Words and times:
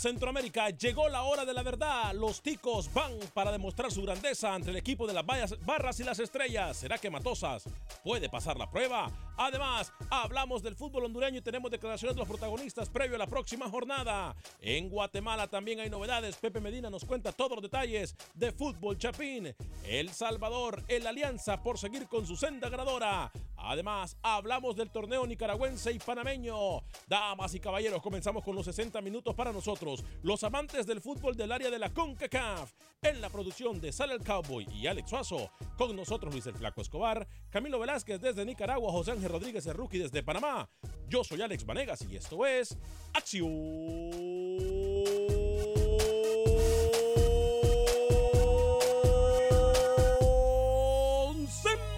Centroamérica 0.00 0.70
llegó 0.70 1.10
la 1.10 1.24
hora 1.24 1.44
de 1.44 1.52
la 1.52 1.62
verdad. 1.62 2.14
Los 2.14 2.40
ticos 2.40 2.90
van 2.94 3.12
para 3.34 3.52
demostrar 3.52 3.92
su 3.92 4.00
grandeza 4.00 4.54
ante 4.54 4.70
el 4.70 4.76
equipo 4.76 5.06
de 5.06 5.12
las 5.12 5.26
barras 5.26 6.00
y 6.00 6.04
las 6.04 6.18
estrellas. 6.18 6.78
¿Será 6.78 6.96
que 6.96 7.10
Matosas 7.10 7.64
puede 8.02 8.30
pasar 8.30 8.56
la 8.56 8.70
prueba? 8.70 9.10
Además, 9.42 9.90
hablamos 10.10 10.62
del 10.62 10.76
fútbol 10.76 11.06
hondureño 11.06 11.38
y 11.38 11.40
tenemos 11.40 11.70
declaraciones 11.70 12.14
de 12.14 12.20
los 12.20 12.28
protagonistas 12.28 12.90
previo 12.90 13.16
a 13.16 13.18
la 13.18 13.26
próxima 13.26 13.70
jornada. 13.70 14.36
En 14.60 14.90
Guatemala 14.90 15.48
también 15.48 15.80
hay 15.80 15.88
novedades. 15.88 16.36
Pepe 16.36 16.60
Medina 16.60 16.90
nos 16.90 17.06
cuenta 17.06 17.32
todos 17.32 17.52
los 17.52 17.62
detalles 17.62 18.14
de 18.34 18.52
fútbol 18.52 18.98
chapín. 18.98 19.54
El 19.86 20.10
Salvador, 20.10 20.84
el 20.88 21.06
Alianza 21.06 21.62
por 21.62 21.78
seguir 21.78 22.06
con 22.06 22.26
su 22.26 22.36
senda 22.36 22.68
ganadora. 22.68 23.32
Además, 23.56 24.16
hablamos 24.22 24.76
del 24.76 24.90
torneo 24.90 25.26
nicaragüense 25.26 25.90
y 25.90 25.98
panameño. 25.98 26.82
Damas 27.06 27.54
y 27.54 27.60
caballeros, 27.60 28.02
comenzamos 28.02 28.44
con 28.44 28.54
los 28.54 28.66
60 28.66 29.00
minutos 29.00 29.34
para 29.34 29.52
nosotros, 29.52 30.04
los 30.22 30.44
amantes 30.44 30.86
del 30.86 31.00
fútbol 31.00 31.34
del 31.34 31.52
área 31.52 31.70
de 31.70 31.78
la 31.78 31.90
CONCACAF. 31.90 32.72
En 33.02 33.22
la 33.22 33.30
producción 33.30 33.80
de 33.80 33.92
Sale 33.92 34.12
el 34.12 34.22
Cowboy 34.22 34.66
y 34.74 34.86
Alex 34.86 35.08
Suazo, 35.08 35.50
con 35.78 35.96
nosotros 35.96 36.34
Luis 36.34 36.44
Flaco 36.54 36.82
Escobar, 36.82 37.26
Camilo 37.48 37.78
Velázquez 37.78 38.20
desde 38.20 38.44
Nicaragua, 38.44 38.92
José 38.92 39.12
Ángel 39.12 39.29
Rodríguez 39.30 39.66
el 39.66 39.74
Rookie 39.74 39.98
desde 39.98 40.22
Panamá. 40.22 40.68
Yo 41.08 41.24
soy 41.24 41.42
Alex 41.42 41.64
Vanegas 41.64 42.04
y 42.08 42.16
esto 42.16 42.46
es 42.46 42.76
Acción 43.12 43.50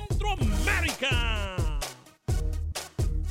Centroamérica. 0.09 1.69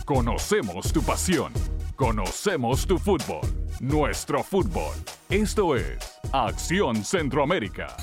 Conocemos 0.06 0.92
tu 0.92 1.02
pasión. 1.02 1.54
Conocemos 1.96 2.86
tu 2.86 2.98
fútbol. 2.98 3.42
Nuestro 3.80 4.44
fútbol. 4.44 4.96
Esto 5.30 5.76
es 5.76 6.20
Acción 6.32 7.04
Centroamérica. 7.04 7.96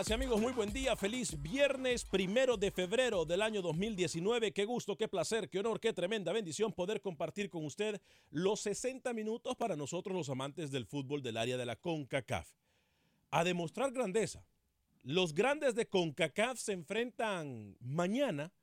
Amigas 0.00 0.14
amigos? 0.14 0.40
Muy 0.40 0.52
buen 0.54 0.72
día, 0.72 0.96
feliz 0.96 1.42
viernes 1.42 2.06
primero 2.06 2.56
de 2.56 2.70
febrero 2.70 3.26
del 3.26 3.42
año 3.42 3.60
2019. 3.60 4.50
Qué 4.52 4.64
gusto, 4.64 4.96
qué 4.96 5.08
placer, 5.08 5.50
qué 5.50 5.58
honor, 5.58 5.78
qué 5.78 5.92
tremenda 5.92 6.32
bendición 6.32 6.72
poder 6.72 7.02
compartir 7.02 7.50
con 7.50 7.66
usted 7.66 8.00
los 8.30 8.60
60 8.60 9.12
minutos 9.12 9.56
para 9.56 9.76
nosotros 9.76 10.16
los 10.16 10.30
amantes 10.30 10.70
del 10.70 10.86
fútbol 10.86 11.20
del 11.22 11.36
área 11.36 11.58
de 11.58 11.66
la 11.66 11.76
CONCACAF. 11.76 12.50
A 13.30 13.44
demostrar 13.44 13.92
grandeza. 13.92 14.42
Los 15.02 15.34
grandes 15.34 15.74
de 15.74 15.86
CONCACAF 15.86 16.58
se 16.58 16.72
enfrentan 16.72 17.76
mañana 17.80 18.54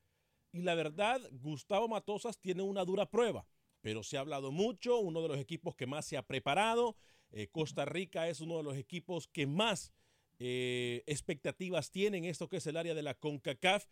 y 0.51 0.63
la 0.63 0.73
verdad, 0.73 1.21
Gustavo 1.33 1.87
Matosas 1.87 2.39
tiene 2.39 2.63
una 2.63 2.83
dura 2.83 3.11
prueba, 3.11 3.45
pero 3.81 4.01
se 4.01 4.17
ha 4.17 4.21
hablado 4.21 4.51
mucho, 4.51 4.97
uno 4.97 5.21
de 5.21 5.27
los 5.27 5.37
equipos 5.37 5.75
que 5.75 5.85
más 5.85 6.07
se 6.07 6.17
ha 6.17 6.23
preparado. 6.23 6.95
Eh, 7.29 7.47
Costa 7.49 7.85
Rica 7.85 8.27
es 8.27 8.41
uno 8.41 8.57
de 8.57 8.63
los 8.63 8.75
equipos 8.75 9.27
que 9.27 9.45
más 9.45 9.93
eh, 10.39 11.03
expectativas 11.07 11.89
tienen 11.89 12.25
esto 12.25 12.47
que 12.47 12.57
es 12.57 12.67
el 12.67 12.77
área 12.77 12.93
de 12.93 13.01
la 13.01 13.15
CONCACAF 13.15 13.85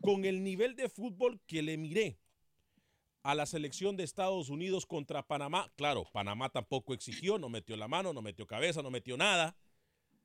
con 0.00 0.24
el 0.24 0.42
nivel 0.42 0.74
de 0.74 0.88
fútbol 0.88 1.40
que 1.46 1.62
le 1.62 1.76
miré 1.76 2.18
a 3.22 3.34
la 3.34 3.46
selección 3.46 3.96
de 3.96 4.04
Estados 4.04 4.50
Unidos 4.50 4.86
contra 4.86 5.26
Panamá. 5.26 5.72
Claro, 5.76 6.04
Panamá 6.12 6.50
tampoco 6.50 6.94
exigió, 6.94 7.38
no 7.38 7.48
metió 7.48 7.76
la 7.76 7.88
mano, 7.88 8.12
no 8.12 8.22
metió 8.22 8.46
cabeza, 8.46 8.82
no 8.82 8.90
metió 8.90 9.16
nada. 9.16 9.56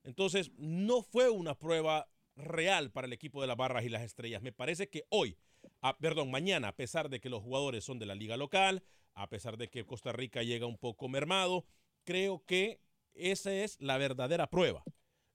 Entonces, 0.04 0.52
no 0.58 1.02
fue 1.02 1.30
una 1.30 1.58
prueba 1.58 2.10
real 2.36 2.92
para 2.92 3.08
el 3.08 3.14
equipo 3.14 3.42
de 3.42 3.48
las 3.48 3.58
barras 3.58 3.86
y 3.86 3.90
las 3.90 4.04
estrellas. 4.04 4.42
Me 4.42 4.52
parece 4.52 4.90
que 4.90 5.06
hoy, 5.10 5.38
perdón, 6.00 6.32
mañana, 6.32 6.70
a 6.70 6.76
pesar 6.76 7.10
de 7.10 7.20
que 7.20 7.30
los 7.30 7.42
jugadores 7.42 7.84
son 7.84 8.00
de 8.00 8.06
la 8.06 8.16
liga 8.16 8.38
local, 8.38 8.84
a 9.14 9.30
pesar 9.30 9.58
de 9.58 9.70
que 9.70 9.86
Costa 9.86 10.12
Rica 10.12 10.44
llega 10.44 10.66
un 10.66 10.78
poco 10.78 11.08
mermado, 11.10 11.66
creo 12.04 12.44
que 12.46 12.82
esa 13.14 13.54
es 13.54 13.80
la 13.80 13.98
verdadera 13.98 14.50
prueba 14.50 14.84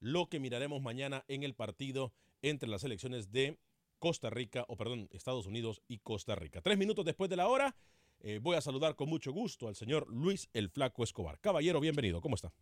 lo 0.06 0.28
que 0.28 0.38
miraremos 0.38 0.80
mañana 0.80 1.24
en 1.26 1.42
el 1.42 1.54
partido 1.54 2.12
entre 2.40 2.68
las 2.68 2.82
selecciones 2.82 3.32
de 3.32 3.58
Costa 3.98 4.30
Rica, 4.30 4.64
o 4.68 4.76
perdón, 4.76 5.08
Estados 5.10 5.46
Unidos 5.46 5.82
y 5.88 5.98
Costa 5.98 6.36
Rica. 6.36 6.60
Tres 6.60 6.78
minutos 6.78 7.04
después 7.04 7.28
de 7.28 7.34
la 7.34 7.48
hora, 7.48 7.74
eh, 8.20 8.38
voy 8.40 8.56
a 8.56 8.60
saludar 8.60 8.94
con 8.94 9.08
mucho 9.08 9.32
gusto 9.32 9.66
al 9.66 9.74
señor 9.74 10.06
Luis 10.08 10.48
el 10.52 10.70
Flaco 10.70 11.02
Escobar. 11.02 11.40
Caballero, 11.40 11.80
bienvenido, 11.80 12.20
¿cómo 12.20 12.36
está? 12.36 12.52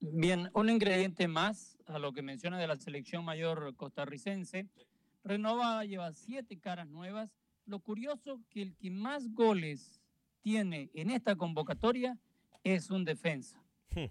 Bien, 0.00 0.48
un 0.54 0.70
ingrediente 0.70 1.28
más 1.28 1.76
a 1.84 1.98
lo 1.98 2.14
que 2.14 2.22
menciona 2.22 2.58
de 2.58 2.66
la 2.66 2.76
selección 2.76 3.22
mayor 3.22 3.76
costarricense. 3.76 4.66
Renova 5.24 5.84
lleva 5.84 6.12
siete 6.14 6.58
caras 6.58 6.88
nuevas. 6.88 7.36
Lo 7.66 7.80
curioso 7.80 8.40
que 8.48 8.62
el 8.62 8.76
que 8.76 8.90
más 8.90 9.30
goles 9.34 10.00
tiene 10.40 10.90
en 10.94 11.10
esta 11.10 11.36
convocatoria 11.36 12.18
es 12.64 12.88
un 12.88 13.04
defensa, 13.04 13.62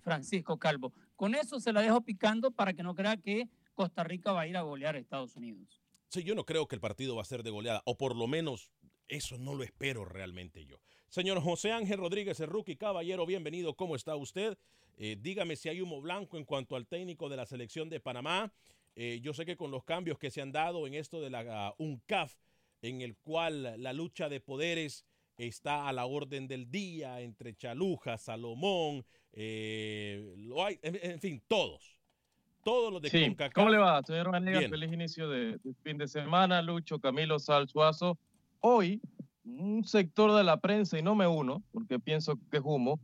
Francisco 0.04 0.60
Calvo. 0.60 0.94
Con 1.18 1.34
eso 1.34 1.60
se 1.60 1.74
la 1.74 1.82
dejo 1.82 2.02
picando 2.02 2.52
para 2.52 2.74
que 2.74 2.84
no 2.84 2.94
crea 2.94 3.18
que 3.18 3.50
Costa 3.74 4.04
Rica 4.04 4.32
va 4.32 4.42
a 4.42 4.48
ir 4.48 4.56
a 4.56 4.62
golear 4.62 4.96
a 4.96 5.00
Estados 5.00 5.36
Unidos. 5.36 5.82
Sí, 6.10 6.24
yo 6.24 6.36
no 6.36 6.46
creo 6.46 6.68
que 6.68 6.76
el 6.76 6.80
partido 6.80 7.16
va 7.16 7.24
a 7.24 7.26
ser 7.26 7.42
de 7.42 7.50
goleada, 7.50 7.82
o 7.86 7.98
por 7.98 8.16
lo 8.16 8.28
menos 8.28 8.72
eso 9.08 9.38
no 9.40 9.56
lo 9.56 9.64
espero 9.64 10.06
realmente 10.06 10.64
yo. 10.66 10.78
Señor 11.10 11.42
José 11.42 11.72
Ángel 11.72 11.98
Rodríguez, 11.98 12.40
el 12.40 12.48
rookie 12.48 12.76
caballero, 12.76 13.26
bienvenido. 13.26 13.76
¿Cómo 13.76 13.96
está 13.96 14.16
usted? 14.16 14.60
Eh, 14.96 15.18
dígame 15.20 15.56
si 15.56 15.70
hay 15.70 15.82
humo 15.82 16.02
blanco 16.02 16.38
en 16.38 16.46
cuanto 16.46 16.76
al 16.76 16.86
técnico 16.86 17.30
de 17.30 17.38
la 17.38 17.48
selección 17.48 17.90
de 17.90 18.00
Panamá. 18.00 18.54
Eh, 18.96 19.20
yo 19.24 19.34
sé 19.34 19.44
que 19.46 19.58
con 19.58 19.72
los 19.72 19.84
cambios 19.84 20.20
que 20.20 20.30
se 20.30 20.42
han 20.42 20.52
dado 20.52 20.86
en 20.86 20.94
esto 20.94 21.20
de 21.20 21.32
la 21.32 21.74
uh, 21.78 21.84
UNCAF, 21.84 22.36
en 22.84 23.02
el 23.02 23.18
cual 23.18 23.82
la 23.82 23.92
lucha 23.92 24.30
de 24.30 24.40
poderes 24.40 25.04
está 25.38 25.88
a 25.88 25.94
la 25.94 26.06
orden 26.06 26.48
del 26.48 26.70
día 26.70 27.22
entre 27.22 27.56
Chaluja, 27.56 28.18
Salomón, 28.18 29.06
eh, 29.40 30.34
lo 30.38 30.66
hay, 30.66 30.80
en, 30.82 30.98
en, 31.00 31.20
fin, 31.20 31.44
todos. 31.48 32.00
Todos 32.64 32.92
los 32.92 33.02
de 33.04 33.10
sí. 33.10 33.22
CONCACAF. 33.22 33.54
¿Cómo 33.54 33.70
le 33.70 33.78
va, 33.78 34.02
señor 34.02 34.32
Vanegas? 34.32 34.62
Bien. 34.62 34.72
Feliz 34.72 34.92
inicio 34.92 35.30
de, 35.30 35.60
de 35.64 35.74
fin 35.84 36.00
de 36.00 36.08
semana. 36.08 36.62
Lucho, 36.64 37.00
Camilo 37.00 37.38
Salzuazo. 37.38 38.18
Hoy, 38.62 39.00
un 39.46 39.84
sector 39.86 40.34
de 40.36 40.44
la 40.44 40.60
prensa, 40.60 40.98
y 40.98 41.04
no 41.04 41.14
me 41.14 41.28
uno, 41.28 41.62
porque 41.72 42.00
pienso 42.00 42.40
que 42.50 42.58
es 42.58 42.64
humo, 42.66 43.00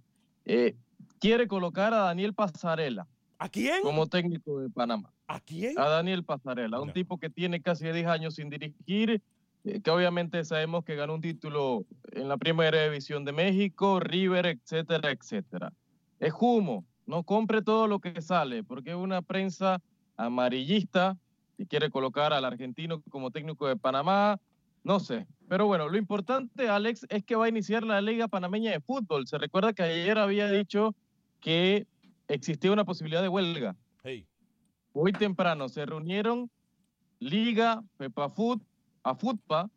eh, 0.45 0.75
quiere 1.19 1.47
colocar 1.47 1.93
a 1.93 1.97
Daniel 1.97 2.33
Pasarela 2.33 3.07
¿A 3.37 3.47
quién? 3.47 3.83
como 3.83 4.07
técnico 4.07 4.59
de 4.59 4.69
Panamá. 4.71 5.13
¿A 5.27 5.39
quién? 5.39 5.77
A 5.79 5.87
Daniel 5.87 6.23
Pasarela, 6.23 6.81
un 6.81 6.93
tipo 6.93 7.19
que 7.19 7.29
tiene 7.29 7.61
casi 7.61 7.87
10 7.87 8.07
años 8.07 8.35
sin 8.35 8.49
dirigir, 8.49 9.21
eh, 9.65 9.81
que 9.81 9.91
obviamente 9.91 10.43
sabemos 10.43 10.83
que 10.83 10.95
ganó 10.95 11.13
un 11.13 11.21
título 11.21 11.85
en 12.11 12.27
la 12.27 12.37
primera 12.37 12.83
división 12.83 13.23
de 13.23 13.33
México, 13.33 13.99
River, 13.99 14.47
etcétera, 14.47 15.11
etcétera. 15.11 15.71
Es 16.19 16.33
humo, 16.39 16.85
no 17.05 17.23
compre 17.23 17.61
todo 17.61 17.87
lo 17.87 17.99
que 17.99 18.21
sale, 18.21 18.63
porque 18.63 18.91
es 18.91 18.95
una 18.95 19.21
prensa 19.21 19.81
amarillista 20.15 21.17
que 21.57 21.65
quiere 21.65 21.89
colocar 21.89 22.33
al 22.33 22.45
argentino 22.45 23.01
como 23.09 23.31
técnico 23.31 23.67
de 23.67 23.75
Panamá, 23.75 24.39
no 24.83 24.99
sé. 24.99 25.27
Pero 25.47 25.67
bueno, 25.67 25.89
lo 25.89 25.97
importante, 25.97 26.69
Alex, 26.69 27.05
es 27.09 27.23
que 27.23 27.35
va 27.35 27.45
a 27.45 27.49
iniciar 27.49 27.83
la 27.83 28.01
Liga 28.01 28.27
Panameña 28.27 28.71
de 28.71 28.81
Fútbol. 28.81 29.27
Se 29.27 29.37
recuerda 29.37 29.73
que 29.73 29.83
ayer 29.83 30.17
había 30.17 30.49
dicho 30.49 30.95
que 31.39 31.87
existía 32.27 32.71
una 32.71 32.85
posibilidad 32.85 33.21
de 33.21 33.29
huelga. 33.29 33.75
Hey, 34.03 34.25
Hoy 34.93 35.11
temprano 35.11 35.69
se 35.69 35.85
reunieron 35.85 36.51
Liga, 37.19 37.81
Pepafut, 37.97 38.61
Afutpa, 39.01 39.69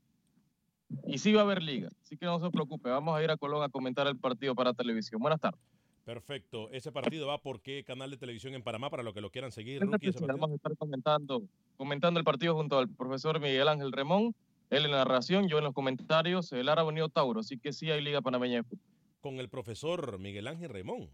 y 1.06 1.19
sí 1.19 1.33
va 1.33 1.41
a 1.41 1.44
haber 1.44 1.62
liga. 1.62 1.91
Así 2.03 2.17
que 2.17 2.27
no 2.27 2.38
se 2.41 2.50
preocupe, 2.50 2.91
vamos 2.91 3.17
a 3.17 3.23
ir 3.23 3.31
a 3.31 3.37
Colón 3.37 3.62
a 3.62 3.69
comentar 3.69 4.06
el 4.06 4.19
partido 4.19 4.55
para 4.55 4.75
televisión. 4.75 5.21
Buenas 5.21 5.41
tardes. 5.41 5.61
Perfecto. 6.06 6.70
Ese 6.70 6.93
partido 6.93 7.26
va 7.26 7.43
por 7.43 7.61
qué 7.61 7.85
canal 7.85 8.11
de 8.11 8.17
televisión 8.17 8.55
en 8.55 8.62
Panamá 8.62 8.88
para 8.88 9.03
los 9.03 9.12
que 9.12 9.20
lo 9.20 9.31
quieran 9.31 9.50
seguir. 9.50 9.82
Rookie, 9.82 10.08
ese? 10.08 10.25
Vamos 10.25 10.53
a 10.53 10.55
estar 10.55 10.76
comentando, 10.76 11.43
comentando 11.76 12.19
el 12.19 12.25
partido 12.25 12.55
junto 12.55 12.79
al 12.79 12.88
profesor 12.88 13.41
Miguel 13.41 13.69
Ángel 13.69 13.93
Remón, 13.93 14.35
él 14.70 14.85
en 14.85 14.93
la 14.93 14.99
narración, 14.99 15.49
yo 15.49 15.58
en 15.58 15.64
los 15.64 15.75
comentarios, 15.75 16.53
el 16.53 16.69
Árabe 16.69 16.88
Unido 16.88 17.08
Tauro. 17.08 17.41
Así 17.41 17.58
que 17.58 17.73
sí 17.73 17.91
hay 17.91 18.00
Liga 18.00 18.23
Panameña 18.23 18.58
de 18.58 18.62
Fútbol. 18.62 18.87
Con 19.20 19.41
el 19.41 19.49
profesor 19.49 20.19
Miguel 20.20 20.47
Ángel 20.47 20.70
Remón. 20.70 21.11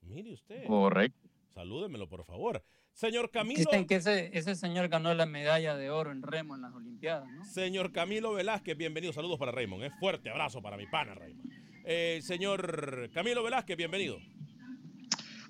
Mire 0.00 0.32
usted. 0.32 0.66
Correcto. 0.66 1.28
Salúdemelo, 1.50 2.08
por 2.08 2.24
favor. 2.24 2.64
Señor 2.92 3.30
Camilo. 3.30 3.58
Dicen 3.58 3.86
que 3.86 3.96
ese, 3.96 4.30
ese 4.36 4.54
señor 4.54 4.88
ganó 4.88 5.12
la 5.14 5.26
medalla 5.26 5.76
de 5.76 5.90
oro 5.90 6.10
en 6.10 6.22
remo 6.22 6.54
en 6.54 6.62
las 6.62 6.74
Olimpiadas, 6.74 7.28
¿no? 7.30 7.44
Señor 7.44 7.92
Camilo 7.92 8.32
Velázquez, 8.32 8.76
bienvenido. 8.76 9.12
Saludos 9.12 9.38
para 9.38 9.52
Raymond. 9.52 9.84
¿eh? 9.84 9.90
Fuerte 10.00 10.30
abrazo 10.30 10.62
para 10.62 10.76
mi 10.76 10.86
pana 10.86 11.14
Raymond. 11.14 11.59
Eh, 11.84 12.20
señor 12.22 13.10
Camilo 13.12 13.42
Velázquez, 13.42 13.76
bienvenido. 13.76 14.18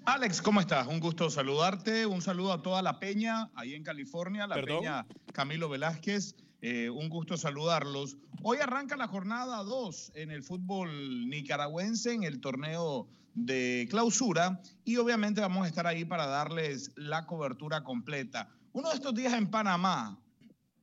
Alex, 0.04 0.40
¿cómo 0.40 0.60
estás? 0.60 0.86
Un 0.86 1.00
gusto 1.00 1.28
saludarte. 1.28 2.06
Un 2.06 2.22
saludo 2.22 2.52
a 2.52 2.62
toda 2.62 2.82
la 2.82 2.98
peña 2.98 3.50
ahí 3.54 3.74
en 3.74 3.82
California, 3.82 4.46
la 4.46 4.54
Perdón. 4.54 4.78
peña 4.78 5.06
Camilo 5.32 5.68
Velázquez. 5.68 6.36
Eh, 6.62 6.88
un 6.90 7.08
gusto 7.08 7.36
saludarlos. 7.36 8.16
Hoy 8.42 8.58
arranca 8.58 8.96
la 8.96 9.08
jornada 9.08 9.62
2 9.62 10.12
en 10.14 10.30
el 10.30 10.42
fútbol 10.42 11.28
nicaragüense, 11.28 12.12
en 12.12 12.22
el 12.22 12.40
torneo 12.40 13.08
de 13.34 13.86
clausura, 13.90 14.60
y 14.84 14.96
obviamente 14.96 15.40
vamos 15.40 15.64
a 15.64 15.68
estar 15.68 15.86
ahí 15.86 16.04
para 16.04 16.26
darles 16.26 16.92
la 16.96 17.26
cobertura 17.26 17.82
completa. 17.82 18.48
Uno 18.72 18.90
de 18.90 18.96
estos 18.96 19.14
días 19.14 19.32
en 19.34 19.50
Panamá 19.50 20.18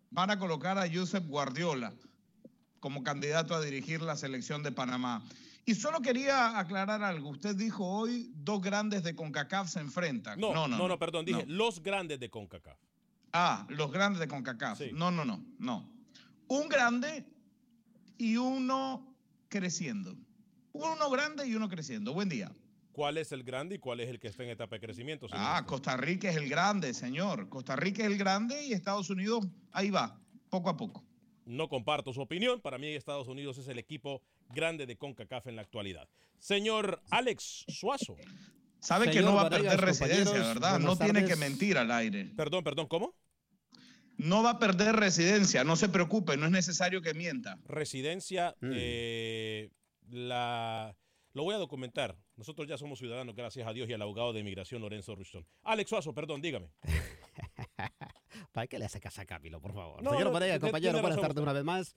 van 0.09 0.31
a 0.31 0.39
colocar 0.39 0.77
a 0.77 0.87
Josep 0.91 1.25
Guardiola 1.27 1.93
como 2.79 3.03
candidato 3.03 3.55
a 3.55 3.61
dirigir 3.61 4.01
la 4.01 4.15
selección 4.15 4.63
de 4.63 4.71
Panamá. 4.71 5.23
Y 5.65 5.75
solo 5.75 6.01
quería 6.01 6.57
aclarar 6.57 7.03
algo. 7.03 7.29
Usted 7.29 7.55
dijo 7.55 7.85
hoy 7.85 8.31
dos 8.35 8.61
grandes 8.61 9.03
de 9.03 9.15
CONCACAF 9.15 9.69
se 9.69 9.81
enfrentan. 9.81 10.39
No, 10.39 10.53
no, 10.53 10.67
no, 10.67 10.99
perdón. 10.99 11.25
Dije 11.25 11.45
no. 11.45 11.55
los 11.55 11.83
grandes 11.83 12.19
de 12.19 12.29
CONCACAF. 12.29 12.77
Ah, 13.33 13.65
los 13.69 13.91
grandes 13.91 14.19
de 14.21 14.27
CONCACAF. 14.27 14.77
Sí. 14.77 14.91
No, 14.93 15.11
no, 15.11 15.25
no, 15.25 15.43
no. 15.59 15.89
Un 16.47 16.69
grande 16.69 17.25
y 18.17 18.37
uno 18.37 19.13
creciendo. 19.49 20.15
Uno 20.71 21.09
grande 21.09 21.45
y 21.47 21.55
uno 21.55 21.67
creciendo. 21.67 22.13
Buen 22.13 22.29
día. 22.29 22.51
¿Cuál 22.93 23.17
es 23.17 23.31
el 23.31 23.43
grande 23.43 23.75
y 23.75 23.77
cuál 23.77 23.99
es 23.99 24.09
el 24.09 24.19
que 24.19 24.27
está 24.27 24.43
en 24.43 24.49
etapa 24.49 24.77
de 24.77 24.79
crecimiento? 24.79 25.27
señor? 25.27 25.45
Ah, 25.45 25.65
Costa 25.67 25.95
Rica 25.97 26.29
es 26.29 26.37
el 26.37 26.49
grande, 26.49 26.93
señor. 26.93 27.49
Costa 27.49 27.75
Rica 27.75 28.03
es 28.03 28.07
el 28.07 28.17
grande 28.17 28.65
y 28.65 28.73
Estados 28.73 29.09
Unidos 29.09 29.45
ahí 29.71 29.89
va, 29.89 30.19
poco 30.49 30.69
a 30.69 30.77
poco. 30.77 31.06
No 31.47 31.69
comparto 31.69 32.13
su 32.13 32.21
opinión. 32.21 32.59
Para 32.61 32.77
mí 32.77 32.87
Estados 32.87 33.27
Unidos 33.27 33.57
es 33.57 33.67
el 33.69 33.79
equipo 33.79 34.21
grande 34.49 34.85
de 34.85 34.97
CONCACAF 34.97 35.47
en 35.47 35.55
la 35.55 35.61
actualidad. 35.61 36.07
Señor 36.39 37.01
Alex 37.09 37.63
Suazo. 37.69 38.15
Sabe 38.79 39.09
que 39.09 39.21
no 39.21 39.33
va 39.33 39.43
a 39.43 39.49
perder 39.49 39.79
residencia, 39.79 40.33
¿verdad? 40.39 40.79
No 40.79 40.97
tiene 40.97 41.25
que 41.25 41.35
mentir 41.35 41.77
al 41.77 41.89
aire. 41.91 42.31
Perdón, 42.35 42.63
perdón, 42.63 42.87
¿cómo? 42.87 43.15
No 44.17 44.43
va 44.43 44.51
a 44.51 44.59
perder 44.59 44.95
residencia, 44.95 45.63
no 45.63 45.75
se 45.75 45.89
preocupe, 45.89 46.37
no 46.37 46.45
es 46.47 46.51
necesario 46.51 47.01
que 47.01 47.13
mienta. 47.13 47.59
Residencia, 47.65 48.55
Mm. 48.61 48.71
eh, 48.73 49.69
la... 50.09 50.95
Lo 51.33 51.43
voy 51.43 51.53
a 51.53 51.59
documentar. 51.59 52.17
Nosotros 52.35 52.67
ya 52.67 52.77
somos 52.79 52.97
ciudadanos, 52.99 53.35
gracias 53.35 53.67
a 53.67 53.73
Dios 53.73 53.87
y 53.89 53.93
al 53.93 54.01
abogado 54.01 54.33
de 54.33 54.39
inmigración 54.39 54.81
Lorenzo 54.81 55.15
Rushton. 55.15 55.45
Alex 55.63 55.89
Suazo, 55.89 56.13
perdón, 56.13 56.41
dígame. 56.41 56.67
¿Para 58.51 58.67
qué 58.67 58.79
le 58.79 58.85
hace 58.85 58.99
casa 58.99 59.21
a 59.21 59.25
Camilo, 59.25 59.59
por 59.61 59.73
favor? 59.73 60.01
No, 60.01 60.11
Señor 60.11 60.27
no, 60.27 60.33
Vanegas, 60.33 60.59
tiene- 60.59 60.71
compañero, 60.71 61.01
buenas 61.01 61.19
tardes 61.21 61.41
una 61.43 61.53
vez 61.53 61.63
más. 61.63 61.95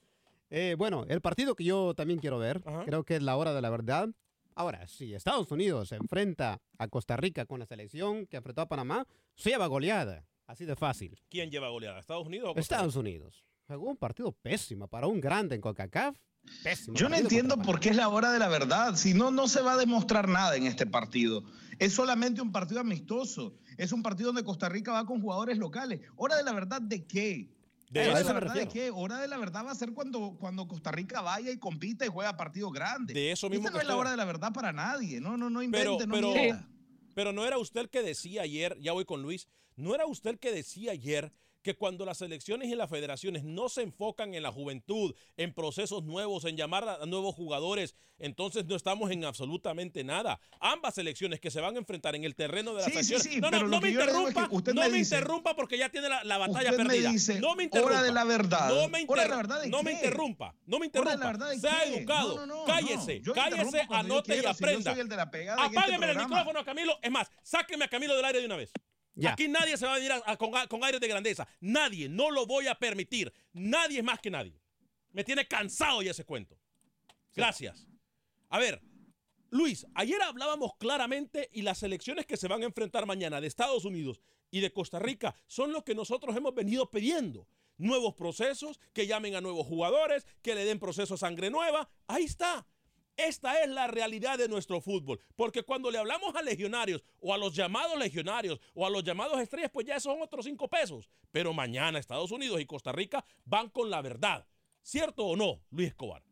Eh, 0.50 0.74
bueno, 0.76 1.04
el 1.08 1.20
partido 1.20 1.54
que 1.54 1.64
yo 1.64 1.94
también 1.94 2.18
quiero 2.18 2.38
ver, 2.38 2.60
Ajá. 2.66 2.84
creo 2.84 3.04
que 3.04 3.16
es 3.16 3.22
la 3.22 3.36
hora 3.36 3.54
de 3.54 3.62
la 3.62 3.70
verdad. 3.70 4.08
Ahora, 4.54 4.86
si 4.88 5.14
Estados 5.14 5.50
Unidos 5.52 5.88
se 5.90 5.96
enfrenta 5.96 6.60
a 6.76 6.88
Costa 6.88 7.16
Rica 7.16 7.46
con 7.46 7.60
la 7.60 7.66
selección 7.66 8.26
que 8.26 8.36
enfrentó 8.36 8.62
a 8.62 8.66
Panamá, 8.68 9.06
se 9.36 9.50
lleva 9.50 9.66
goleada. 9.68 10.26
Así 10.46 10.64
de 10.64 10.74
fácil. 10.74 11.18
¿Quién 11.30 11.50
lleva 11.50 11.68
goleada? 11.68 12.00
¿Estados 12.00 12.26
Unidos 12.26 12.46
o 12.50 12.54
Costa 12.54 12.60
Estados 12.60 12.94
Rica? 12.96 13.00
Unidos. 13.00 13.44
Jugó 13.68 13.88
un 13.90 13.96
partido 13.96 14.32
pésimo 14.32 14.88
para 14.88 15.06
un 15.06 15.20
grande 15.20 15.54
en 15.54 15.60
CONCACAF. 15.60 16.16
Pésimo. 16.62 16.96
Yo 16.96 17.08
no 17.08 17.16
entiendo 17.16 17.56
por 17.58 17.80
qué 17.80 17.90
es 17.90 17.96
la 17.96 18.08
hora 18.08 18.32
de 18.32 18.38
la 18.38 18.48
verdad. 18.48 18.96
Si 18.96 19.14
no, 19.14 19.30
no 19.30 19.48
se 19.48 19.62
va 19.62 19.74
a 19.74 19.76
demostrar 19.76 20.28
nada 20.28 20.56
en 20.56 20.66
este 20.66 20.86
partido. 20.86 21.42
Es 21.78 21.94
solamente 21.94 22.42
un 22.42 22.52
partido 22.52 22.80
amistoso. 22.80 23.54
Es 23.78 23.92
un 23.92 24.02
partido 24.02 24.28
donde 24.28 24.44
Costa 24.44 24.68
Rica 24.68 24.92
va 24.92 25.06
con 25.06 25.20
jugadores 25.20 25.56
locales. 25.58 26.00
¿Hora 26.16 26.36
de 26.36 26.42
la 26.42 26.52
verdad 26.52 26.82
de 26.82 27.06
qué? 27.06 27.48
De 27.90 28.02
¿Hora 28.02 28.14
de 28.14 28.20
eso 28.20 28.28
la 28.28 28.34
me 28.34 28.40
verdad 28.40 28.54
de 28.54 28.68
qué? 28.68 28.90
Hora 28.90 29.18
de 29.18 29.26
la 29.28 29.38
verdad 29.38 29.64
va 29.64 29.70
a 29.70 29.74
ser 29.74 29.92
cuando, 29.92 30.36
cuando 30.38 30.68
Costa 30.68 30.92
Rica 30.92 31.22
vaya 31.22 31.50
y 31.50 31.58
compita 31.58 32.04
y 32.04 32.08
juega 32.08 32.36
partidos 32.36 32.72
grandes. 32.72 33.14
De 33.14 33.32
eso 33.32 33.48
mismo 33.48 33.66
Esta 33.68 33.78
no 33.78 33.82
es 33.82 33.88
la 33.88 33.96
hora 33.96 34.10
de 34.10 34.16
la 34.16 34.24
verdad 34.26 34.52
para 34.52 34.72
nadie. 34.72 35.20
No, 35.20 35.36
no, 35.36 35.50
no 35.50 35.60
Pero, 35.70 35.94
invente, 35.94 36.06
no 36.06 36.32
pero, 36.32 36.60
pero 37.14 37.32
no 37.32 37.46
era 37.46 37.58
usted 37.58 37.80
el 37.80 37.88
que 37.88 38.02
decía 38.02 38.42
ayer, 38.42 38.76
ya 38.80 38.92
voy 38.92 39.06
con 39.06 39.22
Luis, 39.22 39.48
no 39.76 39.94
era 39.94 40.06
usted 40.06 40.30
el 40.30 40.38
que 40.38 40.52
decía 40.52 40.92
ayer 40.92 41.32
que 41.62 41.74
cuando 41.76 42.04
las 42.04 42.18
selecciones 42.18 42.68
y 42.68 42.74
las 42.74 42.88
federaciones 42.90 43.44
no 43.44 43.68
se 43.68 43.82
enfocan 43.82 44.34
en 44.34 44.42
la 44.42 44.50
juventud, 44.52 45.14
en 45.36 45.52
procesos 45.52 46.04
nuevos, 46.04 46.44
en 46.44 46.56
llamar 46.56 46.88
a 46.88 47.04
nuevos 47.06 47.34
jugadores, 47.34 47.94
entonces 48.18 48.64
no 48.66 48.76
estamos 48.76 49.10
en 49.10 49.24
absolutamente 49.24 50.04
nada. 50.04 50.40
Ambas 50.60 50.94
selecciones 50.94 51.40
que 51.40 51.50
se 51.50 51.60
van 51.60 51.74
a 51.76 51.78
enfrentar 51.78 52.14
en 52.16 52.24
el 52.24 52.34
terreno 52.34 52.74
de 52.74 52.82
las 52.82 52.92
Sí, 52.92 53.04
sí, 53.04 53.18
sí, 53.18 53.40
no, 53.40 53.50
me 53.50 53.56
es 53.88 53.94
interrumpa, 53.94 54.48
que 54.48 54.72
no 54.74 54.80
me 54.82 54.90
dice- 54.90 55.16
interrumpa 55.16 55.54
porque 55.56 55.78
ya 55.78 55.88
tiene 55.90 56.08
la, 56.08 56.24
la 56.24 56.38
batalla 56.38 56.70
Usted 56.70 56.82
me 56.82 56.88
perdida. 56.90 57.10
dice, 57.12 57.40
no 57.40 57.48
me 57.48 57.54
hora 57.54 57.62
interrumpa. 57.64 58.02
de 58.02 58.12
la 58.12 58.24
verdad. 58.24 58.68
No 58.68 58.88
me, 58.88 59.04
¿Hora 59.06 59.22
de 59.22 59.28
inter- 59.28 59.28
la 59.30 59.36
verdad 59.36 59.64
no 59.66 59.82
me 59.82 59.92
interrumpa. 59.92 60.54
No 60.66 60.78
me 60.78 60.86
¿Hora 60.86 60.86
interrumpa. 60.86 61.16
la 61.16 61.54
sea 61.60 61.80
qué? 61.84 61.96
educado. 61.96 62.36
No, 62.36 62.46
no, 62.46 62.56
no, 62.60 62.64
cállese, 62.64 63.22
cállese, 63.34 63.86
anote 63.90 64.32
y 64.36 64.40
quiero, 64.40 64.54
si 64.54 64.64
aprenda. 64.64 64.94
la 64.94 65.30
en 65.56 65.64
este 65.66 65.78
Apágueme 65.78 66.10
el 66.10 66.18
micrófono 66.18 66.58
a 66.60 66.64
Camilo. 66.64 66.98
Es 67.02 67.10
más, 67.10 67.30
sáquenme 67.42 67.84
a 67.84 67.88
Camilo 67.88 68.16
del 68.16 68.24
aire 68.24 68.40
de 68.40 68.46
una 68.46 68.56
vez. 68.56 68.72
Ya. 69.22 69.32
Aquí 69.32 69.48
nadie 69.48 69.76
se 69.76 69.86
va 69.86 69.92
a 69.94 69.96
venir 69.96 70.12
a- 70.12 70.22
a- 70.24 70.36
con, 70.36 70.54
a- 70.56 70.66
con 70.66 70.82
aires 70.84 71.00
de 71.00 71.08
grandeza. 71.08 71.46
Nadie. 71.60 72.08
No 72.08 72.30
lo 72.30 72.46
voy 72.46 72.66
a 72.68 72.74
permitir. 72.74 73.32
Nadie 73.52 73.98
es 73.98 74.04
más 74.04 74.20
que 74.20 74.30
nadie. 74.30 74.58
Me 75.12 75.24
tiene 75.24 75.46
cansado 75.46 76.02
ya 76.02 76.12
ese 76.12 76.24
cuento. 76.24 76.58
Gracias. 77.34 77.86
A 78.48 78.58
ver, 78.58 78.80
Luis, 79.50 79.86
ayer 79.94 80.20
hablábamos 80.22 80.72
claramente 80.78 81.48
y 81.52 81.62
las 81.62 81.82
elecciones 81.82 82.26
que 82.26 82.36
se 82.36 82.48
van 82.48 82.62
a 82.62 82.66
enfrentar 82.66 83.06
mañana 83.06 83.40
de 83.40 83.46
Estados 83.46 83.84
Unidos 83.84 84.20
y 84.50 84.60
de 84.60 84.72
Costa 84.72 84.98
Rica 84.98 85.34
son 85.46 85.72
lo 85.72 85.84
que 85.84 85.94
nosotros 85.94 86.36
hemos 86.36 86.54
venido 86.54 86.90
pidiendo. 86.90 87.46
Nuevos 87.76 88.14
procesos, 88.14 88.78
que 88.92 89.06
llamen 89.06 89.34
a 89.36 89.40
nuevos 89.40 89.66
jugadores, 89.66 90.26
que 90.42 90.54
le 90.54 90.64
den 90.64 90.78
proceso 90.78 91.14
a 91.14 91.18
sangre 91.18 91.50
nueva. 91.50 91.88
Ahí 92.06 92.24
está. 92.24 92.66
Esta 93.26 93.62
es 93.62 93.68
la 93.68 93.86
realidad 93.86 94.38
de 94.38 94.48
nuestro 94.48 94.80
fútbol. 94.80 95.20
Porque 95.36 95.62
cuando 95.62 95.90
le 95.90 95.98
hablamos 95.98 96.34
a 96.34 96.42
legionarios 96.42 97.04
o 97.20 97.34
a 97.34 97.38
los 97.38 97.54
llamados 97.54 97.98
legionarios 97.98 98.60
o 98.74 98.86
a 98.86 98.90
los 98.90 99.04
llamados 99.04 99.40
estrellas, 99.40 99.70
pues 99.72 99.86
ya 99.86 99.96
esos 99.96 100.12
son 100.12 100.22
otros 100.22 100.46
cinco 100.46 100.68
pesos. 100.68 101.10
Pero 101.30 101.52
mañana 101.52 101.98
Estados 101.98 102.30
Unidos 102.30 102.60
y 102.60 102.66
Costa 102.66 102.92
Rica 102.92 103.24
van 103.44 103.68
con 103.68 103.90
la 103.90 104.00
verdad. 104.00 104.46
¿Cierto 104.82 105.26
o 105.26 105.36
no, 105.36 105.60
Luis 105.70 105.88
Escobar? 105.88 106.22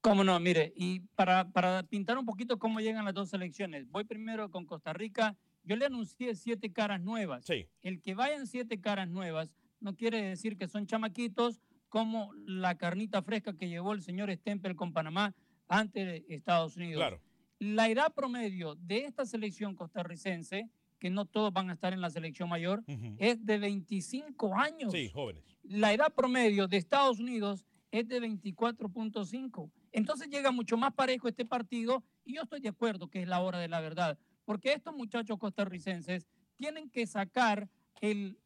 Cómo 0.00 0.24
no, 0.24 0.38
mire, 0.40 0.72
y 0.76 1.00
para, 1.16 1.50
para 1.50 1.82
pintar 1.82 2.18
un 2.18 2.24
poquito 2.24 2.58
cómo 2.58 2.80
llegan 2.80 3.04
las 3.04 3.14
dos 3.14 3.30
selecciones, 3.30 3.88
voy 3.90 4.04
primero 4.04 4.50
con 4.50 4.64
Costa 4.64 4.92
Rica. 4.92 5.36
Yo 5.64 5.76
le 5.76 5.86
anuncié 5.86 6.34
siete 6.34 6.72
caras 6.72 7.00
nuevas. 7.00 7.44
Sí. 7.44 7.68
El 7.82 8.00
que 8.00 8.14
vayan 8.14 8.46
siete 8.46 8.80
caras 8.80 9.08
nuevas 9.08 9.52
no 9.80 9.94
quiere 9.94 10.22
decir 10.22 10.56
que 10.56 10.68
son 10.68 10.86
chamaquitos 10.86 11.60
como 11.88 12.32
la 12.46 12.76
carnita 12.76 13.22
fresca 13.22 13.56
que 13.56 13.68
llevó 13.68 13.92
el 13.92 14.02
señor 14.02 14.32
Stempel 14.32 14.76
con 14.76 14.92
Panamá 14.92 15.34
ante 15.68 16.04
de 16.04 16.24
Estados 16.28 16.76
Unidos. 16.76 17.00
Claro. 17.00 17.20
La 17.60 17.88
edad 17.88 18.12
promedio 18.14 18.74
de 18.76 19.04
esta 19.04 19.26
selección 19.26 19.74
costarricense, 19.74 20.70
que 20.98 21.10
no 21.10 21.26
todos 21.26 21.52
van 21.52 21.70
a 21.70 21.74
estar 21.74 21.92
en 21.92 22.00
la 22.00 22.10
selección 22.10 22.48
mayor, 22.48 22.82
es 23.18 23.44
de 23.44 23.58
25 23.58 24.54
años. 24.56 24.92
Sí, 24.92 25.08
jóvenes. 25.08 25.44
La 25.62 25.92
edad 25.92 26.12
promedio 26.14 26.66
de 26.68 26.76
Estados 26.76 27.18
Unidos 27.20 27.64
es 27.90 28.06
de 28.08 28.20
24.5. 28.20 29.70
Entonces 29.92 30.28
llega 30.28 30.50
mucho 30.50 30.76
más 30.76 30.92
parejo 30.94 31.28
este 31.28 31.44
partido 31.44 32.04
y 32.24 32.34
yo 32.34 32.42
estoy 32.42 32.60
de 32.60 32.68
acuerdo 32.68 33.08
que 33.08 33.22
es 33.22 33.28
la 33.28 33.40
hora 33.40 33.58
de 33.58 33.68
la 33.68 33.80
verdad, 33.80 34.18
porque 34.44 34.72
estos 34.72 34.94
muchachos 34.94 35.38
costarricenses 35.38 36.26
tienen 36.56 36.90
que 36.90 37.06
sacar 37.06 37.68
el 38.00 38.38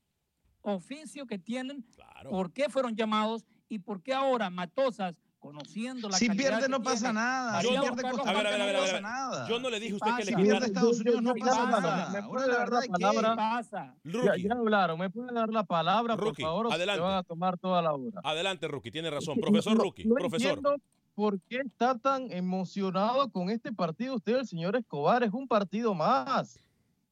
oficio 0.63 1.27
que 1.27 1.39
tienen, 1.39 1.83
Claro. 1.95 2.31
por 2.31 2.53
qué 2.53 2.69
fueron 2.69 2.95
llamados 2.95 3.45
y 3.69 3.79
por 3.81 4.03
qué 4.03 4.13
ahora 4.15 4.49
Matosas, 4.51 5.17
conociendo 5.43 6.09
la 6.09 6.17
Si 6.17 6.31
pierde 6.31 6.69
no 6.69 6.81
pasa 6.83 6.99
tiene, 7.07 7.15
nada. 7.15 7.61
Si 7.61 7.67
pierde 7.69 8.03
Costa 8.03 8.33
Rica 8.33 8.57
no 8.73 8.81
pasa 8.81 9.01
nada. 9.01 9.49
Yo 9.49 9.59
no 9.59 9.71
le 9.71 9.81
dije 9.81 9.97
a 9.97 9.99
¿Qué 9.99 10.11
usted 10.11 10.17
que 10.17 10.25
le 10.25 10.33
pasa? 10.33 10.39
Si 10.39 10.45
pierde 10.45 10.53
quitara. 10.55 10.67
Estados 10.67 11.01
Unidos 11.01 11.23
no 11.23 11.35
¿Qué 11.35 11.41
pasa 11.41 11.67
nada. 11.67 12.09
¿Me 12.11 12.23
puede 12.29 12.49
dar 12.49 12.69
la 12.71 12.81
palabra? 12.81 13.37
pasa? 13.37 13.95
Ya, 14.05 14.53
hablaron, 14.55 14.99
¿me 15.01 15.11
puede 15.11 15.35
dar 15.35 15.49
la 15.49 15.65
palabra, 15.65 16.17
por 16.17 16.37
favor? 16.41 16.73
adelante. 16.73 17.01
van 17.03 17.15
a 17.17 17.23
tomar 17.25 17.59
toda 17.59 17.83
la 17.83 17.93
hora. 17.93 18.21
Adelante, 18.23 18.69
Rookie, 18.69 18.93
tiene 18.93 19.11
razón. 19.11 19.37
Profesor 19.41 19.77
no- 19.77 19.83
Rookie, 19.83 20.05
no 20.05 20.15
profesor. 20.15 20.49
entiendo 20.59 20.77
por 21.15 21.41
qué 21.43 21.59
está 21.59 21.99
tan 21.99 22.31
emocionado 22.31 23.29
con 23.31 23.51
este 23.51 23.73
partido 23.73 24.15
usted, 24.15 24.37
el 24.39 24.47
señor 24.47 24.77
Escobar. 24.77 25.25
Es 25.25 25.33
un 25.33 25.49
partido 25.49 25.93
más. 25.93 26.59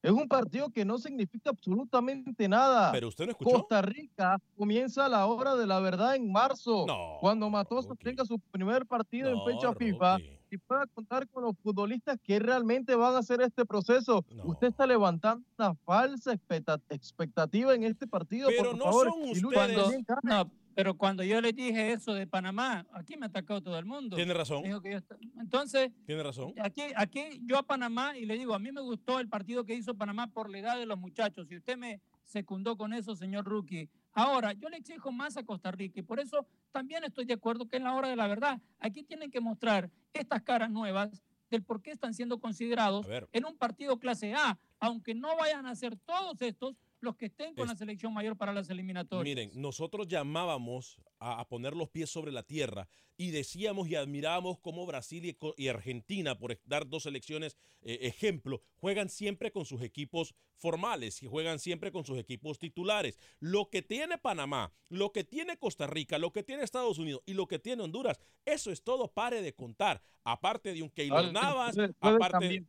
Es 0.03 0.11
un 0.11 0.27
partido 0.27 0.69
que 0.69 0.83
no 0.83 0.97
significa 0.97 1.51
absolutamente 1.51 2.47
nada. 2.47 2.91
Pero 2.91 3.07
usted 3.09 3.25
no 3.25 3.31
escuchó. 3.31 3.51
Costa 3.51 3.81
Rica 3.83 4.39
comienza 4.57 5.07
la 5.07 5.25
hora 5.27 5.55
de 5.55 5.67
la 5.67 5.79
verdad 5.79 6.15
en 6.15 6.31
marzo, 6.31 6.85
No, 6.87 7.17
cuando 7.19 7.49
Matosas 7.49 7.89
Rookie. 7.89 8.03
tenga 8.05 8.25
su 8.25 8.39
primer 8.39 8.85
partido 8.85 9.29
No, 9.29 9.37
en 9.49 9.53
fecha 9.55 9.73
FIFA 9.73 10.17
y 10.49 10.57
pueda 10.57 10.85
contar 10.87 11.27
con 11.29 11.43
los 11.43 11.55
futbolistas 11.63 12.17
que 12.23 12.39
realmente 12.39 12.95
van 12.95 13.15
a 13.15 13.19
hacer 13.19 13.41
este 13.41 13.63
proceso. 13.65 14.25
No. 14.31 14.43
Usted 14.45 14.67
está 14.67 14.85
levantando 14.87 15.45
una 15.57 15.75
falsa 15.85 16.33
expecta- 16.33 16.79
expectativa 16.89 17.73
en 17.75 17.83
este 17.83 18.07
partido. 18.07 18.49
Pero 18.49 18.71
por 18.71 18.77
no 18.77 18.83
favor, 18.85 19.07
son 19.09 19.21
ustedes-. 19.29 20.03
No, 20.23 20.51
pero 20.75 20.95
cuando 20.97 21.23
yo 21.23 21.41
les 21.41 21.55
dije 21.55 21.93
eso 21.93 22.13
de 22.13 22.27
Panamá, 22.27 22.85
aquí 22.93 23.17
me 23.17 23.25
ha 23.25 23.29
atacado 23.29 23.61
todo 23.61 23.77
el 23.77 23.85
mundo. 23.85 24.15
Tiene 24.15 24.33
razón, 24.33 24.63
Dijo 24.63 24.81
que 24.81 24.91
yo 24.91 24.99
Entonces, 25.39 25.91
tiene 26.05 26.23
razón. 26.23 26.53
aquí, 26.61 26.81
aquí 26.95 27.41
yo 27.45 27.57
a 27.57 27.63
Panamá 27.63 28.17
y 28.17 28.25
le 28.25 28.37
digo, 28.37 28.53
a 28.53 28.59
mí 28.59 28.71
me 28.71 28.81
gustó 28.81 29.19
el 29.19 29.27
partido 29.27 29.65
que 29.65 29.75
hizo 29.75 29.95
Panamá 29.95 30.27
por 30.27 30.49
la 30.49 30.59
edad 30.59 30.77
de 30.77 30.85
los 30.85 30.97
muchachos. 30.97 31.47
Y 31.49 31.57
usted 31.57 31.77
me 31.77 32.01
secundó 32.23 32.77
con 32.77 32.93
eso, 32.93 33.15
señor 33.15 33.45
Rookie. 33.45 33.89
Ahora, 34.13 34.53
yo 34.53 34.69
le 34.69 34.77
exijo 34.77 35.11
más 35.11 35.37
a 35.37 35.43
Costa 35.43 35.71
Rica 35.71 35.99
y 35.99 36.03
por 36.03 36.19
eso 36.19 36.45
también 36.71 37.03
estoy 37.03 37.25
de 37.25 37.33
acuerdo 37.33 37.67
que 37.67 37.77
es 37.77 37.83
la 37.83 37.93
hora 37.93 38.09
de 38.09 38.15
la 38.15 38.27
verdad. 38.27 38.61
Aquí 38.79 39.03
tienen 39.03 39.31
que 39.31 39.41
mostrar 39.41 39.89
estas 40.13 40.41
caras 40.41 40.69
nuevas 40.69 41.23
del 41.49 41.63
por 41.63 41.81
qué 41.81 41.91
están 41.91 42.13
siendo 42.13 42.39
considerados 42.39 43.05
en 43.33 43.45
un 43.45 43.57
partido 43.57 43.97
clase 43.99 44.33
A, 44.33 44.57
aunque 44.79 45.13
no 45.13 45.35
vayan 45.37 45.65
a 45.65 45.75
ser 45.75 45.97
todos 45.97 46.41
estos 46.41 46.75
los 47.01 47.15
que 47.15 47.25
estén 47.27 47.53
con 47.53 47.63
Es- 47.65 47.69
la 47.71 47.75
selección 47.75 48.13
mayor 48.13 48.37
para 48.37 48.53
las 48.53 48.69
eliminatorias. 48.69 49.23
Miren, 49.23 49.51
nosotros 49.61 50.07
llamábamos 50.07 50.97
a, 51.19 51.39
a 51.39 51.47
poner 51.47 51.75
los 51.75 51.89
pies 51.89 52.09
sobre 52.09 52.31
la 52.31 52.43
tierra 52.43 52.87
y 53.17 53.31
decíamos 53.31 53.87
y 53.87 53.95
admirábamos 53.95 54.59
cómo 54.59 54.85
Brasil 54.85 55.37
y, 55.57 55.67
Argentina, 55.67 56.37
por 56.37 56.59
dar 56.65 56.87
dos 56.87 57.03
selecciones 57.03 57.55
eh, 57.83 57.99
ejemplo, 58.01 58.61
juegan 58.77 59.09
siempre 59.09 59.51
con 59.51 59.65
sus 59.65 59.81
equipos 59.81 60.33
formales 60.55 61.21
y 61.21 61.27
juegan 61.27 61.59
siempre 61.59 61.91
con 61.91 62.05
sus 62.05 62.17
equipos 62.17 62.57
titulares. 62.59 63.19
Lo 63.39 63.69
que 63.69 63.81
tiene 63.81 64.17
Panamá, 64.17 64.71
lo 64.89 65.11
que 65.11 65.23
tiene 65.23 65.57
Costa 65.57 65.87
Rica, 65.87 66.17
lo 66.17 66.31
que 66.31 66.43
tiene 66.43 66.63
Estados 66.63 66.97
Unidos 66.99 67.21
y 67.25 67.33
lo 67.33 67.47
que 67.47 67.59
tiene 67.59 67.83
Honduras, 67.83 68.19
eso 68.45 68.71
es 68.71 68.83
todo, 68.83 69.07
pare 69.11 69.41
de 69.41 69.53
contar. 69.53 70.01
Aparte 70.23 70.73
de 70.73 70.81
un 70.81 70.89
Keylor 70.89 71.31
Navas, 71.31 71.75
aparte... 71.99 72.31
cambiar. 72.31 72.63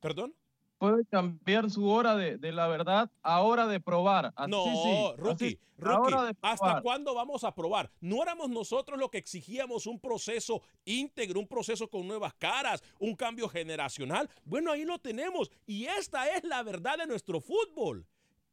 ¿Perdón? 0.00 0.34
Puede 0.78 1.04
cambiar 1.06 1.70
su 1.70 1.88
hora 1.88 2.16
de, 2.16 2.38
de 2.38 2.52
la 2.52 2.68
verdad 2.68 3.10
a 3.22 3.40
hora 3.42 3.66
de 3.66 3.80
probar. 3.80 4.32
Así 4.36 4.50
No, 4.50 4.64
sí, 4.64 5.12
Rookie, 5.16 5.46
así, 5.46 5.58
Rookie, 5.76 6.36
¿hasta 6.40 6.80
cuándo 6.80 7.14
vamos 7.14 7.44
a 7.44 7.54
probar? 7.54 7.90
¿No 8.00 8.22
éramos 8.22 8.48
nosotros 8.48 8.98
los 8.98 9.10
que 9.10 9.18
exigíamos 9.18 9.86
un 9.86 9.98
proceso 10.00 10.62
íntegro, 10.84 11.40
un 11.40 11.46
proceso 11.46 11.88
con 11.88 12.06
nuevas 12.06 12.34
caras, 12.34 12.82
un 12.98 13.14
cambio 13.14 13.48
generacional? 13.48 14.30
Bueno, 14.44 14.72
ahí 14.72 14.84
lo 14.84 14.98
tenemos 14.98 15.50
y 15.66 15.86
esta 15.86 16.34
es 16.34 16.44
la 16.44 16.62
verdad 16.62 16.98
de 16.98 17.06
nuestro 17.06 17.40
fútbol. 17.40 18.06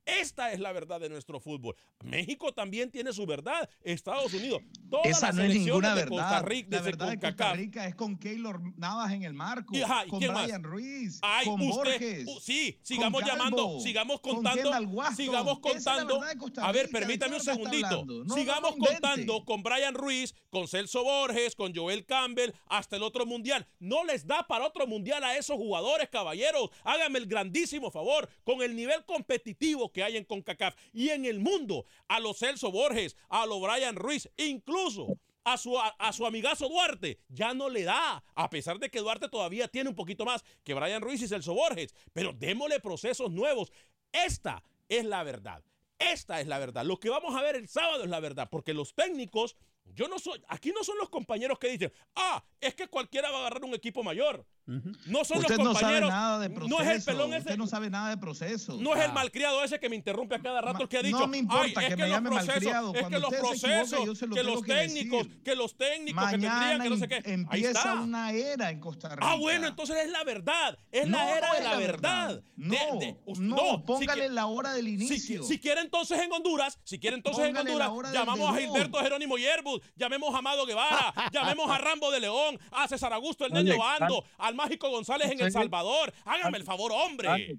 Esta 0.06 0.52
es 0.52 0.60
la 0.60 0.72
verdad 0.72 1.00
de 1.00 1.10
nuestro 1.10 1.40
fútbol. 1.40 1.76
México 2.04 2.54
también 2.54 2.92
tiene 2.92 3.12
su 3.12 3.26
verdad. 3.26 3.68
Estados 3.84 4.34
Unidos. 4.34 4.62
Todas 4.90 5.08
Esa 5.08 5.28
las 5.28 5.36
no 5.36 5.44
es 5.44 5.56
ninguna 5.56 5.96
de 5.96 6.06
Costa 6.08 6.24
verdad. 6.42 6.46
Rica, 6.48 6.76
La 6.78 6.82
verdad 6.84 7.10
de 7.10 7.20
Costa. 7.20 7.54
Rica 7.54 7.88
es 7.88 7.96
con 7.96 8.18
Keylor 8.18 8.62
Navas 8.78 9.12
en 9.14 9.24
el 9.24 9.34
marco, 9.34 9.76
Y, 9.76 9.82
ajá, 9.82 10.06
¿y 10.06 10.10
con 10.10 10.26
más? 10.28 10.44
Brian 10.44 10.64
Ruiz, 10.64 11.20
Ay, 11.24 11.46
con 11.48 11.62
usted, 11.62 11.76
Borges. 11.76 12.28
uh, 12.28 12.40
sí, 12.40 12.78
sigamos 12.84 13.22
con 13.22 13.30
llamando, 13.30 13.58
Calvo, 13.58 13.80
sigamos 13.82 14.20
con 14.22 14.36
contando, 14.36 14.72
sigamos 15.16 15.60
contando. 15.60 16.22
Costa 16.38 16.68
A 16.68 16.72
ver, 16.72 16.86
Rica, 16.86 17.00
¿de 17.00 17.06
permítame 17.06 17.36
un 17.36 17.42
segundito. 17.42 18.06
No, 18.06 18.36
sigamos 18.36 18.78
no, 18.78 18.86
contando 18.86 19.44
con 19.46 19.64
Brian 19.64 19.96
Ruiz, 19.96 20.36
con 20.50 20.68
Celso 20.68 21.04
Borges, 21.04 21.56
con 21.56 21.74
Joel 21.76 22.06
Campbell, 22.06 22.52
hasta 22.68 22.96
el 22.96 23.04
otro 23.04 23.26
mundial. 23.26 23.68
No 23.80 24.04
les 24.04 24.28
da 24.28 24.46
para 24.48 24.66
otro 24.68 24.86
mundial 24.86 25.24
a 25.24 25.36
esos 25.38 25.56
jugadores, 25.58 26.10
caballeros. 26.10 26.70
Háganme 26.84 27.20
el 27.20 27.26
grandísimo 27.28 27.90
favor, 27.90 28.30
con 28.44 28.62
el 28.62 28.76
nivel 28.76 29.04
competitivo 29.06 29.92
que 29.96 30.04
hay 30.04 30.18
en 30.18 30.26
CONCACAF 30.26 30.76
y 30.92 31.10
en 31.10 31.24
el 31.24 31.40
mundo, 31.40 31.86
a 32.10 32.20
los 32.20 32.38
Celso 32.38 32.70
Borges, 32.70 33.16
a 33.30 33.46
los 33.46 33.62
Brian 33.62 33.96
Ruiz, 33.96 34.30
incluso 34.36 35.08
a 35.46 35.58
su, 35.58 35.80
a, 35.80 35.88
a 35.88 36.12
su 36.12 36.26
amigazo 36.26 36.68
Duarte. 36.68 37.22
Ya 37.30 37.54
no 37.54 37.70
le 37.70 37.84
da, 37.84 38.22
a 38.36 38.50
pesar 38.50 38.78
de 38.78 38.90
que 38.90 39.00
Duarte 39.00 39.30
todavía 39.30 39.70
tiene 39.70 39.90
un 39.90 39.96
poquito 39.96 40.26
más 40.26 40.44
que 40.66 40.74
Brian 40.74 41.02
Ruiz 41.02 41.22
y 41.22 41.30
Celso 41.30 41.54
Borges. 41.54 41.96
Pero 42.12 42.34
démosle 42.34 42.82
procesos 42.82 43.32
nuevos. 43.32 43.72
Esta 44.12 44.62
es 44.90 45.06
la 45.06 45.24
verdad. 45.24 45.64
Esta 45.98 46.42
es 46.42 46.48
la 46.48 46.60
verdad. 46.60 46.84
Lo 46.84 47.00
que 47.00 47.10
vamos 47.10 47.34
a 47.34 47.42
ver 47.42 47.56
el 47.56 47.70
sábado 47.70 48.04
es 48.04 48.10
la 48.10 48.20
verdad, 48.20 48.50
porque 48.52 48.74
los 48.74 48.94
técnicos, 48.96 49.56
yo 49.94 50.10
no 50.10 50.20
soy, 50.20 50.44
aquí 50.50 50.74
no 50.76 50.84
son 50.84 50.98
los 50.98 51.10
compañeros 51.10 51.58
que 51.58 51.70
dicen, 51.70 51.94
ah, 52.16 52.44
es 52.60 52.76
que 52.76 52.90
cualquiera 52.90 53.32
va 53.32 53.38
a 53.38 53.40
agarrar 53.42 53.64
un 53.64 53.74
equipo 53.74 54.04
mayor. 54.04 54.46
No 54.68 55.24
son 55.26 55.38
Usted 55.40 55.58
los 55.58 55.66
no 55.66 55.74
sabe 55.74 56.00
compañeros. 56.00 56.10
nada 56.10 56.40
de 56.40 56.50
proceso. 56.50 56.78
no 56.78 56.84
es 56.84 56.90
el 56.98 57.04
pelón 57.04 57.30
ese. 57.34 57.40
Usted 57.40 57.58
no 57.58 57.68
sabe 57.68 57.90
nada 57.90 58.10
de 58.10 58.18
proceso. 58.18 58.78
No 58.80 58.96
es 58.96 59.06
el 59.06 59.14
malcriado 59.14 59.64
ese 59.64 59.80
que 59.80 59.90
me 59.90 59.96
interrumpe 59.96 60.36
a 60.36 60.40
cada 60.40 60.60
rato 60.62 60.82
el 60.84 60.90
que 60.90 60.98
ha 60.98 61.04
dicho. 61.04 61.20
no 61.20 61.28
me 61.28 61.38
importa 61.38 61.80
"Ay, 61.82 61.86
es 61.86 61.90
que 61.90 61.96
me 61.96 62.02
los 62.04 62.10
llame 62.12 62.30
procesos, 62.30 62.54
malcriado. 62.56 62.94
Es 62.96 63.04
que 63.08 63.20
los 63.20 63.30
se 63.30 63.36
equivoca, 63.36 63.40
procesos, 63.40 64.18
se 64.18 64.28
lo 64.28 64.36
que 64.36 64.44
los 64.44 64.62
que 64.64 64.74
técnicos, 64.74 65.24
decir. 65.28 65.44
que 65.44 65.56
los 65.56 65.78
técnicos, 65.78 66.24
que 66.26 66.32
tendrían, 66.32 66.54
Mañana 66.58 66.84
que 66.84 66.90
no 66.90 66.98
sé 66.98 67.08
qué. 67.08 67.16
em- 67.26 67.46
Ahí 67.50 67.60
empieza 67.66 67.70
está. 67.80 67.94
una 68.02 68.32
era 68.32 68.70
en 68.72 68.80
Costa 68.80 69.10
Rica. 69.10 69.32
Ah, 69.32 69.36
bueno, 69.36 69.68
entonces 69.68 69.98
es 70.04 70.10
la 70.10 70.24
verdad. 70.24 70.78
Es 70.92 71.08
No, 71.08 71.18
la 71.18 71.38
era 71.38 71.48
no 71.50 71.54
de 71.56 71.64
la, 71.64 71.70
la 71.72 71.78
verdad. 71.78 72.28
verdad. 72.28 72.44
De- 72.56 72.78
No, 72.94 73.00
de- 73.00 73.18
us- 73.26 73.40
no, 73.40 73.58
si 73.58 73.78
póngale 73.86 74.30
qui- 74.30 74.32
la 74.34 74.46
hora 74.48 74.74
del 74.74 74.86
si, 74.86 74.94
inicio. 74.94 75.44
si 75.44 75.60
quiere 75.60 75.82
entonces 75.82 76.20
en 76.20 76.32
Honduras, 76.32 76.80
si 76.84 76.98
quiere 77.00 77.16
entonces 77.18 77.46
en 77.46 77.54
Póngale 77.54 77.76
la 77.78 77.90
Honduras, 77.90 78.14
llamamos 78.14 78.56
a. 78.56 78.58
Gilberto 78.60 78.98
Jerónimo 79.00 79.38
Yerbus, 79.38 79.82
llamemos 79.96 80.34
a 80.34 80.40
Amado 80.40 80.66
Guevara, 80.66 81.14
llamemos 81.32 81.70
a 81.70 81.78
Rambo 81.78 82.10
de 82.10 82.20
León, 82.20 82.60
a 82.72 82.88
César 82.88 83.14
Augusto 83.14 83.46
el 83.46 83.54
Niño 83.54 83.78
Bando, 83.78 84.26
al 84.40 84.55
Mágico 84.56 84.90
González 84.90 85.32
en 85.32 85.40
El 85.42 85.52
Salvador. 85.52 86.14
Hágame 86.26 86.58
el 86.58 86.64
favor, 86.64 86.92
hombre. 86.94 87.58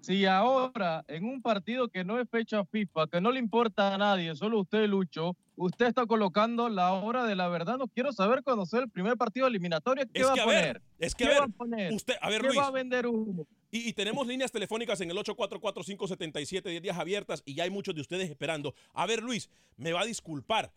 Si 0.00 0.24
ahora, 0.24 1.04
en 1.08 1.24
un 1.24 1.42
partido 1.42 1.88
que 1.88 2.04
no 2.04 2.18
es 2.20 2.28
fecha 2.30 2.64
FIFA, 2.64 3.08
que 3.08 3.20
no 3.20 3.30
le 3.32 3.40
importa 3.40 3.94
a 3.94 3.98
nadie, 3.98 4.34
solo 4.36 4.60
usted, 4.60 4.86
Lucho, 4.86 5.36
usted 5.56 5.86
está 5.86 6.06
colocando 6.06 6.68
la 6.68 6.92
hora 6.92 7.24
de 7.26 7.34
la 7.34 7.48
verdad, 7.48 7.76
no 7.78 7.88
quiero 7.88 8.12
saber 8.12 8.42
cuando 8.42 8.64
sea 8.64 8.80
el 8.80 8.88
primer 8.88 9.16
partido 9.16 9.46
eliminatorio, 9.48 10.04
¿qué 10.14 10.20
Es 10.20 10.26
va 10.26 10.34
que 10.34 10.40
a 10.40 10.42
a 10.44 10.46
poner? 10.46 10.64
ver, 10.64 10.82
es 11.00 11.14
que 11.14 11.24
¿Qué 11.24 11.30
a 11.30 11.32
ver, 11.32 11.40
va 11.40 11.44
a 11.44 11.48
poner? 11.48 11.92
usted, 11.92 12.14
a 12.22 12.30
ver 12.30 12.40
¿Qué 12.40 12.46
Luis, 12.46 12.58
va 12.60 12.66
a 12.68 12.70
vender 12.70 13.06
humo? 13.08 13.46
Y, 13.70 13.88
y 13.88 13.92
tenemos 13.92 14.26
líneas 14.26 14.52
telefónicas 14.52 14.98
en 15.00 15.10
el 15.10 15.16
844-577, 15.18 16.62
10 16.62 16.80
días 16.82 16.96
abiertas 16.96 17.42
y 17.44 17.54
ya 17.54 17.64
hay 17.64 17.70
muchos 17.70 17.94
de 17.94 18.00
ustedes 18.00 18.30
esperando. 18.30 18.74
A 18.94 19.04
ver, 19.04 19.20
Luis, 19.22 19.50
me 19.76 19.92
va 19.92 20.02
a 20.02 20.06
disculpar, 20.06 20.72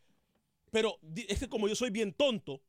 pero 0.71 0.97
es 1.15 1.39
que 1.39 1.47
como 1.47 1.67
yo 1.69 1.75
soy 1.75 1.91
bien 1.91 2.11
tonto, 2.11 2.59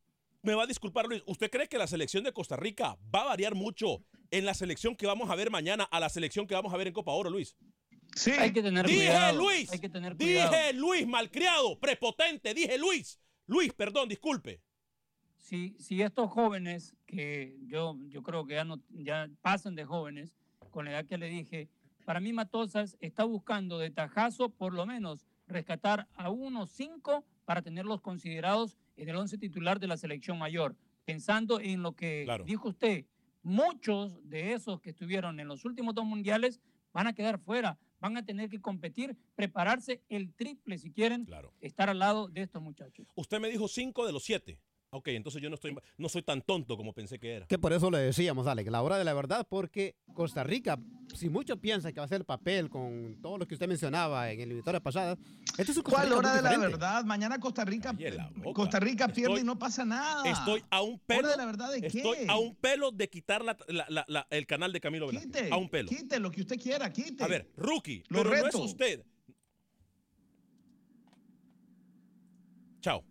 me 0.43 0.53
va 0.55 0.63
a 0.63 0.67
disculpar, 0.67 1.07
Luis. 1.07 1.23
¿Usted 1.25 1.49
cree 1.49 1.67
que 1.67 1.77
la 1.77 1.87
selección 1.87 2.23
de 2.23 2.33
Costa 2.33 2.55
Rica 2.57 2.97
va 3.13 3.21
a 3.21 3.25
variar 3.25 3.55
mucho 3.55 4.03
en 4.29 4.45
la 4.45 4.53
selección 4.53 4.95
que 4.95 5.07
vamos 5.07 5.29
a 5.29 5.35
ver 5.35 5.49
mañana 5.49 5.85
a 5.85 5.99
la 5.99 6.09
selección 6.09 6.45
que 6.45 6.53
vamos 6.53 6.73
a 6.73 6.77
ver 6.77 6.87
en 6.87 6.93
Copa 6.93 7.13
Oro, 7.13 7.29
Luis? 7.29 7.55
Sí. 8.15 8.31
Hay 8.31 8.51
que 8.51 8.61
tener 8.61 8.85
Dije 8.85 9.07
cuidado. 9.07 9.37
Luis, 9.41 9.71
Hay 9.71 9.79
que 9.79 9.89
tener 9.89 10.15
cuidado. 10.15 10.51
dije 10.51 10.73
Luis, 10.73 11.07
malcriado, 11.07 11.79
prepotente, 11.79 12.53
dije 12.53 12.77
Luis. 12.77 13.19
Luis, 13.47 13.73
perdón, 13.73 14.07
disculpe. 14.09 14.61
si, 15.37 15.75
si 15.79 16.01
estos 16.01 16.29
jóvenes, 16.29 16.95
que 17.07 17.57
yo, 17.65 17.97
yo 18.09 18.21
creo 18.21 18.45
que 18.45 18.53
ya, 18.55 18.65
no, 18.65 18.81
ya 18.89 19.29
pasan 19.41 19.75
de 19.75 19.85
jóvenes, 19.85 20.35
con 20.71 20.85
la 20.85 20.91
edad 20.91 21.05
que 21.05 21.17
le 21.17 21.27
dije, 21.27 21.69
para 22.05 22.19
mí 22.19 22.33
Matosas 22.33 22.97
está 22.99 23.23
buscando 23.23 23.79
de 23.79 23.89
tajazo 23.91 24.49
por 24.49 24.73
lo 24.73 24.85
menos 24.85 25.25
rescatar 25.47 26.07
a 26.15 26.29
unos 26.29 26.69
cinco 26.71 27.23
para 27.45 27.61
tenerlos 27.61 28.01
considerados 28.01 28.77
en 28.95 29.09
el 29.09 29.15
once 29.15 29.37
titular 29.37 29.79
de 29.79 29.87
la 29.87 29.97
selección 29.97 30.37
mayor. 30.37 30.75
Pensando 31.05 31.59
en 31.59 31.81
lo 31.81 31.93
que 31.95 32.23
Claro. 32.25 32.43
dijo 32.45 32.69
usted, 32.69 33.05
muchos 33.41 34.17
de 34.29 34.53
esos 34.53 34.79
que 34.81 34.91
estuvieron 34.91 35.39
en 35.39 35.47
los 35.47 35.65
últimos 35.65 35.93
dos 35.95 36.05
mundiales 36.05 36.59
van 36.93 37.07
a 37.07 37.13
quedar 37.13 37.39
fuera, 37.39 37.77
van 37.99 38.17
a 38.17 38.25
tener 38.25 38.49
que 38.49 38.61
competir, 38.61 39.17
prepararse 39.35 40.01
el 40.09 40.33
triple 40.33 40.77
si 40.77 40.91
quieren 40.91 41.25
estar 41.61 41.89
al 41.89 41.99
lado 41.99 42.27
de 42.27 42.41
estos 42.43 42.61
muchachos. 42.61 43.07
Usted 43.15 43.39
me 43.39 43.49
dijo 43.49 43.67
cinco 43.67 44.05
de 44.05 44.13
los 44.13 44.23
siete. 44.23 44.59
Ok, 44.95 45.07
entonces 45.07 45.41
yo 45.41 45.49
no, 45.49 45.55
estoy, 45.55 45.75
no 45.97 46.07
soy 46.07 46.21
tan 46.21 46.43
tonto 46.43 46.77
como 46.77 46.93
pensé 46.93 47.17
que 47.19 47.33
era. 47.37 47.47
Que 47.47 47.57
por 47.57 47.73
eso 47.73 47.89
le 47.89 47.97
decíamos, 47.97 48.45
Alex, 48.45 48.69
la 48.69 48.81
hora 48.83 48.97
de 48.99 49.03
la 49.03 49.13
verdad, 49.15 49.45
porque 49.49 49.95
Costa 50.13 50.43
Rica, 50.43 50.77
si 51.15 51.29
muchos 51.29 51.57
piensan 51.57 51.91
que 51.93 51.99
va 51.99 52.05
a 52.05 52.07
ser 52.07 52.19
el 52.21 52.25
papel 52.25 52.69
con 52.69 53.17
todo 53.19 53.39
lo 53.39 53.47
que 53.47 53.55
usted 53.55 53.67
mencionaba 53.67 54.29
en 54.31 54.39
el 54.39 54.43
eliminatoria 54.45 54.79
pasada, 54.81 55.17
este 55.57 55.71
es 55.71 55.77
un 55.77 55.83
Costa 55.83 55.97
¿Cuál 56.01 56.09
Rica 56.09 56.17
hora 56.19 56.35
de 56.35 56.41
la 56.43 56.57
verdad? 56.59 57.03
Mañana 57.05 57.39
Costa 57.39 57.65
Rica. 57.65 57.95
Costa 58.53 58.79
Rica 58.79 59.07
pierde 59.07 59.33
Estoy- 59.33 59.41
y 59.41 59.43
no 59.43 59.57
pasa 59.57 59.83
nada. 59.83 60.29
Estoy 60.29 60.63
a 60.69 60.81
un 60.83 60.99
pelo. 60.99 61.21
¿Hora 61.21 61.29
de 61.31 61.37
la 61.37 61.45
verdad 61.45 61.71
de 61.71 61.81
qué? 61.81 61.87
Estoy 61.97 62.17
a 62.27 62.37
un 62.37 62.55
pelo 62.55 62.91
de 62.91 63.09
quitar 63.09 63.43
la- 63.43 63.57
la- 63.69 63.85
la- 63.89 64.05
la- 64.07 64.27
el 64.29 64.45
canal 64.45 64.71
de 64.71 64.79
Camilo 64.79 65.07
Velázquez. 65.07 65.31
Quite, 65.31 65.51
A 65.51 65.57
un 65.57 65.69
pelo. 65.69 65.89
quite 65.89 66.19
lo 66.19 66.29
que 66.29 66.41
usted 66.41 66.59
quiera, 66.59 66.93
quite. 66.93 67.23
A 67.23 67.27
ver, 67.27 67.49
rookie, 67.57 68.03
Lo 68.09 68.19
pero 68.19 68.29
no 68.29 68.35
es 68.35 68.43
reto. 68.43 68.59
usted. 68.61 69.03
Chao. 72.81 73.03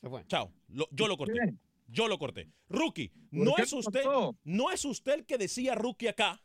Bye. 0.00 0.08
Se 0.08 0.08
fue. 0.08 0.26
Chao. 0.26 0.52
Lo- 0.68 0.88
yo 0.90 1.08
lo 1.08 1.16
corté. 1.16 1.38
Yo 1.86 2.06
lo 2.08 2.18
corté. 2.18 2.48
Rookie, 2.68 3.08
¿Por 3.08 3.18
no 3.32 3.56
es 3.58 3.72
usted, 3.72 4.04
no 4.44 4.70
es 4.70 4.84
usted 4.84 5.12
el 5.12 5.26
que 5.26 5.38
decía 5.38 5.74
rookie 5.74 6.08
acá. 6.08 6.40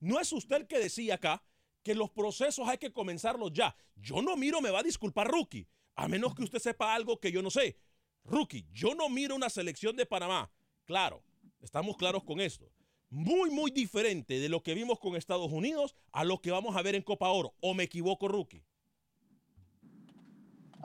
No 0.00 0.20
es 0.20 0.30
usted 0.32 0.56
el 0.56 0.66
que 0.66 0.78
decía 0.78 1.14
acá 1.14 1.42
que 1.82 1.94
los 1.94 2.10
procesos 2.10 2.68
hay 2.68 2.78
que 2.78 2.92
comenzarlos 2.92 3.52
ya. 3.52 3.74
Yo 3.96 4.20
no 4.20 4.36
miro, 4.36 4.60
me 4.60 4.70
va 4.70 4.80
a 4.80 4.82
disculpar 4.82 5.28
rookie, 5.28 5.66
a 5.96 6.08
menos 6.08 6.34
que 6.34 6.42
usted 6.42 6.58
sepa 6.58 6.94
algo 6.94 7.18
que 7.18 7.32
yo 7.32 7.40
no 7.42 7.50
sé. 7.50 7.78
Rookie, 8.24 8.66
yo 8.72 8.94
no 8.94 9.08
miro 9.08 9.34
una 9.34 9.48
selección 9.50 9.96
de 9.96 10.06
Panamá. 10.06 10.50
Claro, 10.84 11.22
estamos 11.60 11.96
claros 11.96 12.24
con 12.24 12.40
esto. 12.40 12.70
Muy, 13.10 13.50
muy 13.50 13.70
diferente 13.70 14.38
de 14.40 14.48
lo 14.48 14.62
que 14.62 14.74
vimos 14.74 14.98
con 14.98 15.14
Estados 15.16 15.50
Unidos 15.52 15.94
a 16.12 16.24
lo 16.24 16.40
que 16.40 16.50
vamos 16.50 16.76
a 16.76 16.82
ver 16.82 16.94
en 16.94 17.02
Copa 17.02 17.28
Oro. 17.28 17.54
¿O 17.60 17.72
me 17.74 17.84
equivoco, 17.84 18.28
rookie? 18.28 18.62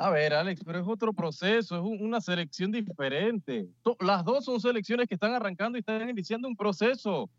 A 0.02 0.10
ver, 0.12 0.34
Alex, 0.34 0.62
pero 0.66 0.80
es 0.80 0.88
otro 0.88 1.12
proceso, 1.12 1.76
es 1.76 1.82
un- 1.82 2.02
una 2.02 2.22
selección 2.22 2.72
diferente. 2.72 3.68
To- 3.84 3.98
Las 4.00 4.24
dos 4.24 4.46
son 4.46 4.60
selecciones 4.62 5.08
que 5.08 5.16
están 5.16 5.34
arrancando 5.34 5.78
y 5.78 5.82
están 5.82 6.10
iniciando 6.10 6.48
un 6.48 6.56
proceso. 6.56 7.30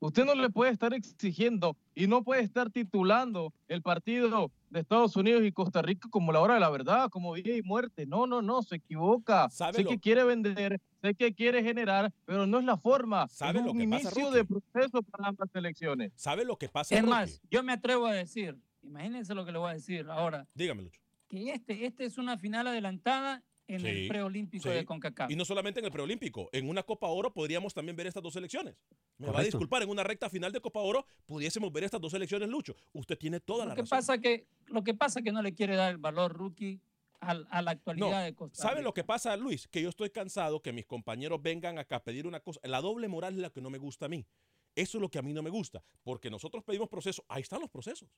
Usted 0.00 0.24
no 0.24 0.34
le 0.34 0.50
puede 0.50 0.72
estar 0.72 0.92
exigiendo 0.94 1.76
y 1.94 2.06
no 2.08 2.24
puede 2.24 2.42
estar 2.42 2.68
titulando 2.70 3.52
el 3.68 3.80
partido 3.82 4.50
de 4.70 4.80
Estados 4.80 5.14
Unidos 5.14 5.44
y 5.44 5.52
Costa 5.52 5.82
Rica 5.82 6.08
como 6.10 6.32
la 6.32 6.40
hora 6.40 6.54
de 6.54 6.60
la 6.60 6.70
verdad, 6.70 7.10
como 7.10 7.32
vida 7.34 7.54
y 7.54 7.62
muerte. 7.62 8.06
No, 8.06 8.26
no, 8.26 8.40
no, 8.42 8.62
se 8.62 8.76
equivoca. 8.76 9.48
¿Sabe 9.50 9.74
sé 9.76 9.82
lo- 9.84 9.90
que 9.90 9.98
quiere 10.00 10.24
vender, 10.24 10.80
sé 11.02 11.14
que 11.14 11.32
quiere 11.34 11.62
generar, 11.62 12.10
pero 12.24 12.44
no 12.46 12.58
es 12.58 12.64
la 12.64 12.76
forma. 12.78 13.28
¿Sabe 13.28 13.58
es 13.60 13.64
lo 13.66 13.70
un 13.72 13.78
que 13.78 13.84
pasa, 13.88 14.02
inicio 14.08 14.24
Rookie? 14.24 14.36
de 14.38 14.44
proceso 14.46 15.02
para 15.02 15.28
ambas 15.28 15.48
selecciones. 15.52 16.12
¿Sabe 16.16 16.44
lo 16.44 16.56
que 16.56 16.68
pasa, 16.68 16.94
Es 16.96 17.04
más, 17.04 17.40
yo 17.50 17.62
me 17.62 17.72
atrevo 17.72 18.06
a 18.06 18.12
decir, 18.14 18.56
imagínense 18.82 19.32
lo 19.34 19.44
que 19.44 19.52
le 19.52 19.58
voy 19.58 19.70
a 19.70 19.74
decir 19.74 20.06
ahora, 20.08 20.44
Dígame, 20.54 20.82
Lucho. 20.82 21.00
Que 21.30 21.52
este, 21.52 21.86
este 21.86 22.04
es 22.04 22.18
una 22.18 22.36
final 22.36 22.66
adelantada 22.66 23.42
en 23.68 23.80
Sí, 23.80 23.86
el 23.86 24.08
preolímpico 24.08 24.64
sí. 24.68 24.74
de 24.74 24.84
CONCACAF. 24.84 25.30
Y 25.30 25.36
no 25.36 25.44
solamente 25.44 25.78
en 25.78 25.86
el 25.86 25.92
preolímpico, 25.92 26.48
en 26.52 26.68
una 26.68 26.82
Copa 26.82 27.06
Oro 27.06 27.32
podríamos 27.32 27.72
también 27.72 27.94
ver 27.96 28.08
estas 28.08 28.20
dos 28.22 28.32
selecciones. 28.34 28.84
Me 29.16 29.28
va 29.30 29.38
a 29.40 29.44
disculpar, 29.44 29.82
en 29.82 29.90
una 29.90 30.02
recta 30.02 30.28
final 30.28 30.50
de 30.50 30.60
Copa 30.60 30.80
Oro 30.80 31.06
pudiésemos 31.24 31.72
ver 31.72 31.84
estas 31.84 32.00
dos 32.00 32.10
selecciones, 32.10 32.48
Lucho. 32.48 32.74
Usted 32.92 33.16
tiene 33.16 33.38
toda 33.38 33.64
la 33.64 33.70
Lo 33.70 33.76
que 33.76 33.82
razón. 33.82 33.98
pasa 33.98 34.18
que 34.18 34.46
lo 34.66 34.82
que 34.82 34.94
pasa 34.94 35.22
que 35.22 35.30
no 35.30 35.40
le 35.40 35.54
quiere 35.54 35.76
dar 35.76 35.92
el 35.92 35.98
valor 35.98 36.32
rookie 36.32 36.80
al- 37.20 37.46
a, 37.50 37.62
la 37.62 37.70
actualidad 37.70 38.10
No, 38.10 38.18
de 38.18 38.34
Costa 38.34 38.60
¿Sabe 38.60 38.76
Rica. 38.76 38.82
lo 38.84 38.94
que 38.94 39.04
pasa, 39.04 39.36
Luis? 39.36 39.68
Que 39.68 39.82
yo 39.82 39.88
estoy 39.88 40.10
cansado 40.10 40.60
que 40.62 40.72
mis 40.72 40.86
compañeros 40.86 41.40
vengan 41.40 41.78
acá 41.78 41.96
a 41.96 42.02
pedir 42.02 42.26
una 42.26 42.40
cosa. 42.40 42.58
La 42.64 42.80
doble 42.80 43.06
moral 43.06 43.34
es 43.34 43.40
la 43.40 43.50
que 43.50 43.60
no 43.60 43.70
me 43.70 43.78
gusta 43.78 44.06
a 44.06 44.08
mí. 44.08 44.26
Eso 44.74 44.98
es 44.98 45.02
lo 45.02 45.08
que 45.10 45.18
a 45.18 45.22
mí 45.22 45.32
no 45.32 45.42
me 45.42 45.50
gusta. 45.50 45.80
Porque 46.02 46.28
nosotros 46.30 46.64
pedimos 46.64 46.88
procesos. 46.88 47.24
Ahí 47.28 47.42
están 47.42 47.60
los 47.60 47.70
procesos. 47.70 48.08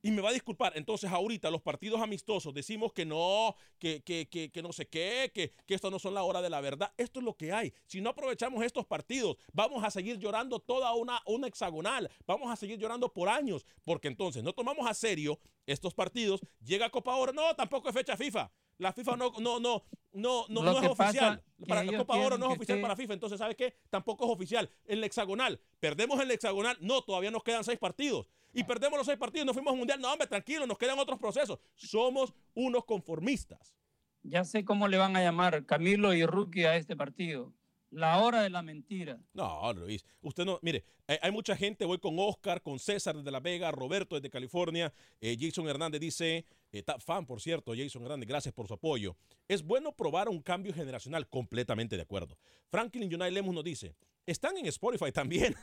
Y 0.00 0.12
me 0.12 0.22
va 0.22 0.28
a 0.28 0.32
disculpar. 0.32 0.72
Entonces, 0.76 1.10
ahorita 1.10 1.50
los 1.50 1.60
partidos 1.60 2.00
amistosos 2.00 2.54
decimos 2.54 2.92
que 2.92 3.04
no, 3.04 3.56
que, 3.78 4.00
que, 4.02 4.28
que, 4.28 4.50
que 4.52 4.62
no 4.62 4.72
sé 4.72 4.86
qué, 4.86 5.32
que, 5.34 5.52
que 5.66 5.74
esto 5.74 5.90
no 5.90 5.98
son 5.98 6.14
la 6.14 6.22
hora 6.22 6.40
de 6.40 6.48
la 6.50 6.60
verdad. 6.60 6.92
Esto 6.96 7.18
es 7.18 7.24
lo 7.24 7.36
que 7.36 7.52
hay. 7.52 7.72
Si 7.86 8.00
no 8.00 8.10
aprovechamos 8.10 8.64
estos 8.64 8.86
partidos, 8.86 9.36
vamos 9.52 9.82
a 9.82 9.90
seguir 9.90 10.16
llorando 10.18 10.60
toda 10.60 10.94
una, 10.94 11.20
una 11.26 11.48
hexagonal. 11.48 12.08
Vamos 12.26 12.48
a 12.50 12.54
seguir 12.56 12.78
llorando 12.78 13.12
por 13.12 13.28
años. 13.28 13.66
Porque 13.84 14.06
entonces 14.06 14.44
no 14.44 14.52
tomamos 14.52 14.88
a 14.88 14.94
serio 14.94 15.40
estos 15.66 15.94
partidos. 15.94 16.40
Llega 16.64 16.90
Copa 16.90 17.16
Oro. 17.16 17.32
No, 17.32 17.54
tampoco 17.56 17.88
es 17.88 17.94
fecha 17.94 18.16
FIFA. 18.16 18.52
La 18.78 18.92
FIFA 18.92 19.16
no, 19.16 19.32
no, 19.40 19.58
no, 19.58 19.82
no, 20.12 20.46
no, 20.48 20.62
no 20.62 20.70
es 20.78 20.88
oficial. 20.90 21.42
Para 21.66 21.82
la 21.82 21.98
Copa 21.98 22.14
Oro 22.16 22.38
no 22.38 22.46
es 22.46 22.56
oficial 22.56 22.78
esté- 22.78 22.82
para 22.82 22.94
FIFA. 22.94 23.14
Entonces, 23.14 23.38
¿sabe 23.40 23.56
qué? 23.56 23.74
Tampoco 23.90 24.24
es 24.26 24.30
oficial. 24.30 24.70
En 24.84 24.98
el 24.98 25.04
hexagonal. 25.04 25.60
Perdemos 25.80 26.20
el 26.20 26.30
hexagonal. 26.30 26.76
No, 26.80 27.02
todavía 27.02 27.32
nos 27.32 27.42
quedan 27.42 27.64
seis 27.64 27.80
partidos. 27.80 28.28
Y 28.52 28.64
perdemos 28.64 28.98
los 28.98 29.06
seis 29.06 29.18
partidos. 29.18 29.46
Nos 29.46 29.54
fuimos 29.54 29.72
al 29.72 29.78
mundial. 29.78 30.00
No, 30.00 30.12
hombre, 30.12 30.26
tranquilo, 30.26 30.66
nos 30.66 30.78
quedan 30.78 30.98
otros 30.98 31.18
procesos. 31.18 31.58
Somos 31.74 32.34
unos 32.54 32.84
conformistas. 32.84 33.74
Ya 34.22 34.44
sé 34.44 34.64
cómo 34.64 34.88
le 34.88 34.98
van 34.98 35.16
a 35.16 35.22
llamar 35.22 35.64
Camilo 35.64 36.12
y 36.12 36.24
Rookie 36.26 36.64
a 36.64 36.76
este 36.76 36.96
partido. 36.96 37.52
La 37.90 38.18
hora 38.18 38.42
de 38.42 38.50
la 38.50 38.60
mentira. 38.60 39.18
No, 39.32 39.72
Luis, 39.72 40.04
usted 40.20 40.44
no, 40.44 40.58
mire, 40.60 40.84
hay, 41.06 41.30
mucha 41.30 41.56
gente, 41.56 41.86
voy 41.86 41.98
con 41.98 42.18
Oscar, 42.18 42.60
con 42.60 42.78
César 42.78 43.16
desde 43.16 43.30
La 43.30 43.40
Vega, 43.40 43.70
Roberto 43.70 44.14
desde 44.14 44.28
California, 44.28 44.92
eh, 45.22 45.38
Jason 45.40 45.66
Hernández 45.66 46.00
dice, 46.00 46.44
eh, 46.70 46.84
fan 46.98 47.24
por 47.24 47.40
cierto, 47.40 47.72
Jason 47.74 48.02
Hernández, 48.02 48.28
gracias 48.28 48.52
por 48.52 48.68
su 48.68 48.74
apoyo. 48.74 49.16
Es 49.46 49.62
bueno 49.62 49.92
probar 49.92 50.28
un 50.28 50.42
cambio 50.42 50.74
generacional, 50.74 51.28
completamente 51.30 51.96
de 51.96 52.02
acuerdo. 52.02 52.36
Franklin 52.68 53.04
United 53.04 53.32
Lemos 53.32 53.54
nos 53.54 53.64
dice, 53.64 53.94
están 54.30 54.56
en 54.56 54.66
Spotify 54.66 55.10
también. 55.12 55.54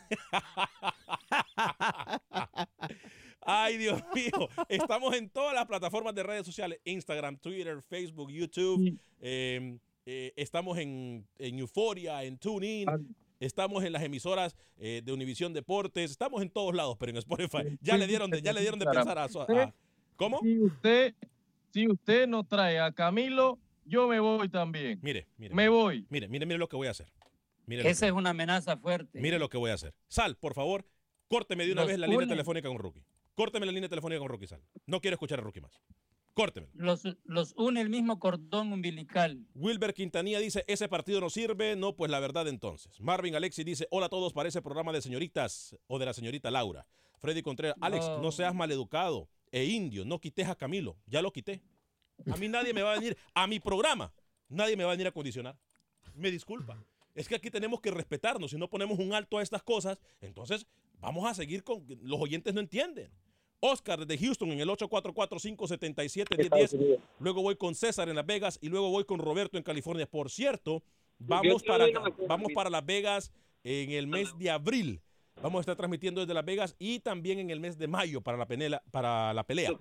Ay, 3.41 3.77
Dios 3.77 4.01
mío. 4.13 4.49
Estamos 4.69 5.15
en 5.15 5.29
todas 5.29 5.53
las 5.53 5.65
plataformas 5.65 6.15
de 6.15 6.23
redes 6.23 6.45
sociales: 6.45 6.79
Instagram, 6.83 7.37
Twitter, 7.37 7.81
Facebook, 7.83 8.31
YouTube. 8.31 8.97
Eh, 9.21 9.77
eh, 10.07 10.33
estamos 10.35 10.77
en, 10.77 11.27
en 11.37 11.59
Euforia, 11.59 12.23
en 12.23 12.37
TuneIn. 12.37 12.87
Estamos 13.39 13.83
en 13.83 13.91
las 13.93 14.01
emisoras 14.01 14.55
eh, 14.77 15.01
de 15.03 15.11
Univisión 15.11 15.53
Deportes. 15.53 16.09
Estamos 16.09 16.41
en 16.41 16.49
todos 16.49 16.73
lados, 16.73 16.95
pero 16.99 17.11
en 17.11 17.17
Spotify. 17.17 17.77
Ya 17.81 17.97
le 17.97 18.07
dieron 18.07 18.31
de, 18.31 18.41
ya 18.41 18.53
le 18.53 18.61
dieron 18.61 18.79
de 18.79 18.85
pensar 18.85 19.17
a, 19.19 19.27
su- 19.29 19.41
a- 19.41 19.45
¿Cómo? 20.15 20.39
Si 20.41 20.59
usted, 20.61 21.13
si 21.71 21.87
usted 21.89 22.27
no 22.27 22.43
trae 22.45 22.79
a 22.79 22.91
Camilo, 22.93 23.59
yo 23.83 24.07
me 24.07 24.19
voy 24.19 24.47
también. 24.49 24.97
Mire, 25.03 25.27
mire. 25.37 25.53
Me 25.53 25.67
voy. 25.67 26.05
Mire, 26.09 26.29
mire, 26.29 26.45
mire 26.45 26.57
lo 26.57 26.69
que 26.69 26.77
voy 26.77 26.87
a 26.87 26.91
hacer. 26.91 27.11
Mire 27.65 27.89
Esa 27.89 28.05
es 28.07 28.11
una 28.11 28.31
amenaza 28.31 28.77
fuerte. 28.77 29.19
mire 29.19 29.39
lo 29.39 29.49
que 29.49 29.57
voy 29.57 29.71
a 29.71 29.75
hacer. 29.75 29.93
Sal, 30.07 30.37
por 30.37 30.53
favor, 30.53 30.85
córteme 31.27 31.65
de 31.65 31.71
una 31.71 31.81
Los 31.81 31.89
vez 31.89 31.99
la 31.99 32.07
línea 32.07 32.27
telefónica 32.27 32.67
con 32.67 32.77
Rookie. 32.77 33.03
Córteme 33.33 33.65
la 33.65 33.71
línea 33.71 33.89
telefónica 33.89 34.19
con 34.19 34.29
Rookie, 34.29 34.47
Sal. 34.47 34.61
No 34.85 35.01
quiero 35.01 35.15
escuchar 35.15 35.39
a 35.39 35.43
Rookie 35.43 35.61
más. 35.61 35.81
Córteme. 36.33 36.67
Los, 36.73 37.03
los 37.23 37.53
une 37.55 37.79
el 37.79 37.89
mismo 37.89 38.19
cordón 38.19 38.73
umbilical. 38.73 39.45
Wilber 39.55 39.93
Quintanilla 39.93 40.39
dice, 40.39 40.65
ese 40.67 40.89
partido 40.89 41.21
no 41.21 41.29
sirve. 41.29 41.75
No, 41.77 41.95
pues 41.95 42.11
la 42.11 42.19
verdad 42.19 42.47
entonces. 42.49 42.99
Marvin 42.99 43.35
Alexi 43.35 43.63
dice, 43.63 43.87
hola 43.89 44.07
a 44.07 44.09
todos 44.09 44.33
para 44.33 44.49
ese 44.49 44.61
programa 44.61 44.91
de 44.91 45.01
señoritas 45.01 45.77
o 45.87 45.97
de 45.97 46.05
la 46.05 46.13
señorita 46.13 46.51
Laura. 46.51 46.85
Freddy 47.19 47.41
Contreras, 47.41 47.77
Alex, 47.81 48.05
no 48.21 48.31
seas 48.31 48.53
maleducado 48.53 49.29
e 49.51 49.63
indio, 49.63 50.03
no 50.03 50.19
quites 50.19 50.47
a 50.49 50.55
Camilo. 50.55 50.97
Ya 51.05 51.21
lo 51.21 51.31
quité. 51.31 51.63
A 52.31 52.35
mí 52.35 52.47
nadie 52.49 52.73
me 52.73 52.81
va 52.81 52.93
a 52.93 52.95
venir, 52.95 53.17
a 53.33 53.47
mi 53.47 53.59
programa, 53.59 54.13
nadie 54.49 54.75
me 54.77 54.83
va 54.83 54.91
a 54.91 54.93
venir 54.93 55.07
a 55.07 55.11
condicionar. 55.11 55.57
Me 56.13 56.31
disculpa. 56.31 56.77
Es 57.15 57.27
que 57.29 57.35
aquí 57.35 57.49
tenemos 57.49 57.81
que 57.81 57.91
respetarnos. 57.91 58.51
Si 58.51 58.57
no 58.57 58.69
ponemos 58.69 58.99
un 58.99 59.13
alto 59.13 59.37
a 59.37 59.41
estas 59.41 59.63
cosas, 59.63 60.01
entonces 60.21 60.67
vamos 60.99 61.25
a 61.25 61.33
seguir 61.33 61.63
con... 61.63 61.85
Los 62.01 62.19
oyentes 62.19 62.53
no 62.53 62.59
entienden. 62.59 63.09
Oscar 63.61 64.05
desde 64.05 64.21
Houston 64.23 64.51
en 64.51 64.59
el 64.59 64.67
844-577-1010. 64.69 66.99
Luego 67.19 67.41
voy 67.41 67.55
con 67.55 67.73
César 67.73 68.09
en 68.09 68.15
Las 68.15 68.25
Vegas 68.25 68.59
y 68.61 68.67
luego 68.67 68.89
voy 68.89 69.05
con 69.05 69.19
Roberto 69.19 69.57
en 69.57 69.63
California. 69.63 70.05
Por 70.05 70.29
cierto, 70.29 70.83
vamos 71.17 71.63
para, 71.63 71.85
vamos 72.27 72.51
para 72.53 72.69
Las 72.69 72.85
Vegas 72.85 73.31
en 73.63 73.91
el 73.91 74.07
mes 74.07 74.37
de 74.37 74.51
abril. 74.51 74.99
Vamos 75.41 75.59
a 75.59 75.61
estar 75.61 75.77
transmitiendo 75.77 76.19
desde 76.21 76.33
Las 76.33 76.45
Vegas 76.45 76.75
y 76.79 76.99
también 76.99 77.39
en 77.39 77.49
el 77.49 77.61
mes 77.61 77.77
de 77.77 77.87
mayo 77.87 78.19
para 78.21 78.37
la, 78.37 78.45
penela, 78.45 78.83
para 78.91 79.33
la 79.33 79.45
pelea. 79.45 79.71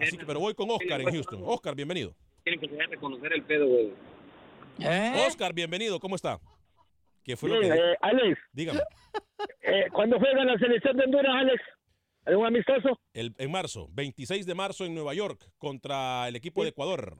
Así 0.00 0.16
que, 0.16 0.24
pero 0.26 0.40
voy 0.40 0.54
con 0.54 0.70
Oscar 0.70 1.02
en 1.02 1.12
Houston. 1.12 1.42
Oscar, 1.44 1.74
bienvenido. 1.74 2.14
Tienen 2.44 2.60
que 2.60 2.86
reconocer 2.86 3.34
el 3.34 3.42
pedo, 3.42 3.66
güey. 3.66 3.92
Oscar, 5.26 5.52
bienvenido. 5.52 6.00
¿Cómo 6.00 6.16
está? 6.16 6.40
¿Qué 7.28 7.36
fue 7.36 7.50
lo 7.50 7.60
que 7.60 7.66
eh, 7.66 7.96
Alex, 8.00 8.38
Dígame. 8.54 8.80
eh, 9.60 9.84
¿cuándo 9.92 10.18
juega 10.18 10.46
la 10.46 10.56
selección 10.56 10.96
de 10.96 11.04
Honduras, 11.04 11.34
Alex? 11.36 11.62
¿Algún 12.24 12.46
amistoso? 12.46 12.98
El, 13.12 13.34
en 13.36 13.50
marzo, 13.50 13.90
26 13.92 14.46
de 14.46 14.54
marzo 14.54 14.86
en 14.86 14.94
Nueva 14.94 15.12
York 15.12 15.38
contra 15.58 16.26
el 16.26 16.36
equipo 16.36 16.62
de 16.62 16.70
Ecuador. 16.70 17.18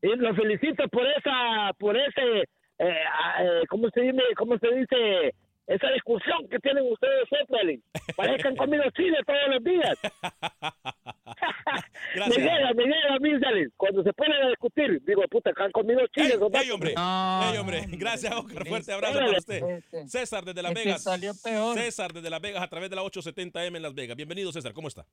Y 0.00 0.08
lo 0.16 0.34
felicito 0.34 0.88
por 0.88 1.06
esa, 1.06 1.70
por 1.78 1.98
ese, 1.98 2.44
eh, 2.78 3.04
ah, 3.12 3.44
eh, 3.44 3.66
¿cómo 3.68 3.90
se 3.90 4.00
dice? 4.00 4.22
¿Cómo 4.38 4.56
se 4.56 4.74
dice? 4.74 5.34
Esa 5.66 5.88
discusión 5.90 6.48
que 6.50 6.58
tienen 6.58 6.84
ustedes, 6.90 7.28
Zeppelin. 7.28 7.82
Parece 8.16 8.42
que 8.42 8.48
han 8.48 8.56
comido 8.56 8.82
chile 8.96 9.18
todos 9.24 9.38
los 9.50 9.64
días. 9.64 9.98
me 12.28 12.36
llega, 12.36 12.72
me 12.74 12.84
llega 12.84 13.14
a 13.14 13.18
mí, 13.20 13.30
cuando 13.76 14.02
se 14.02 14.12
ponen 14.12 14.42
a 14.42 14.48
discutir. 14.48 15.00
Digo, 15.04 15.22
puta, 15.30 15.52
que 15.52 15.62
han 15.62 15.70
comido 15.70 16.00
chile. 16.08 16.34
¡Ey, 16.54 16.70
hombre! 16.70 16.90
¡Ey, 16.90 17.58
hombre! 17.58 17.84
Gracias, 17.92 18.34
Oscar. 18.34 18.66
Fuerte 18.66 18.92
abrazo 18.92 19.18
para 19.18 19.38
usted. 19.38 19.82
César 20.06 20.44
desde 20.44 20.62
Las 20.62 20.72
Este 20.72 20.84
Vegas. 20.84 21.02
salió 21.04 21.32
peor. 21.42 21.76
César 21.76 22.12
desde 22.12 22.30
Las 22.30 22.40
Vegas 22.40 22.62
a 22.62 22.68
través 22.68 22.90
de 22.90 22.96
la 22.96 23.02
870M 23.02 23.76
en 23.76 23.82
Las 23.82 23.94
Vegas. 23.94 24.16
Bienvenido, 24.16 24.50
César. 24.52 24.72
¿Cómo 24.72 24.88
está? 24.88 25.06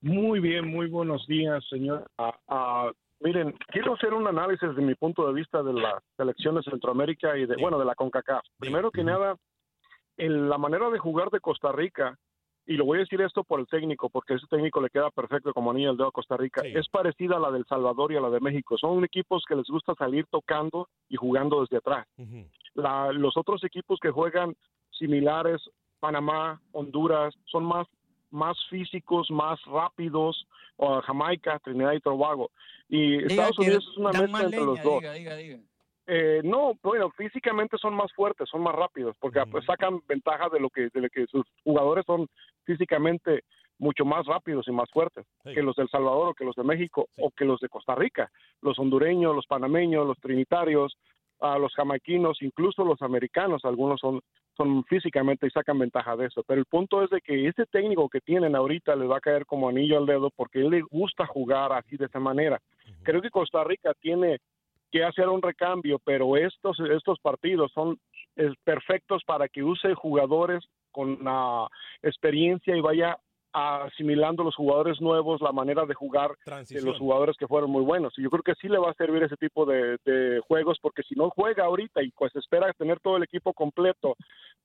Muy 0.00 0.38
bien, 0.40 0.68
muy 0.68 0.88
buenos 0.88 1.26
días, 1.26 1.64
señor. 1.68 2.08
Ah, 2.18 2.38
ah, 2.48 2.92
miren, 3.22 3.52
quiero 3.68 3.94
hacer 3.94 4.12
un 4.14 4.26
análisis 4.26 4.74
de 4.74 4.82
mi 4.82 4.94
punto 4.94 5.26
de 5.26 5.32
vista 5.34 5.62
de 5.62 5.72
las 5.72 6.02
selecciones 6.16 6.64
de 6.64 6.70
Centroamérica 6.72 7.36
y 7.36 7.46
de, 7.46 7.56
bueno, 7.60 7.78
de 7.78 7.84
la 7.84 7.94
CONCACAF. 7.94 8.44
Primero 8.58 8.90
que 8.90 9.02
nada, 9.04 9.36
en 10.16 10.48
la 10.48 10.58
manera 10.58 10.90
de 10.90 10.98
jugar 10.98 11.30
de 11.30 11.40
Costa 11.40 11.72
Rica, 11.72 12.16
y 12.64 12.74
lo 12.74 12.84
voy 12.84 12.98
a 12.98 13.00
decir 13.00 13.20
esto 13.20 13.42
por 13.42 13.58
el 13.58 13.66
técnico, 13.66 14.08
porque 14.08 14.34
ese 14.34 14.46
técnico 14.46 14.80
le 14.80 14.88
queda 14.90 15.10
perfecto 15.10 15.52
como 15.52 15.70
anillo 15.72 15.90
al 15.90 15.96
dedo 15.96 16.08
a 16.08 16.12
Costa 16.12 16.36
Rica, 16.36 16.60
es 16.78 16.88
parecida 16.88 17.36
a 17.36 17.40
la 17.40 17.50
del 17.50 17.64
Salvador 17.66 18.12
y 18.12 18.16
a 18.16 18.20
la 18.20 18.30
de 18.30 18.38
México. 18.40 18.78
Son 18.78 19.02
equipos 19.04 19.42
que 19.48 19.56
les 19.56 19.66
gusta 19.66 19.94
salir 19.96 20.26
tocando 20.30 20.88
y 21.08 21.16
jugando 21.16 21.60
desde 21.62 21.78
atrás. 21.78 22.06
La- 22.74 23.12
los 23.12 23.36
otros 23.36 23.64
equipos 23.64 23.98
que 24.00 24.10
juegan 24.10 24.54
similares, 24.90 25.60
Panamá, 25.98 26.60
Honduras, 26.72 27.34
son 27.46 27.64
más, 27.64 27.86
más 28.32 28.56
físicos, 28.68 29.30
más 29.30 29.60
rápidos, 29.64 30.46
Jamaica, 31.04 31.58
Trinidad 31.60 31.92
y 31.92 32.00
Tobago. 32.00 32.50
Y 32.88 33.18
Diga 33.18 33.26
Estados 33.26 33.58
Unidos 33.58 33.88
es 33.90 33.98
una 33.98 34.12
mezcla 34.12 34.42
entre 34.42 34.60
los 34.60 34.82
dos. 34.82 35.00
diga, 35.00 35.36
diga. 35.36 35.58
Eh, 36.06 36.40
no, 36.42 36.72
bueno, 36.82 37.10
físicamente 37.10 37.78
son 37.78 37.94
más 37.94 38.12
fuertes, 38.12 38.48
son 38.50 38.62
más 38.62 38.74
rápidos, 38.74 39.16
porque 39.20 39.40
pues, 39.48 39.64
sacan 39.64 40.00
ventaja 40.08 40.48
de 40.48 40.58
lo 40.58 40.68
que 40.68 40.88
de 40.92 41.00
lo 41.00 41.08
que 41.08 41.26
sus 41.26 41.46
jugadores 41.62 42.04
son 42.04 42.26
físicamente 42.64 43.44
mucho 43.78 44.04
más 44.04 44.26
rápidos 44.26 44.66
y 44.66 44.72
más 44.72 44.90
fuertes 44.90 45.26
que 45.44 45.62
los 45.62 45.76
del 45.76 45.88
Salvador 45.88 46.28
o 46.28 46.34
que 46.34 46.44
los 46.44 46.56
de 46.56 46.64
México 46.64 47.08
o 47.18 47.30
que 47.30 47.44
los 47.44 47.60
de 47.60 47.68
Costa 47.68 47.94
Rica, 47.94 48.30
los 48.62 48.78
hondureños, 48.78 49.34
los 49.34 49.46
panameños, 49.46 50.06
los 50.06 50.18
trinitarios, 50.18 50.96
a 51.40 51.58
los 51.58 51.74
jamaiquinos, 51.74 52.40
incluso 52.40 52.84
los 52.84 53.02
americanos, 53.02 53.64
algunos 53.64 54.00
son 54.00 54.20
son 54.56 54.84
físicamente 54.84 55.46
y 55.46 55.50
sacan 55.50 55.78
ventaja 55.78 56.16
de 56.16 56.26
eso. 56.26 56.42
Pero 56.46 56.60
el 56.60 56.66
punto 56.66 57.02
es 57.02 57.10
de 57.10 57.20
que 57.20 57.48
ese 57.48 57.66
técnico 57.66 58.08
que 58.08 58.20
tienen 58.20 58.54
ahorita 58.54 58.94
les 58.96 59.10
va 59.10 59.16
a 59.18 59.20
caer 59.20 59.46
como 59.46 59.68
anillo 59.68 59.98
al 59.98 60.06
dedo 60.06 60.30
porque 60.30 60.60
él 60.60 60.70
le 60.70 60.82
gusta 60.82 61.26
jugar 61.26 61.72
así 61.72 61.96
de 61.96 62.06
esa 62.06 62.20
manera. 62.20 62.60
Creo 63.02 63.22
que 63.22 63.30
Costa 63.30 63.64
Rica 63.64 63.92
tiene 64.00 64.38
que 64.90 65.04
hacer 65.04 65.28
un 65.28 65.40
recambio, 65.40 65.98
pero 66.04 66.36
estos 66.36 66.78
estos 66.80 67.18
partidos 67.20 67.72
son 67.72 67.98
eh, 68.36 68.52
perfectos 68.62 69.22
para 69.24 69.48
que 69.48 69.62
use 69.62 69.94
jugadores 69.94 70.62
con 70.90 71.24
la 71.24 71.66
experiencia 72.02 72.76
y 72.76 72.80
vaya 72.80 73.18
asimilando 73.52 74.44
los 74.44 74.54
jugadores 74.54 75.00
nuevos 75.00 75.40
la 75.40 75.52
manera 75.52 75.84
de 75.86 75.94
jugar 75.94 76.30
de 76.30 76.44
Transición. 76.44 76.84
los 76.86 76.98
jugadores 76.98 77.36
que 77.36 77.46
fueron 77.46 77.70
muy 77.70 77.82
buenos. 77.82 78.14
Y 78.16 78.22
yo 78.22 78.30
creo 78.30 78.42
que 78.42 78.54
sí 78.60 78.68
le 78.68 78.78
va 78.78 78.90
a 78.90 78.94
servir 78.94 79.22
ese 79.22 79.36
tipo 79.36 79.66
de, 79.66 79.98
de 80.04 80.40
juegos, 80.46 80.78
porque 80.80 81.02
si 81.02 81.14
no 81.14 81.30
juega 81.30 81.64
ahorita 81.64 82.02
y 82.02 82.10
pues 82.10 82.34
espera 82.36 82.72
tener 82.72 83.00
todo 83.00 83.16
el 83.16 83.24
equipo 83.24 83.52
completo 83.52 84.16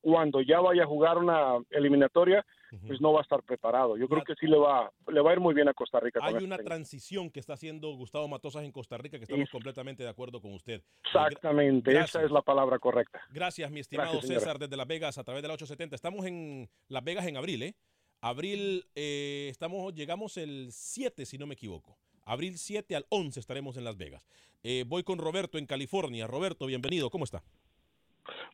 cuando 0.01 0.41
ya 0.41 0.59
vaya 0.59 0.83
a 0.83 0.87
jugar 0.87 1.17
una 1.17 1.57
eliminatoria, 1.71 2.45
pues 2.85 2.99
no 3.01 3.13
va 3.13 3.19
a 3.19 3.23
estar 3.23 3.41
preparado. 3.43 3.97
Yo 3.97 4.07
creo 4.07 4.23
que 4.23 4.35
sí 4.35 4.45
le 4.45 4.57
va, 4.57 4.91
le 5.07 5.21
va 5.21 5.31
a 5.31 5.33
ir 5.33 5.39
muy 5.39 5.53
bien 5.53 5.67
a 5.67 5.73
Costa 5.73 5.99
Rica. 5.99 6.19
Hay 6.21 6.43
una 6.43 6.57
transición 6.57 7.29
que 7.29 7.39
está 7.39 7.53
haciendo 7.53 7.89
Gustavo 7.95 8.27
Matosas 8.27 8.63
en 8.63 8.71
Costa 8.71 8.97
Rica 8.97 9.17
que 9.17 9.23
estamos 9.23 9.49
completamente 9.49 10.03
de 10.03 10.09
acuerdo 10.09 10.41
con 10.41 10.53
usted. 10.53 10.81
Exactamente, 11.03 11.91
Gracias. 11.91 12.15
esa 12.15 12.25
es 12.25 12.31
la 12.31 12.41
palabra 12.41 12.79
correcta. 12.79 13.21
Gracias, 13.31 13.71
mi 13.71 13.79
estimado 13.79 14.13
Gracias. 14.13 14.41
César, 14.41 14.59
desde 14.59 14.75
Las 14.77 14.87
Vegas 14.87 15.17
a 15.17 15.23
través 15.23 15.41
de 15.41 15.47
la 15.47 15.53
870. 15.55 15.95
Estamos 15.95 16.25
en 16.25 16.69
Las 16.87 17.03
Vegas 17.03 17.25
en 17.27 17.37
abril, 17.37 17.63
¿eh? 17.63 17.75
Abril, 18.21 18.85
eh, 18.95 19.47
estamos, 19.51 19.93
llegamos 19.93 20.37
el 20.37 20.67
7, 20.71 21.25
si 21.25 21.37
no 21.37 21.45
me 21.45 21.53
equivoco. 21.53 21.97
Abril 22.25 22.57
7 22.57 22.95
al 22.95 23.05
11 23.09 23.39
estaremos 23.39 23.77
en 23.77 23.83
Las 23.83 23.97
Vegas. 23.97 24.23
Eh, 24.63 24.83
voy 24.87 25.03
con 25.03 25.19
Roberto 25.19 25.57
en 25.57 25.65
California. 25.65 26.27
Roberto, 26.27 26.65
bienvenido. 26.65 27.09
¿Cómo 27.09 27.23
está? 27.23 27.41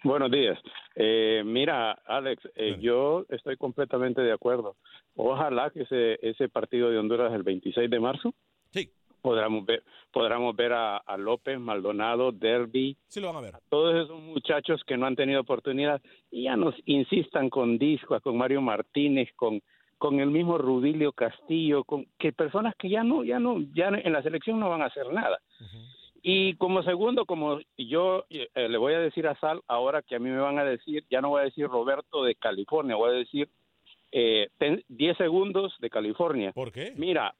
Buenos 0.03 0.29
días. 0.29 0.59
Eh, 0.95 1.41
mira, 1.45 1.93
Alex, 2.05 2.43
eh, 2.55 2.77
yo 2.79 3.25
estoy 3.29 3.57
completamente 3.57 4.21
de 4.21 4.33
acuerdo. 4.33 4.75
Ojalá 5.15 5.71
que 5.71 5.83
ese, 5.83 6.19
ese 6.21 6.49
partido 6.49 6.89
de 6.89 6.97
Honduras 6.97 7.33
el 7.33 7.43
26 7.43 7.89
de 7.89 7.99
marzo 7.99 8.33
sí. 8.71 8.91
Podamos 9.23 9.65
ver, 9.65 9.81
podamos 10.11 10.55
ver 10.55 10.73
a, 10.73 10.97
a 10.97 11.17
López, 11.17 11.57
Maldonado, 11.59 12.31
Derby, 12.31 12.95
Sí 13.07 13.19
lo 13.19 13.27
van 13.27 13.37
a 13.37 13.41
ver. 13.41 13.53
todos 13.69 13.95
esos 14.05 14.21
muchachos 14.21 14.83
que 14.85 14.97
no 14.97 15.07
han 15.07 15.15
tenido 15.15 15.41
oportunidad 15.41 15.99
y 16.29 16.43
ya 16.43 16.55
nos 16.55 16.75
insistan 16.85 17.49
con 17.49 17.79
Disco, 17.79 18.19
con 18.21 18.37
Mario 18.37 18.61
Martínez, 18.61 19.29
con 19.35 19.61
con 19.99 20.19
el 20.19 20.31
mismo 20.31 20.57
Rubilio 20.57 21.13
Castillo, 21.13 21.85
con 21.85 22.05
que 22.19 22.33
personas 22.33 22.75
que 22.77 22.89
ya 22.89 23.05
no, 23.05 23.23
ya 23.23 23.39
no, 23.39 23.61
ya 23.73 23.87
en 23.87 24.11
la 24.11 24.21
selección 24.21 24.59
no 24.59 24.69
van 24.69 24.81
a 24.81 24.87
hacer 24.87 25.07
nada. 25.13 25.39
Y 26.21 26.55
como 26.55 26.83
segundo, 26.83 27.25
como 27.25 27.59
yo 27.77 28.25
eh, 28.29 28.47
le 28.67 28.77
voy 28.77 28.93
a 28.95 28.99
decir 28.99 29.27
a 29.27 29.39
Sal, 29.39 29.61
ahora 29.67 30.01
que 30.01 30.15
a 30.15 30.19
mí 30.19 30.29
me 30.29 30.39
van 30.39 30.59
a 30.59 30.65
decir, 30.65 31.05
ya 31.09 31.21
no 31.21 31.29
voy 31.29 31.41
a 31.41 31.45
decir 31.45 31.67
Roberto 31.67 32.23
de 32.25 32.35
California, 32.35 32.97
voy 32.97 33.11
a 33.11 33.13
decir 33.13 33.47
eh, 34.11 34.49
ten- 34.57 34.83
10 34.89 35.15
segundos 35.17 35.73
de 35.79 35.89
California. 35.89 36.51
¿Por 36.51 36.71
qué? 36.73 36.91
Mira, 36.97 37.33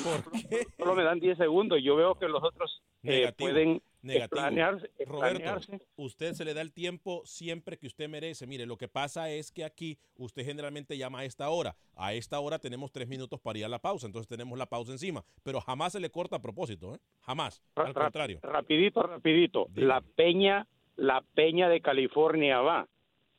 solo 0.00 0.94
me 0.94 1.02
dan 1.04 1.20
10 1.20 1.38
segundos, 1.38 1.78
yo 1.82 1.96
veo 1.96 2.14
que 2.14 2.28
los 2.28 2.42
otros 2.42 2.82
eh, 3.02 3.32
pueden 3.36 3.82
negativo. 4.02 4.40
planearse, 4.40 4.90
Roberto, 5.06 5.38
planearse. 5.38 5.80
usted 5.96 6.32
se 6.34 6.44
le 6.44 6.54
da 6.54 6.60
el 6.60 6.72
tiempo 6.72 7.22
siempre 7.24 7.76
que 7.78 7.86
usted 7.86 8.08
merece. 8.08 8.46
Mire, 8.46 8.66
lo 8.66 8.76
que 8.76 8.88
pasa 8.88 9.30
es 9.30 9.50
que 9.52 9.64
aquí 9.64 9.98
usted 10.16 10.44
generalmente 10.44 10.96
llama 10.96 11.20
a 11.20 11.24
esta 11.24 11.48
hora. 11.50 11.74
A 11.94 12.14
esta 12.14 12.38
hora 12.40 12.58
tenemos 12.58 12.92
tres 12.92 13.08
minutos 13.08 13.40
para 13.40 13.58
ir 13.58 13.64
a 13.64 13.68
la 13.68 13.78
pausa, 13.78 14.06
entonces 14.06 14.28
tenemos 14.28 14.58
la 14.58 14.66
pausa 14.66 14.92
encima. 14.92 15.24
Pero 15.42 15.60
jamás 15.60 15.92
se 15.92 16.00
le 16.00 16.10
corta 16.10 16.36
a 16.36 16.42
propósito, 16.42 16.94
¿eh? 16.94 16.98
Jamás. 17.22 17.62
Al 17.74 17.94
Ra- 17.94 18.02
contrario. 18.04 18.40
Rapidito, 18.42 19.02
rapidito. 19.02 19.66
La 19.74 20.00
peña, 20.00 20.66
la 20.96 21.22
peña 21.34 21.68
de 21.68 21.80
California 21.80 22.60
va. 22.60 22.88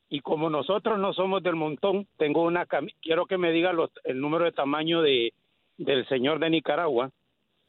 Y 0.09 0.21
como 0.21 0.49
nosotros 0.49 0.97
no 0.97 1.11
somos 1.13 1.43
del 1.43 1.55
montón, 1.57 2.07
tengo 2.17 2.43
una 2.43 2.65
quiero 3.01 3.25
que 3.25 3.37
me 3.37 3.51
diga 3.51 3.73
los, 3.73 3.89
el 4.05 4.21
número 4.21 4.45
de 4.45 4.53
tamaño 4.53 5.01
de 5.01 5.33
del 5.77 6.07
señor 6.07 6.39
de 6.39 6.49
Nicaragua 6.49 7.11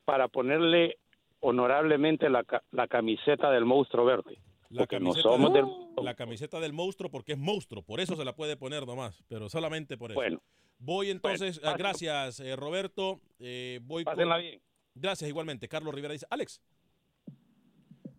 para 0.05 0.29
ponerle 0.29 0.99
honorablemente 1.41 2.29
la, 2.29 2.45
la 2.73 2.89
camiseta 2.89 3.51
del 3.51 3.65
monstruo 3.65 4.05
verde. 4.05 4.39
La 4.71 4.81
Porque 4.83 4.99
no 5.01 5.11
camiseta, 5.13 5.29
somos 5.31 5.53
del, 5.53 5.65
del 5.97 6.05
la 6.05 6.15
camiseta 6.15 6.61
del 6.61 6.73
monstruo 6.75 7.11
porque 7.11 7.33
es 7.33 7.39
monstruo, 7.39 7.83
por 7.83 8.01
eso 8.01 8.17
se 8.17 8.25
la 8.25 8.35
puede 8.35 8.57
poner 8.57 8.87
nomás, 8.87 9.23
pero 9.29 9.49
solamente 9.49 9.97
por 9.97 10.11
eso. 10.11 10.21
Bueno. 10.21 10.43
Voy 10.81 11.11
entonces, 11.11 11.59
Bueno, 11.61 11.75
ah, 11.75 11.77
gracias 11.79 12.39
eh, 12.41 12.55
Roberto, 12.55 13.21
eh, 13.39 13.81
voy 13.83 14.05
con- 14.05 14.15
Pásenla 14.15 14.37
bien. 14.39 14.61
Gracias 14.95 15.29
igualmente. 15.29 15.69
Carlos 15.69 15.95
Rivera 15.95 16.13
dice, 16.13 16.27
Alex, 16.31 16.61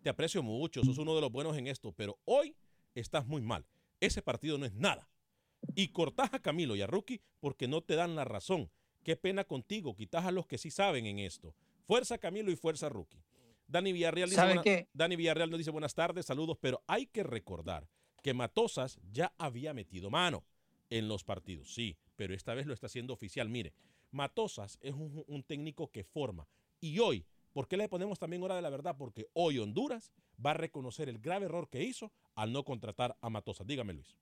te 0.02 0.10
aprecio 0.10 0.42
mucho, 0.42 0.82
sos 0.82 0.98
uno 0.98 1.14
de 1.14 1.20
los 1.20 1.30
buenos 1.30 1.56
en 1.56 1.66
esto, 1.66 1.92
pero 1.92 2.18
hoy 2.24 2.54
estás 2.94 3.26
muy 3.26 3.42
mal. 3.42 3.64
Ese 4.00 4.22
partido 4.22 4.56
no 4.58 4.64
es 4.66 4.74
nada. 4.74 5.08
Y 5.74 5.88
cortás 5.88 6.32
a 6.34 6.38
Camilo 6.40 6.74
y 6.74 6.80
a 6.82 6.86
Rookie 6.86 7.20
porque 7.38 7.68
no 7.68 7.82
te 7.82 7.96
dan 7.96 8.14
la 8.16 8.24
razón. 8.24 8.70
Qué 9.02 9.16
pena 9.16 9.44
contigo, 9.44 9.94
quitas 9.94 10.24
a 10.24 10.30
los 10.30 10.46
que 10.46 10.58
sí 10.58 10.70
saben 10.70 11.06
en 11.06 11.18
esto. 11.18 11.54
Fuerza 11.86 12.18
Camilo 12.18 12.50
y 12.50 12.56
fuerza 12.56 12.88
Rookie. 12.88 13.22
Dani 13.66 13.92
Villarreal 13.92 14.28
dice. 14.28 14.88
Dani 14.92 15.16
Villarreal 15.16 15.50
nos 15.50 15.58
dice 15.58 15.70
buenas 15.70 15.94
tardes, 15.94 16.26
saludos, 16.26 16.58
pero 16.60 16.82
hay 16.86 17.06
que 17.06 17.22
recordar 17.22 17.88
que 18.22 18.34
Matosas 18.34 18.98
ya 19.12 19.32
había 19.38 19.72
metido 19.72 20.10
mano 20.10 20.44
en 20.90 21.08
los 21.08 21.24
partidos, 21.24 21.72
sí, 21.72 21.96
pero 22.16 22.34
esta 22.34 22.52
vez 22.54 22.66
lo 22.66 22.74
está 22.74 22.86
haciendo 22.86 23.14
oficial. 23.14 23.48
Mire, 23.48 23.72
Matosas 24.10 24.78
es 24.82 24.94
un, 24.94 25.24
un 25.26 25.42
técnico 25.44 25.90
que 25.90 26.04
forma. 26.04 26.48
Y 26.80 26.98
hoy, 26.98 27.24
¿por 27.52 27.68
qué 27.68 27.76
le 27.76 27.88
ponemos 27.88 28.18
también 28.18 28.42
hora 28.42 28.56
de 28.56 28.62
la 28.62 28.70
verdad? 28.70 28.96
Porque 28.98 29.28
hoy 29.32 29.58
Honduras 29.58 30.12
va 30.44 30.50
a 30.50 30.54
reconocer 30.54 31.08
el 31.08 31.18
grave 31.18 31.46
error 31.46 31.68
que 31.68 31.82
hizo 31.82 32.12
al 32.34 32.52
no 32.52 32.64
contratar 32.64 33.16
a 33.20 33.30
Matosas. 33.30 33.66
Dígame, 33.66 33.92
Luis. 33.92 34.16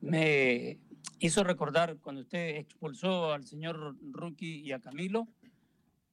Me 0.00 0.78
hizo 1.18 1.44
recordar 1.44 1.98
cuando 1.98 2.22
usted 2.22 2.56
expulsó 2.56 3.32
al 3.32 3.44
señor 3.46 3.96
Rookie 4.12 4.60
y 4.60 4.72
a 4.72 4.80
Camilo, 4.80 5.28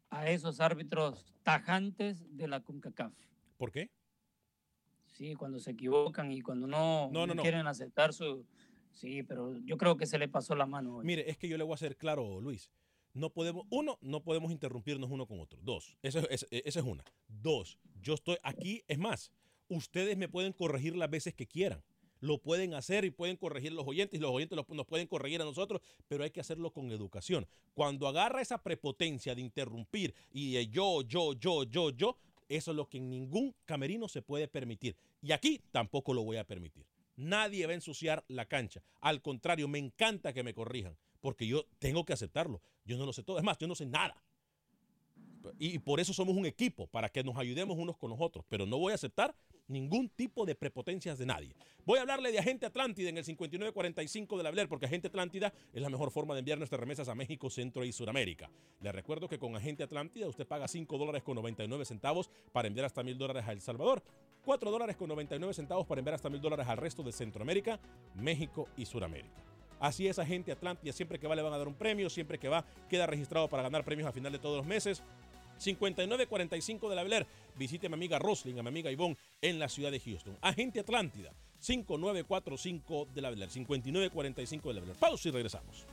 a 0.09 0.29
esos 0.29 0.59
árbitros 0.59 1.25
tajantes 1.43 2.25
de 2.37 2.47
la 2.47 2.61
CONCACAF. 2.61 3.13
¿Por 3.57 3.71
qué? 3.71 3.89
Sí, 5.05 5.33
cuando 5.35 5.59
se 5.59 5.71
equivocan 5.71 6.31
y 6.31 6.41
cuando 6.41 6.67
no, 6.67 7.07
No, 7.07 7.21
no, 7.21 7.27
no 7.27 7.35
no. 7.35 7.41
quieren 7.41 7.65
aceptar 7.67 8.13
su... 8.13 8.45
Sí, 8.91 9.23
pero 9.23 9.57
yo 9.59 9.77
creo 9.77 9.95
que 9.97 10.05
se 10.05 10.17
le 10.17 10.27
pasó 10.27 10.55
la 10.55 10.65
mano 10.65 10.97
hoy. 10.97 11.05
Mire, 11.05 11.29
es 11.29 11.37
que 11.37 11.47
yo 11.47 11.57
le 11.57 11.63
voy 11.63 11.73
a 11.75 11.77
ser 11.77 11.97
claro, 11.97 12.41
Luis. 12.41 12.71
No 13.13 13.31
podemos, 13.31 13.65
uno, 13.69 13.97
no 14.01 14.23
podemos 14.23 14.51
interrumpirnos 14.51 15.09
uno 15.09 15.25
con 15.27 15.39
otro. 15.39 15.59
Dos, 15.61 15.97
esa 16.01 16.19
es, 16.29 16.45
esa 16.51 16.79
es 16.79 16.85
una. 16.85 17.03
Dos, 17.27 17.79
yo 18.01 18.13
estoy 18.15 18.37
aquí, 18.43 18.83
es 18.87 18.97
más, 18.97 19.31
ustedes 19.69 20.17
me 20.17 20.29
pueden 20.29 20.53
corregir 20.53 20.95
las 20.95 21.09
veces 21.09 21.33
que 21.33 21.47
quieran. 21.47 21.83
Lo 22.19 22.39
pueden 22.39 22.73
hacer 22.73 23.05
y 23.05 23.11
pueden 23.11 23.37
corregir 23.37 23.73
los 23.73 23.87
oyentes 23.87 24.19
y 24.19 24.21
los 24.21 24.31
oyentes 24.31 24.57
nos 24.69 24.85
pueden 24.87 25.07
corregir 25.07 25.41
a 25.41 25.45
nosotros, 25.45 25.81
pero 26.07 26.23
hay 26.23 26.31
que 26.31 26.39
hacerlo 26.39 26.71
con 26.71 26.91
educación. 26.91 27.47
Cuando 27.73 28.07
agarra 28.07 28.41
esa 28.41 28.61
prepotencia 28.61 29.35
de 29.35 29.41
interrumpir 29.41 30.13
y 30.31 30.53
de 30.53 30.67
yo, 30.67 31.01
yo, 31.03 31.33
yo, 31.33 31.63
yo, 31.63 31.91
yo, 31.91 32.17
eso 32.49 32.71
es 32.71 32.77
lo 32.77 32.87
que 32.89 32.97
en 32.97 33.09
ningún 33.09 33.55
camerino 33.65 34.07
se 34.07 34.21
puede 34.21 34.47
permitir. 34.47 34.95
Y 35.21 35.31
aquí 35.31 35.61
tampoco 35.71 36.13
lo 36.13 36.23
voy 36.23 36.37
a 36.37 36.45
permitir. 36.45 36.85
Nadie 37.15 37.65
va 37.65 37.71
a 37.71 37.75
ensuciar 37.75 38.23
la 38.27 38.45
cancha. 38.45 38.81
Al 39.01 39.21
contrario, 39.21 39.67
me 39.67 39.79
encanta 39.79 40.33
que 40.33 40.43
me 40.43 40.53
corrijan, 40.53 40.95
porque 41.19 41.47
yo 41.47 41.65
tengo 41.79 42.05
que 42.05 42.13
aceptarlo. 42.13 42.61
Yo 42.85 42.97
no 42.97 43.05
lo 43.05 43.13
sé 43.13 43.23
todo. 43.23 43.37
Es 43.37 43.43
más, 43.43 43.57
yo 43.57 43.67
no 43.67 43.75
sé 43.75 43.85
nada. 43.85 44.23
Y 45.59 45.79
por 45.79 45.99
eso 45.99 46.13
somos 46.13 46.35
un 46.35 46.45
equipo, 46.45 46.87
para 46.87 47.09
que 47.09 47.23
nos 47.23 47.37
ayudemos 47.37 47.77
unos 47.77 47.97
con 47.97 48.09
los 48.09 48.19
otros. 48.21 48.45
Pero 48.49 48.65
no 48.65 48.77
voy 48.77 48.91
a 48.91 48.95
aceptar 48.95 49.35
ningún 49.67 50.09
tipo 50.09 50.45
de 50.45 50.55
prepotencias 50.55 51.17
de 51.17 51.25
nadie. 51.25 51.55
Voy 51.85 51.99
a 51.99 52.01
hablarle 52.01 52.31
de 52.31 52.39
Agente 52.39 52.65
Atlántida 52.65 53.09
en 53.09 53.17
el 53.17 53.23
5945 53.23 54.37
de 54.37 54.43
la 54.43 54.51
Bler, 54.51 54.67
porque 54.67 54.85
Agente 54.85 55.07
Atlántida 55.07 55.53
es 55.73 55.81
la 55.81 55.89
mejor 55.89 56.11
forma 56.11 56.33
de 56.33 56.39
enviar 56.39 56.57
nuestras 56.57 56.79
remesas 56.79 57.07
a 57.07 57.15
México, 57.15 57.49
Centro 57.49 57.85
y 57.85 57.91
Sudamérica. 57.91 58.49
Le 58.81 58.91
recuerdo 58.91 59.27
que 59.27 59.39
con 59.39 59.55
Agente 59.55 59.83
Atlántida 59.83 60.27
usted 60.27 60.47
paga 60.47 60.67
5 60.67 60.97
dólares 60.97 61.23
con 61.23 61.35
99 61.35 61.85
centavos 61.85 62.29
para 62.51 62.67
enviar 62.67 62.85
hasta 62.85 63.03
mil 63.03 63.17
dólares 63.17 63.45
a 63.47 63.51
El 63.51 63.61
Salvador, 63.61 64.03
4 64.43 64.71
dólares 64.71 64.95
con 64.95 65.09
99 65.09 65.53
centavos 65.53 65.85
para 65.85 65.99
enviar 65.99 66.15
hasta 66.15 66.29
mil 66.29 66.41
dólares 66.41 66.67
al 66.67 66.77
resto 66.77 67.03
de 67.03 67.11
Centroamérica, 67.11 67.79
México 68.15 68.67
y 68.77 68.85
Sudamérica. 68.85 69.43
Así 69.79 70.07
es, 70.07 70.17
Agente 70.17 70.51
Atlántida, 70.51 70.91
siempre 70.91 71.19
que 71.19 71.27
va 71.27 71.35
le 71.35 71.41
van 71.43 71.53
a 71.53 71.57
dar 71.57 71.67
un 71.67 71.75
premio, 71.75 72.09
siempre 72.09 72.39
que 72.39 72.49
va 72.49 72.65
queda 72.89 73.05
registrado 73.05 73.47
para 73.47 73.63
ganar 73.63 73.85
premios 73.85 74.07
a 74.07 74.11
final 74.11 74.31
de 74.31 74.39
todos 74.39 74.57
los 74.57 74.65
meses. 74.65 75.03
5945 75.57 76.89
de 76.89 76.95
la 76.95 77.03
Bel 77.03 77.13
Air. 77.13 77.27
Visite 77.55 77.87
a 77.87 77.89
mi 77.89 77.95
amiga 77.95 78.19
Rosling, 78.19 78.59
a 78.59 78.63
mi 78.63 78.69
amiga 78.69 78.91
Ivonne 78.91 79.17
en 79.41 79.59
la 79.59 79.69
ciudad 79.69 79.91
de 79.91 79.99
Houston. 79.99 80.37
Agente 80.41 80.79
Atlántida, 80.79 81.31
5945 81.59 83.07
de 83.13 83.21
la 83.21 83.29
Bel 83.29 83.41
Air. 83.41 83.49
5945 83.49 84.67
de 84.69 84.73
la 84.73 84.81
Bel 84.81 84.89
Air. 84.89 84.99
Pausa 84.99 85.29
y 85.29 85.31
regresamos. 85.31 85.85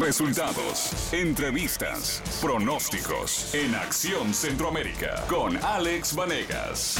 Resultados, 0.00 1.12
entrevistas, 1.12 2.22
pronósticos 2.40 3.54
en 3.54 3.74
Acción 3.74 4.32
Centroamérica 4.32 5.26
con 5.28 5.58
Alex 5.58 6.16
Vanegas. 6.16 6.96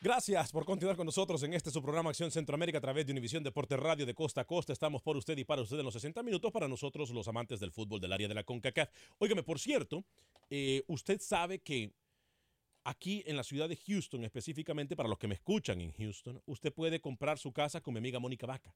Gracias 0.00 0.50
por 0.50 0.64
continuar 0.64 0.96
con 0.96 1.06
nosotros 1.06 1.44
en 1.44 1.54
este 1.54 1.70
su 1.70 1.80
programa 1.80 2.10
Acción 2.10 2.32
Centroamérica 2.32 2.78
a 2.78 2.80
través 2.80 3.06
de 3.06 3.12
Univisión 3.12 3.44
Deporte 3.44 3.76
Radio 3.76 4.04
de 4.04 4.14
Costa 4.14 4.40
a 4.40 4.44
Costa. 4.46 4.72
Estamos 4.72 5.00
por 5.00 5.16
usted 5.16 5.38
y 5.38 5.44
para 5.44 5.62
usted 5.62 5.78
en 5.78 5.84
los 5.84 5.94
60 5.94 6.24
minutos 6.24 6.50
para 6.50 6.66
nosotros 6.66 7.10
los 7.10 7.28
amantes 7.28 7.60
del 7.60 7.70
fútbol 7.70 8.00
del 8.00 8.12
área 8.12 8.26
de 8.26 8.34
la 8.34 8.42
CONCACAF. 8.42 8.90
Óigame, 9.18 9.44
por 9.44 9.60
cierto, 9.60 10.04
eh, 10.50 10.82
usted 10.88 11.20
sabe 11.20 11.60
que 11.60 11.92
aquí 12.82 13.22
en 13.26 13.36
la 13.36 13.44
ciudad 13.44 13.68
de 13.68 13.76
Houston, 13.76 14.24
específicamente 14.24 14.96
para 14.96 15.08
los 15.08 15.18
que 15.18 15.28
me 15.28 15.34
escuchan 15.34 15.80
en 15.80 15.92
Houston, 15.92 16.42
usted 16.46 16.72
puede 16.72 17.00
comprar 17.00 17.38
su 17.38 17.52
casa 17.52 17.80
con 17.80 17.94
mi 17.94 17.98
amiga 17.98 18.18
Mónica 18.18 18.48
Vaca. 18.48 18.74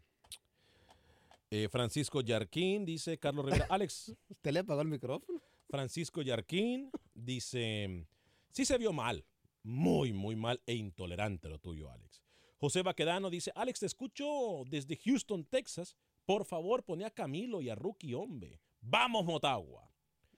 Eh, 1.51 1.67
Francisco 1.69 2.21
Yarquín 2.21 2.85
dice, 2.85 3.19
Carlos 3.19 3.45
Rivera, 3.45 3.67
Alex. 3.69 4.15
¿Usted 4.29 4.51
le 4.51 4.59
apagó 4.59 4.81
el 4.81 4.87
micrófono? 4.87 5.41
Francisco 5.69 6.21
Yarquín 6.21 6.89
dice, 7.13 8.07
sí 8.51 8.65
se 8.65 8.77
vio 8.77 8.93
mal, 8.93 9.23
muy, 9.61 10.11
muy 10.11 10.35
mal 10.35 10.61
e 10.65 10.73
intolerante 10.73 11.49
lo 11.49 11.59
tuyo, 11.59 11.91
Alex. 11.91 12.23
José 12.57 12.81
Baquedano 12.83 13.29
dice, 13.29 13.51
Alex, 13.53 13.79
te 13.79 13.85
escucho 13.85 14.63
desde 14.67 14.97
Houston, 14.97 15.45
Texas. 15.45 15.95
Por 16.25 16.45
favor, 16.45 16.83
pone 16.83 17.05
a 17.05 17.09
Camilo 17.09 17.61
y 17.61 17.69
a 17.69 17.75
Rookie, 17.75 18.13
hombre. 18.13 18.59
Vamos, 18.81 19.25
Motagua. 19.25 19.91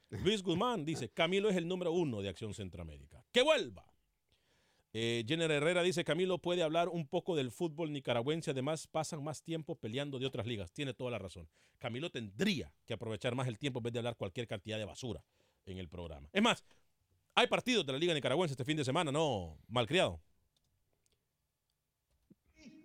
Luis 0.10 0.44
Guzmán 0.44 0.86
dice, 0.86 1.10
Camilo 1.10 1.50
es 1.50 1.56
el 1.56 1.68
número 1.68 1.92
uno 1.92 2.22
de 2.22 2.30
Acción 2.30 2.54
Centroamérica. 2.54 3.26
¡Que 3.32 3.42
vuelva! 3.42 3.86
Eh, 4.96 5.26
Jenner 5.28 5.50
Herrera 5.50 5.82
dice, 5.82 6.04
Camilo 6.04 6.38
puede 6.38 6.62
hablar 6.62 6.88
un 6.88 7.08
poco 7.08 7.36
del 7.36 7.52
fútbol 7.52 7.92
nicaragüense, 7.92 8.52
además 8.52 8.88
pasan 8.88 9.24
más 9.24 9.42
tiempo 9.42 9.76
peleando 9.76 10.20
de 10.20 10.28
otras 10.28 10.46
ligas. 10.46 10.72
Tiene 10.72 10.94
toda 10.94 11.10
la 11.10 11.18
razón. 11.18 11.50
Camilo 11.80 12.12
tendría 12.12 12.72
que 12.86 12.94
aprovechar 12.94 13.34
más 13.34 13.48
el 13.48 13.58
tiempo 13.58 13.80
en 13.80 13.84
vez 13.84 13.94
de 13.94 14.00
hablar 14.00 14.16
cualquier 14.16 14.48
cantidad 14.48 14.78
de 14.78 14.86
basura 14.86 15.26
en 15.66 15.80
el 15.80 15.90
programa. 15.90 16.30
Es 16.32 16.44
más, 16.44 16.64
hay 17.34 17.48
partidos 17.48 17.84
de 17.86 17.94
la 17.94 17.98
liga 17.98 18.14
nicaragüense 18.14 18.54
este 18.54 18.66
fin 18.66 18.78
de 18.78 18.86
semana, 18.86 19.12
¿no? 19.12 19.58
Malcriado. 19.68 20.22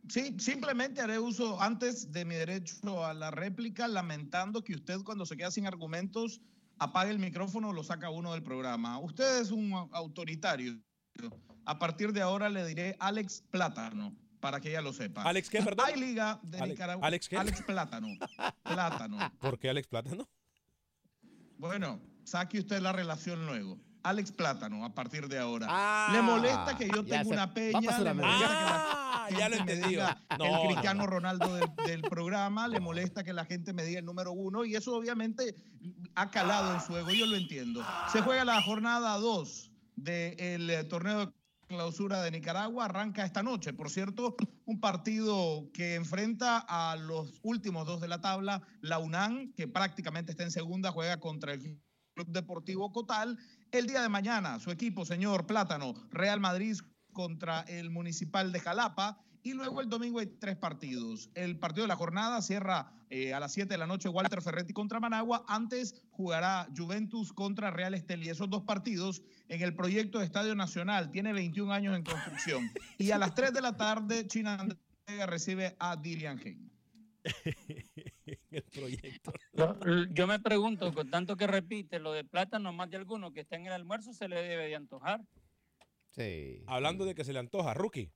Sí, 0.09 0.35
simplemente 0.39 1.01
haré 1.03 1.19
uso 1.19 1.61
antes 1.61 2.11
de 2.13 2.25
mi 2.25 2.35
derecho 2.35 3.05
a 3.05 3.13
la 3.15 3.31
réplica, 3.31 3.87
lamentando 3.89 4.63
que 4.65 4.75
usted 4.75 5.01
cuando 5.05 5.27
se 5.27 5.37
queda 5.37 5.51
sin 5.51 5.67
argumentos 5.67 6.41
apague 6.79 7.11
el 7.11 7.19
micrófono 7.19 7.69
o 7.71 7.73
lo 7.73 7.83
saca 7.85 8.09
uno 8.09 8.33
del 8.33 8.43
programa. 8.43 8.99
Usted 8.99 9.41
es 9.41 9.51
un 9.51 9.73
autoritario. 9.93 10.79
A 11.65 11.79
partir 11.79 12.13
de 12.13 12.23
ahora 12.23 12.49
le 12.49 12.65
diré 12.67 12.97
Alex 13.01 13.43
Plátano, 13.51 14.17
para 14.41 14.61
que 14.61 14.71
ella 14.71 14.81
lo 14.81 14.93
sepa. 14.93 15.23
¿Alex 15.23 15.51
qué, 15.51 15.61
perdón? 15.63 15.87
Hay 15.89 16.01
liga 16.01 16.39
de 16.43 16.59
Ale- 16.59 16.73
Nicaragua. 16.73 17.07
¿Alex 17.07 17.29
qué? 17.29 17.37
Alex 17.37 17.63
Plátano. 17.63 18.09
Plátano. 18.63 19.19
¿Por 19.41 19.59
qué 19.59 19.69
Alex 19.69 19.89
Plátano? 19.89 20.29
Bueno, 21.59 22.01
saque 22.25 22.61
usted 22.61 22.81
la 22.81 22.93
relación 22.93 23.45
luego. 23.47 23.79
Alex 24.09 24.33
Plátano, 24.33 24.85
a 24.85 24.95
partir 24.95 25.29
de 25.29 25.39
ahora. 25.39 25.67
Ah, 25.69 26.11
le 26.13 26.23
molesta 26.23 26.77
que 26.77 26.89
yo 26.89 27.05
tengo 27.05 27.25
sé. 27.25 27.35
una 27.35 27.53
peña. 27.53 27.81
Le 27.81 27.89
que 27.89 28.05
la 28.05 28.15
Ah, 28.25 29.29
ya 29.39 29.49
lo 29.49 29.57
entendí. 29.57 29.97
No, 29.97 30.45
el 30.45 30.53
no, 30.53 30.63
Cristiano 30.69 31.01
no. 31.01 31.07
Ronaldo 31.07 31.55
del, 31.55 31.71
del 31.87 32.01
programa, 32.11 32.69
le 32.69 32.81
molesta 32.81 33.23
que 33.23 33.33
la 33.33 33.45
gente 33.45 33.73
me 33.73 33.85
diga 33.85 33.99
el 33.99 34.07
número 34.07 34.33
uno 34.33 34.65
y 34.65 34.75
eso 34.75 34.95
obviamente 34.97 35.55
ha 36.15 36.31
calado 36.31 36.75
en 36.75 36.81
su 36.81 36.97
ego, 36.97 37.11
yo 37.11 37.27
lo 37.27 37.37
entiendo. 37.37 37.85
Se 38.11 38.23
juega 38.23 38.45
la 38.45 38.63
jornada 38.63 39.17
2 39.19 39.73
del 39.97 40.71
eh, 40.71 40.85
torneo 40.85 41.27
de 41.27 41.33
clausura 41.67 42.23
de 42.23 42.31
Nicaragua, 42.31 42.87
arranca 42.87 43.25
esta 43.25 43.43
noche. 43.43 43.75
Por 43.75 43.91
cierto, 43.91 44.37
un 44.65 44.81
partido 44.81 45.69
que 45.75 45.97
enfrenta 45.97 46.65
a 46.67 46.97
los 46.97 47.39
últimos 47.43 47.87
dos 47.87 48.01
de 48.01 48.09
la 48.09 48.21
tabla, 48.21 48.63
la 48.81 48.99
UNAM, 48.99 49.53
que 49.53 49.69
prácticamente 49.69 50.33
está 50.33 50.45
en 50.45 50.51
segunda, 50.51 50.93
juega 50.93 51.21
contra 51.21 51.53
el 51.53 51.79
Deportivo 52.27 52.93
Cotal. 52.93 53.39
El 53.71 53.87
día 53.87 54.03
de 54.03 54.09
mañana, 54.09 54.59
su 54.59 54.71
equipo, 54.71 55.05
señor 55.05 55.47
Plátano, 55.47 55.95
Real 56.11 56.41
Madrid 56.41 56.77
contra 57.13 57.61
el 57.63 57.91
Municipal 57.91 58.53
de 58.53 58.61
Jalapa. 58.61 59.23
Y 59.43 59.53
luego 59.55 59.81
el 59.81 59.89
domingo 59.89 60.19
hay 60.19 60.27
tres 60.27 60.57
partidos. 60.57 61.31
El 61.35 61.59
partido 61.59 61.85
de 61.85 61.89
la 61.89 61.97
jornada 61.97 62.43
cierra 62.43 62.93
eh, 63.11 63.33
a 63.33 63.41
las 63.41 63.53
7 63.53 63.73
de 63.73 63.79
la 63.79 63.87
noche 63.87 64.09
Walter 64.09 64.43
Ferretti 64.43 64.73
contra 64.73 65.01
Managua. 65.01 65.45
Antes 65.49 66.03
jugará 66.11 66.69
Juventus 66.77 67.33
contra 67.33 67.71
Real 67.71 67.95
Estelí. 67.95 68.29
Esos 68.29 68.51
dos 68.51 68.65
partidos 68.65 69.23
en 69.49 69.63
el 69.63 69.75
proyecto 69.75 70.19
de 70.19 70.25
Estadio 70.25 70.55
Nacional. 70.55 71.11
Tiene 71.11 71.33
21 71.33 71.73
años 71.73 71.97
en 71.97 72.03
construcción. 72.03 72.71
Y 72.99 73.13
a 73.13 73.19
las 73.19 73.35
3 73.35 73.53
de 73.53 73.61
la 73.63 73.77
tarde, 73.77 74.27
China 74.27 74.67
recibe 75.27 75.77
a 75.79 75.97
Dilian 75.97 76.39
Hein. 76.45 76.71
el 78.51 78.63
proyecto. 78.63 79.33
Yo 80.13 80.27
me 80.27 80.39
pregunto, 80.41 80.93
con 80.93 81.11
tanto 81.11 81.37
que 81.37 81.47
repite 81.47 81.99
lo 81.99 82.13
de 82.13 82.25
plátano, 82.25 82.73
más 82.73 82.91
de 82.91 82.97
alguno 82.97 83.33
que 83.33 83.41
está 83.41 83.57
en 83.57 83.67
el 83.67 83.73
almuerzo 83.73 84.13
se 84.13 84.29
le 84.29 84.43
debe 84.43 84.69
de 84.69 84.77
antojar. 84.77 85.21
Sí. 86.11 86.63
Hablando 86.67 87.05
de 87.05 87.15
que 87.15 87.25
se 87.25 87.33
le 87.33 87.39
antoja, 87.39 87.75
Rookie. 87.75 88.11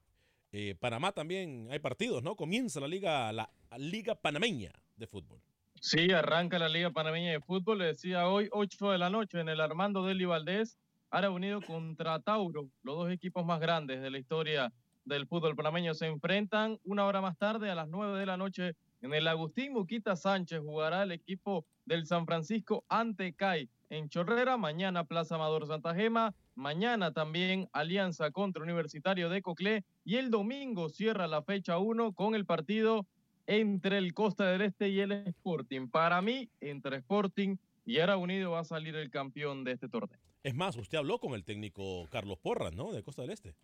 eh, 0.53 0.75
Panamá 0.79 1.13
también 1.13 1.69
hay 1.71 1.79
partidos, 1.79 2.23
¿no? 2.23 2.37
Comienza 2.37 2.81
la 2.81 2.89
liga, 2.89 3.33
la 3.33 3.51
Liga 3.79 4.15
Panameña 4.15 4.73
de 4.97 5.07
Fútbol. 5.07 5.41
Sí, 5.81 6.13
arranca 6.13 6.59
la 6.59 6.69
Liga 6.69 6.91
Panameña 6.91 7.33
de 7.33 7.41
Fútbol. 7.41 7.79
Le 7.79 7.87
decía 7.87 8.29
hoy, 8.29 8.49
8 8.53 8.91
de 8.91 8.99
la 8.99 9.11
noche, 9.11 9.41
en 9.41 9.49
el 9.49 9.61
Armando 9.61 10.05
Deli 10.05 10.25
Valdés, 10.25 10.79
Ara 11.11 11.31
Unido 11.31 11.61
contra 11.61 12.21
Tauro. 12.21 12.71
Los 12.83 12.97
dos 12.97 13.11
equipos 13.11 13.45
más 13.45 13.61
grandes 13.61 14.01
de 14.01 14.11
la 14.11 14.19
historia 14.19 14.73
del 15.05 15.27
fútbol 15.27 15.57
panameño 15.57 15.95
se 15.95 16.07
enfrentan 16.07 16.79
una 16.85 17.05
hora 17.07 17.21
más 17.21 17.37
tarde, 17.37 17.71
a 17.71 17.75
las 17.75 17.89
9 17.89 18.19
de 18.19 18.27
la 18.27 18.37
noche, 18.37 18.77
en 19.03 19.13
el 19.13 19.29
Agustín 19.29 19.73
Muquita 19.73 20.17
Sánchez. 20.17 20.61
Jugará 20.61 21.03
el 21.03 21.13
equipo 21.13 21.67
del 21.85 22.07
San 22.07 22.25
Francisco 22.25 22.85
ante 22.89 23.35
CAI 23.35 23.69
en 23.91 24.09
Chorrera. 24.09 24.57
Mañana 24.57 25.05
Plaza 25.05 25.35
Amador 25.35 25.67
Santa 25.67 25.95
Gema. 25.95 26.35
Mañana 26.55 27.13
también 27.13 27.69
Alianza 27.73 28.31
contra 28.31 28.63
Universitario 28.63 29.29
de 29.29 29.43
Coclé. 29.43 29.85
Y 30.05 30.17
el 30.17 30.31
domingo 30.31 30.89
cierra 30.89 31.27
la 31.27 31.43
fecha 31.43 31.79
1 31.79 32.13
con 32.13 32.35
el 32.35 32.47
partido 32.47 33.07
entre 33.47 33.99
el 33.99 34.15
Costa 34.15 34.47
del 34.47 34.63
Este 34.63 34.89
y 34.89 35.01
el 35.01 35.13
Sporting. 35.13 35.89
Para 35.89 36.23
mí, 36.23 36.49
entre 36.61 36.97
Sporting 36.99 37.57
y 37.85 37.99
Ara 37.99 38.17
Unido 38.17 38.53
va 38.53 38.61
a 38.61 38.65
salir 38.65 38.95
el 38.95 39.11
campeón 39.11 39.65
de 39.65 39.73
este 39.73 39.89
torneo. 39.89 40.19
Es 40.43 40.55
más, 40.55 40.77
usted 40.77 40.99
habló 40.99 41.19
con 41.19 41.35
el 41.35 41.45
técnico 41.45 42.07
Carlos 42.11 42.39
Porras, 42.39 42.75
¿no? 42.75 42.93
De 42.93 43.03
Costa 43.03 43.23
del 43.23 43.33
Este. 43.33 43.55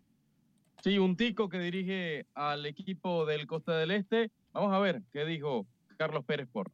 Sí, 0.81 0.97
un 0.97 1.17
tico 1.17 1.49
que 1.49 1.59
dirige 1.59 2.25
al 2.33 2.65
equipo 2.65 3.25
del 3.25 3.47
Costa 3.47 3.77
del 3.77 3.91
Este. 3.91 4.31
Vamos 4.53 4.73
a 4.73 4.79
ver 4.79 5.03
qué 5.11 5.25
dijo 5.25 5.65
Carlos 5.97 6.25
Pérez 6.25 6.47
Porras. 6.51 6.73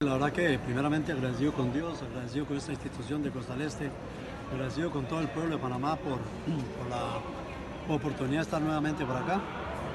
La 0.00 0.14
verdad 0.14 0.32
que 0.32 0.58
primeramente 0.58 1.12
agradecido 1.12 1.52
con 1.52 1.72
Dios, 1.72 2.00
agradecido 2.02 2.46
con 2.46 2.56
esta 2.56 2.72
institución 2.72 3.22
de 3.22 3.30
Costa 3.30 3.54
del 3.54 3.66
Este, 3.66 3.90
agradecido 4.52 4.90
con 4.90 5.06
todo 5.06 5.20
el 5.20 5.28
pueblo 5.28 5.56
de 5.56 5.62
Panamá 5.62 5.96
por, 5.96 6.18
la 6.88 7.94
oportunidad 7.94 8.38
de 8.38 8.42
estar 8.42 8.62
nuevamente 8.62 9.04
por 9.04 9.16
acá. 9.16 9.40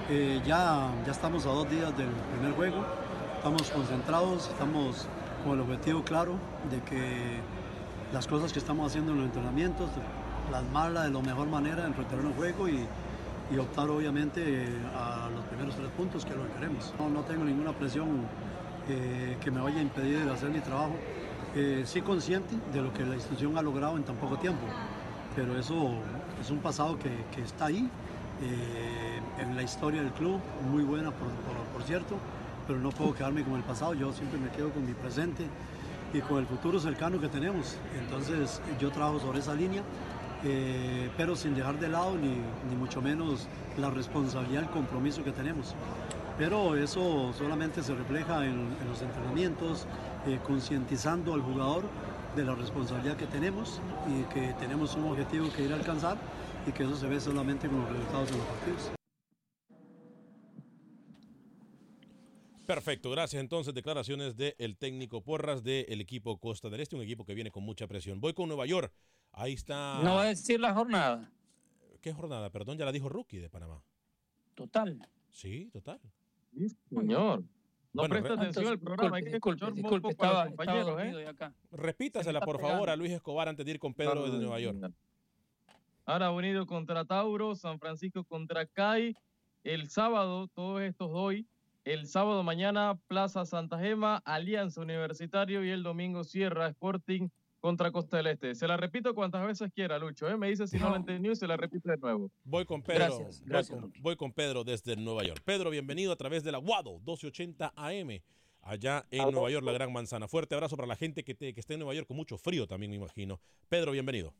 Eh, 0.10 0.42
ya, 0.46 0.92
ya 1.06 1.12
estamos 1.12 1.46
a 1.46 1.50
dos 1.50 1.70
días 1.70 1.98
del 1.98 2.10
primer 2.34 2.54
juego, 2.54 2.86
estamos 3.38 3.70
concentrados, 3.70 4.50
estamos 4.50 5.08
con 5.44 5.54
el 5.54 5.62
objetivo 5.62 6.04
claro 6.04 6.36
de 6.70 6.82
que 6.82 7.40
las 8.14 8.28
cosas 8.28 8.52
que 8.52 8.60
estamos 8.60 8.88
haciendo 8.88 9.12
en 9.14 9.20
los 9.20 9.28
entrenamientos, 9.28 9.90
plasmarla 10.50 11.04
de 11.04 11.12
la 11.12 11.22
mejor 11.22 11.48
manera 11.48 11.86
en 11.86 11.94
el 11.94 12.06
terreno 12.06 12.32
juego 12.34 12.70
y, 12.70 12.86
y 13.52 13.58
optar 13.58 13.90
obviamente 13.90 14.42
eh, 14.46 14.68
a 14.96 15.17
primeros 15.58 15.76
tres 15.76 15.90
puntos 15.98 16.24
que 16.24 16.36
lo 16.36 16.46
que 16.46 16.54
queremos. 16.54 16.94
No, 17.00 17.10
no 17.10 17.22
tengo 17.22 17.44
ninguna 17.44 17.74
presión 17.74 18.08
eh, 18.88 19.38
que 19.42 19.50
me 19.50 19.60
vaya 19.60 19.80
a 19.80 19.82
impedir 19.82 20.30
hacer 20.30 20.50
mi 20.52 20.60
trabajo. 20.60 20.96
Eh, 21.56 21.84
sí 21.86 22.02
consciente 22.02 22.56
de 22.72 22.82
lo 22.82 22.94
que 22.94 23.04
la 23.04 23.16
institución 23.16 23.58
ha 23.58 23.62
logrado 23.64 23.98
en 23.98 24.04
tan 24.04 24.16
poco 24.18 24.38
tiempo, 24.38 24.62
pero 25.36 25.58
eso 25.58 25.94
es 26.40 26.52
un 26.52 26.60
pasado 26.60 27.00
que, 27.00 27.10
que 27.36 27.42
está 27.42 27.66
ahí 27.66 27.90
eh, 28.44 29.20
en 29.40 29.56
la 29.56 29.64
historia 29.64 30.04
del 30.04 30.12
club, 30.12 30.40
muy 30.72 30.84
buena 30.84 31.10
por, 31.10 31.30
por, 31.30 31.56
por 31.74 31.84
cierto, 31.84 32.18
pero 32.68 32.78
no 32.80 32.92
puedo 32.92 33.16
quedarme 33.16 33.44
con 33.44 33.56
el 33.56 33.64
pasado, 33.64 33.96
yo 33.96 34.14
siempre 34.14 34.38
me 34.38 34.50
quedo 34.50 34.70
con 34.70 34.86
mi 34.86 34.94
presente 34.94 35.46
y 36.14 36.20
con 36.22 36.38
el 36.38 36.46
futuro 36.46 36.80
cercano 36.80 37.20
que 37.20 37.30
tenemos. 37.30 37.78
Entonces 37.98 38.62
yo 38.80 38.92
trabajo 38.92 39.20
sobre 39.20 39.40
esa 39.40 39.56
línea, 39.56 39.82
eh, 40.44 41.10
pero 41.18 41.36
sin 41.36 41.56
dejar 41.56 41.80
de 41.80 41.90
lado 41.90 42.16
ni, 42.16 42.36
ni 42.70 42.76
mucho 42.78 43.02
menos 43.02 43.48
la 43.78 43.90
responsabilidad, 43.90 44.64
el 44.64 44.70
compromiso 44.70 45.24
que 45.24 45.32
tenemos. 45.32 45.76
Pero 46.38 46.76
eso 46.76 47.34
solamente 47.38 47.82
se 47.82 47.96
refleja 47.96 48.46
en, 48.46 48.54
en 48.54 48.88
los 48.88 49.02
entrenamientos, 49.02 49.88
eh, 50.28 50.40
concientizando 50.46 51.34
al 51.34 51.42
jugador 51.42 51.84
de 52.36 52.46
la 52.46 52.54
responsabilidad 52.54 53.18
que 53.18 53.26
tenemos 53.26 53.82
y 54.08 54.24
que 54.34 54.54
tenemos 54.60 54.96
un 54.96 55.06
objetivo 55.06 55.52
que 55.52 55.64
ir 55.64 55.74
a 55.74 55.76
alcanzar 55.76 56.18
y 56.68 56.72
que 56.72 56.84
eso 56.84 56.96
se 56.96 57.08
ve 57.08 57.20
solamente 57.20 57.68
con 57.68 57.82
los 57.82 57.90
resultados 57.90 58.32
de 58.32 58.38
los 58.38 58.46
partidos. 58.46 58.92
Perfecto, 62.68 63.10
gracias. 63.10 63.40
Entonces, 63.42 63.74
declaraciones 63.74 64.36
del 64.36 64.76
técnico 64.78 65.24
Porras 65.24 65.64
del 65.64 66.02
equipo 66.02 66.38
Costa 66.38 66.70
del 66.70 66.82
Este, 66.82 66.98
un 66.98 67.02
equipo 67.02 67.24
que 67.24 67.34
viene 67.34 67.50
con 67.50 67.64
mucha 67.64 67.88
presión. 67.88 68.20
Voy 68.20 68.34
con 68.34 68.50
Nueva 68.50 68.66
York. 68.66 68.94
Ahí 69.32 69.54
está. 69.54 70.02
No 70.04 70.16
va 70.16 70.24
a 70.24 70.26
decir 70.26 70.60
la 70.60 70.74
jornada. 70.74 71.32
¿Qué 72.02 72.14
jornada? 72.14 72.50
Perdón, 72.50 72.78
ya 72.78 72.86
la 72.86 72.92
dijo 72.92 73.10
Rookie 73.10 73.38
de 73.40 73.50
Panamá. 73.50 73.82
Total. 74.56 74.98
Sí, 75.32 75.70
total. 75.72 76.00
Señor. 76.90 77.44
No 77.94 78.04
Bueno, 78.04 78.14
presta 78.14 78.30
re- 78.30 78.42
atención 78.42 78.68
al 78.68 78.80
programa, 78.80 79.18
hay 79.18 79.24
que 79.24 79.30
escuchar 79.36 79.70
un 79.70 79.76
disculpe, 79.76 80.10
poco 80.10 80.24
a 80.26 80.28
los 80.46 80.52
estaba, 80.54 80.76
estaba 80.84 81.06
¿eh? 81.06 81.12
yo 81.24 81.30
acá. 81.30 81.54
Repítasela, 81.72 82.42
por 82.42 82.60
favor, 82.60 82.90
a 82.90 82.96
Luis 82.96 83.12
Escobar 83.12 83.48
antes 83.50 83.66
de 83.66 83.72
ir 83.72 83.80
con 83.80 83.94
Pedro 83.94 84.30
de 84.30 84.38
Nueva 84.38 84.60
York. 84.60 84.92
Ara 86.06 86.32
Unido 86.32 86.66
contra 86.66 87.06
Tauro, 87.06 87.56
San 87.56 87.80
Francisco 87.80 88.24
contra 88.24 88.66
CAI. 88.66 89.16
El 89.64 89.90
sábado, 89.90 90.48
todos 90.48 90.82
estos 90.82 91.10
hoy. 91.12 91.46
El 91.86 92.08
sábado 92.08 92.44
mañana, 92.44 93.00
Plaza 93.08 93.46
Santa 93.46 93.80
Gema, 93.80 94.22
Alianza 94.26 94.82
Universitario 94.82 95.64
y 95.66 95.70
el 95.70 95.84
domingo 95.84 96.24
Sierra 96.24 96.68
Sporting 96.68 97.30
contra 97.60 97.92
Costa 97.92 98.18
del 98.18 98.28
Este. 98.28 98.56
Se 98.56 98.68
la 98.68 98.78
repito 98.78 99.14
cuantas 99.16 99.46
veces 99.46 99.72
quiera, 99.74 99.98
Lucho. 100.00 100.28
¿eh? 100.30 100.38
Me 100.38 100.50
dice 100.50 100.68
si 100.68 100.78
no, 100.78 100.90
la 100.90 100.98
entendió 100.98 101.32
y 101.32 101.36
se 101.36 101.48
la 101.48 101.58
repito 101.58 101.90
de 101.90 101.98
nuevo. 101.98 102.30
Voy 102.44 102.66
con 102.66 102.82
Pedro. 102.82 103.18
Gracias, 103.18 103.42
voy 103.42 103.50
con- 103.82 103.94
Voy, 104.02 104.16
con, 104.16 104.32
Pedro 104.34 104.64
desde 104.64 104.96
Nueva 104.96 105.24
York. 105.24 105.42
Pedro, 105.44 105.70
bienvenido 105.70 106.12
a 106.12 106.16
través 106.16 106.44
de 106.44 106.52
la 106.52 106.58
Guado 106.60 106.94
1280 107.00 107.74
AM, 107.76 108.22
allá 108.62 109.06
en 109.12 109.32
Nueva 109.32 109.50
York, 109.50 109.66
la 109.66 109.72
Gran 109.74 109.92
Manzana. 109.92 110.28
Fuerte 110.28 110.56
abrazo 110.56 110.76
para 110.76 110.88
la 110.88 110.96
gente 110.96 111.24
que, 111.24 111.34
te- 111.36 111.54
que 111.54 111.60
está 111.60 111.74
en 111.74 111.80
Nueva 111.80 111.94
York 111.96 112.08
con 112.08 112.18
mucho 112.18 112.38
frío 112.38 112.68
también, 112.68 112.92
me 112.92 112.98
imagino. 112.98 113.40
Pedro, 113.70 113.92
bienvenido. 113.92 114.34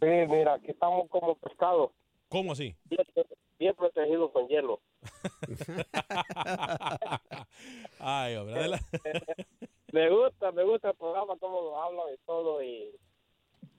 Sí, 0.00 0.08
mira, 0.28 0.54
aquí 0.54 0.70
estamos 0.70 1.08
como 1.10 1.36
pescados. 1.36 1.90
¿Cómo 2.28 2.52
así? 2.52 2.74
Bien, 2.84 3.02
bien 3.58 3.74
protegidos 3.74 4.30
con 4.32 4.48
hielo. 4.48 4.80
Ay, 7.98 8.36
hombre. 8.36 8.70
me 9.92 10.10
gusta, 10.10 10.52
me 10.52 10.64
gusta 10.64 10.90
el 10.90 10.96
programa, 10.96 11.36
cómo 11.38 11.60
lo 11.62 11.82
hablan 11.82 12.06
y 12.14 12.18
todo. 12.26 12.62
Y, 12.62 12.90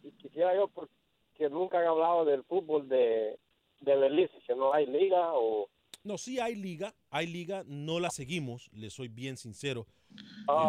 y 0.04 0.12
quisiera 0.12 0.56
yo, 0.56 0.68
porque 0.68 1.50
nunca 1.50 1.80
han 1.80 1.88
hablado 1.88 2.26
del 2.26 2.44
fútbol 2.44 2.88
de, 2.88 3.38
de 3.82 3.96
Belice, 3.96 4.38
que 4.46 4.56
no 4.56 4.74
hay 4.74 4.86
liga 4.86 5.34
o... 5.34 5.70
No, 6.04 6.18
sí 6.18 6.40
hay 6.40 6.56
liga, 6.56 6.96
hay 7.12 7.28
liga, 7.28 7.64
no 7.68 8.00
la 8.00 8.10
seguimos, 8.10 8.70
le 8.74 8.90
soy 8.90 9.08
bien 9.08 9.38
sincero. 9.38 9.86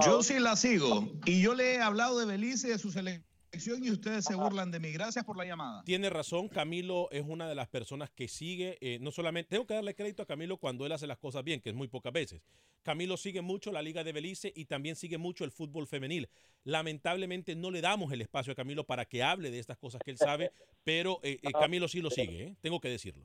Yo 0.04 0.22
sí 0.22 0.38
la 0.38 0.56
sigo. 0.56 1.08
Y 1.24 1.42
yo 1.42 1.54
le 1.54 1.74
he 1.74 1.80
hablado 1.80 2.18
de 2.18 2.26
Belice 2.26 2.68
y 2.68 2.70
de 2.70 2.78
su 2.78 2.90
selección 2.90 3.31
y 3.52 3.90
ustedes 3.90 4.24
se 4.24 4.34
burlan 4.34 4.70
de 4.70 4.80
mí. 4.80 4.92
Gracias 4.92 5.24
por 5.24 5.36
la 5.36 5.44
llamada. 5.44 5.82
Tiene 5.84 6.08
razón, 6.08 6.48
Camilo 6.48 7.10
es 7.10 7.24
una 7.26 7.48
de 7.48 7.54
las 7.54 7.68
personas 7.68 8.10
que 8.10 8.28
sigue, 8.28 8.78
eh, 8.80 8.98
no 9.00 9.10
solamente, 9.10 9.50
tengo 9.50 9.66
que 9.66 9.74
darle 9.74 9.94
crédito 9.94 10.22
a 10.22 10.26
Camilo 10.26 10.56
cuando 10.56 10.86
él 10.86 10.92
hace 10.92 11.06
las 11.06 11.18
cosas 11.18 11.44
bien, 11.44 11.60
que 11.60 11.70
es 11.70 11.74
muy 11.74 11.88
pocas 11.88 12.12
veces. 12.12 12.42
Camilo 12.82 13.16
sigue 13.16 13.42
mucho 13.42 13.70
la 13.70 13.82
Liga 13.82 14.02
de 14.04 14.12
Belice 14.12 14.52
y 14.54 14.64
también 14.64 14.96
sigue 14.96 15.18
mucho 15.18 15.44
el 15.44 15.50
fútbol 15.50 15.86
femenil. 15.86 16.28
Lamentablemente 16.64 17.54
no 17.54 17.70
le 17.70 17.80
damos 17.80 18.12
el 18.12 18.20
espacio 18.22 18.52
a 18.52 18.56
Camilo 18.56 18.84
para 18.84 19.04
que 19.04 19.22
hable 19.22 19.50
de 19.50 19.58
estas 19.58 19.78
cosas 19.78 20.00
que 20.04 20.10
él 20.10 20.18
sabe, 20.18 20.50
pero 20.82 21.20
eh, 21.22 21.38
eh, 21.42 21.52
Camilo 21.52 21.88
sí 21.88 22.00
lo 22.00 22.10
sigue, 22.10 22.42
¿eh? 22.44 22.56
tengo 22.60 22.80
que 22.80 22.88
decirlo. 22.88 23.24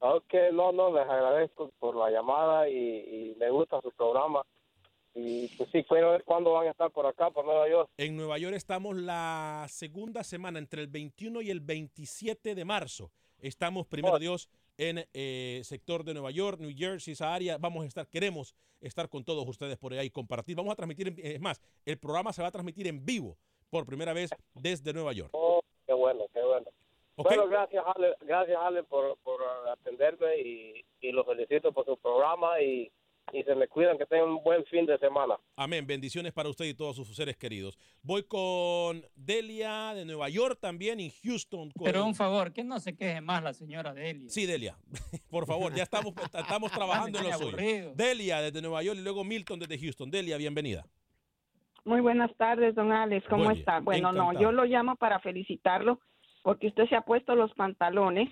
Ok, 0.00 0.34
no, 0.52 0.72
no, 0.72 0.92
les 0.92 1.08
agradezco 1.08 1.70
por 1.78 1.96
la 1.96 2.10
llamada 2.10 2.68
y, 2.68 2.74
y 2.74 3.36
me 3.38 3.50
gusta 3.50 3.80
su 3.80 3.90
programa. 3.92 4.42
Y 5.14 5.48
pues 5.56 5.68
sí, 5.70 5.84
quiero 5.84 6.12
ver 6.12 6.24
cuándo 6.24 6.52
van 6.52 6.66
a 6.66 6.70
estar 6.70 6.90
por 6.90 7.06
acá, 7.06 7.30
por 7.30 7.44
Nueva 7.44 7.68
York. 7.68 7.90
En 7.98 8.16
Nueva 8.16 8.38
York 8.38 8.54
estamos 8.54 8.96
la 8.96 9.66
segunda 9.68 10.24
semana, 10.24 10.58
entre 10.58 10.80
el 10.80 10.88
21 10.88 11.42
y 11.42 11.50
el 11.50 11.60
27 11.60 12.54
de 12.54 12.64
marzo. 12.64 13.10
Estamos, 13.38 13.86
primero 13.86 14.18
Dios, 14.18 14.48
en 14.78 15.06
eh, 15.12 15.60
sector 15.64 16.04
de 16.04 16.14
Nueva 16.14 16.30
York, 16.30 16.58
New 16.60 16.72
Jersey, 16.74 17.12
esa 17.12 17.34
área. 17.34 17.58
Vamos 17.58 17.84
a 17.84 17.88
estar, 17.88 18.08
queremos 18.08 18.54
estar 18.80 19.08
con 19.08 19.22
todos 19.24 19.46
ustedes 19.46 19.76
por 19.76 19.92
ahí 19.92 20.06
y 20.06 20.10
compartir. 20.10 20.56
Vamos 20.56 20.72
a 20.72 20.76
transmitir, 20.76 21.14
es 21.18 21.40
más, 21.40 21.60
el 21.84 21.98
programa 21.98 22.32
se 22.32 22.40
va 22.40 22.48
a 22.48 22.52
transmitir 22.52 22.86
en 22.86 23.04
vivo 23.04 23.36
por 23.68 23.84
primera 23.84 24.12
vez 24.12 24.30
desde 24.54 24.92
Nueva 24.94 25.12
York. 25.12 25.30
Oh, 25.32 25.60
qué 25.86 25.92
bueno, 25.92 26.24
qué 26.32 26.42
bueno. 26.42 26.66
Bueno, 27.16 27.46
gracias, 27.46 27.84
Ale, 27.94 28.14
gracias, 28.22 28.58
Ale, 28.58 28.82
por, 28.84 29.18
por 29.18 29.40
atenderme 29.70 30.38
y, 30.38 30.84
y 31.02 31.12
los 31.12 31.26
felicito 31.26 31.70
por 31.70 31.84
su 31.84 31.98
programa 31.98 32.60
y, 32.62 32.90
y 33.32 33.42
se 33.44 33.54
me 33.54 33.66
cuidan, 33.68 33.96
que 33.98 34.04
tengan 34.06 34.28
un 34.30 34.42
buen 34.42 34.64
fin 34.66 34.84
de 34.84 34.98
semana. 34.98 35.36
Amén. 35.56 35.86
Bendiciones 35.86 36.32
para 36.32 36.48
usted 36.48 36.64
y 36.66 36.74
todos 36.74 36.96
sus 36.96 37.14
seres 37.14 37.36
queridos. 37.36 37.78
Voy 38.02 38.24
con 38.24 39.02
Delia 39.14 39.94
de 39.94 40.04
Nueva 40.04 40.28
York 40.28 40.58
también 40.60 41.00
y 41.00 41.10
Houston. 41.22 41.70
con- 41.70 41.84
Pero 41.84 42.04
un 42.04 42.14
favor, 42.14 42.52
que 42.52 42.62
no 42.64 42.78
se 42.80 42.94
queje 42.96 43.20
más 43.20 43.42
la 43.42 43.54
señora 43.54 43.94
Delia. 43.94 44.28
Sí, 44.28 44.44
Delia. 44.46 44.76
Por 45.30 45.46
favor, 45.46 45.74
ya 45.74 45.82
estamos, 45.84 46.12
estamos 46.34 46.70
trabajando 46.72 47.18
en 47.18 47.24
lo 47.24 47.30
Me 47.30 47.36
suyo. 47.36 47.56
tiene 47.56 47.70
aburrido. 47.80 47.94
Delia 47.94 48.40
desde 48.42 48.60
Nueva 48.60 48.82
York 48.82 48.98
y 48.98 49.02
luego 49.02 49.24
Milton 49.24 49.58
desde 49.60 49.78
Houston. 49.78 50.10
Delia, 50.10 50.36
bienvenida. 50.36 50.84
Muy 51.84 52.00
buenas 52.00 52.30
tardes, 52.36 52.74
don 52.74 52.92
Alex. 52.92 53.26
¿Cómo 53.28 53.50
está? 53.50 53.80
Bueno, 53.80 54.12
no, 54.12 54.38
yo 54.38 54.52
lo 54.52 54.64
llamo 54.64 54.94
para 54.96 55.18
felicitarlo 55.20 55.98
porque 56.42 56.68
usted 56.68 56.86
se 56.88 56.96
ha 56.96 57.00
puesto 57.02 57.34
los 57.34 57.52
pantalones 57.54 58.28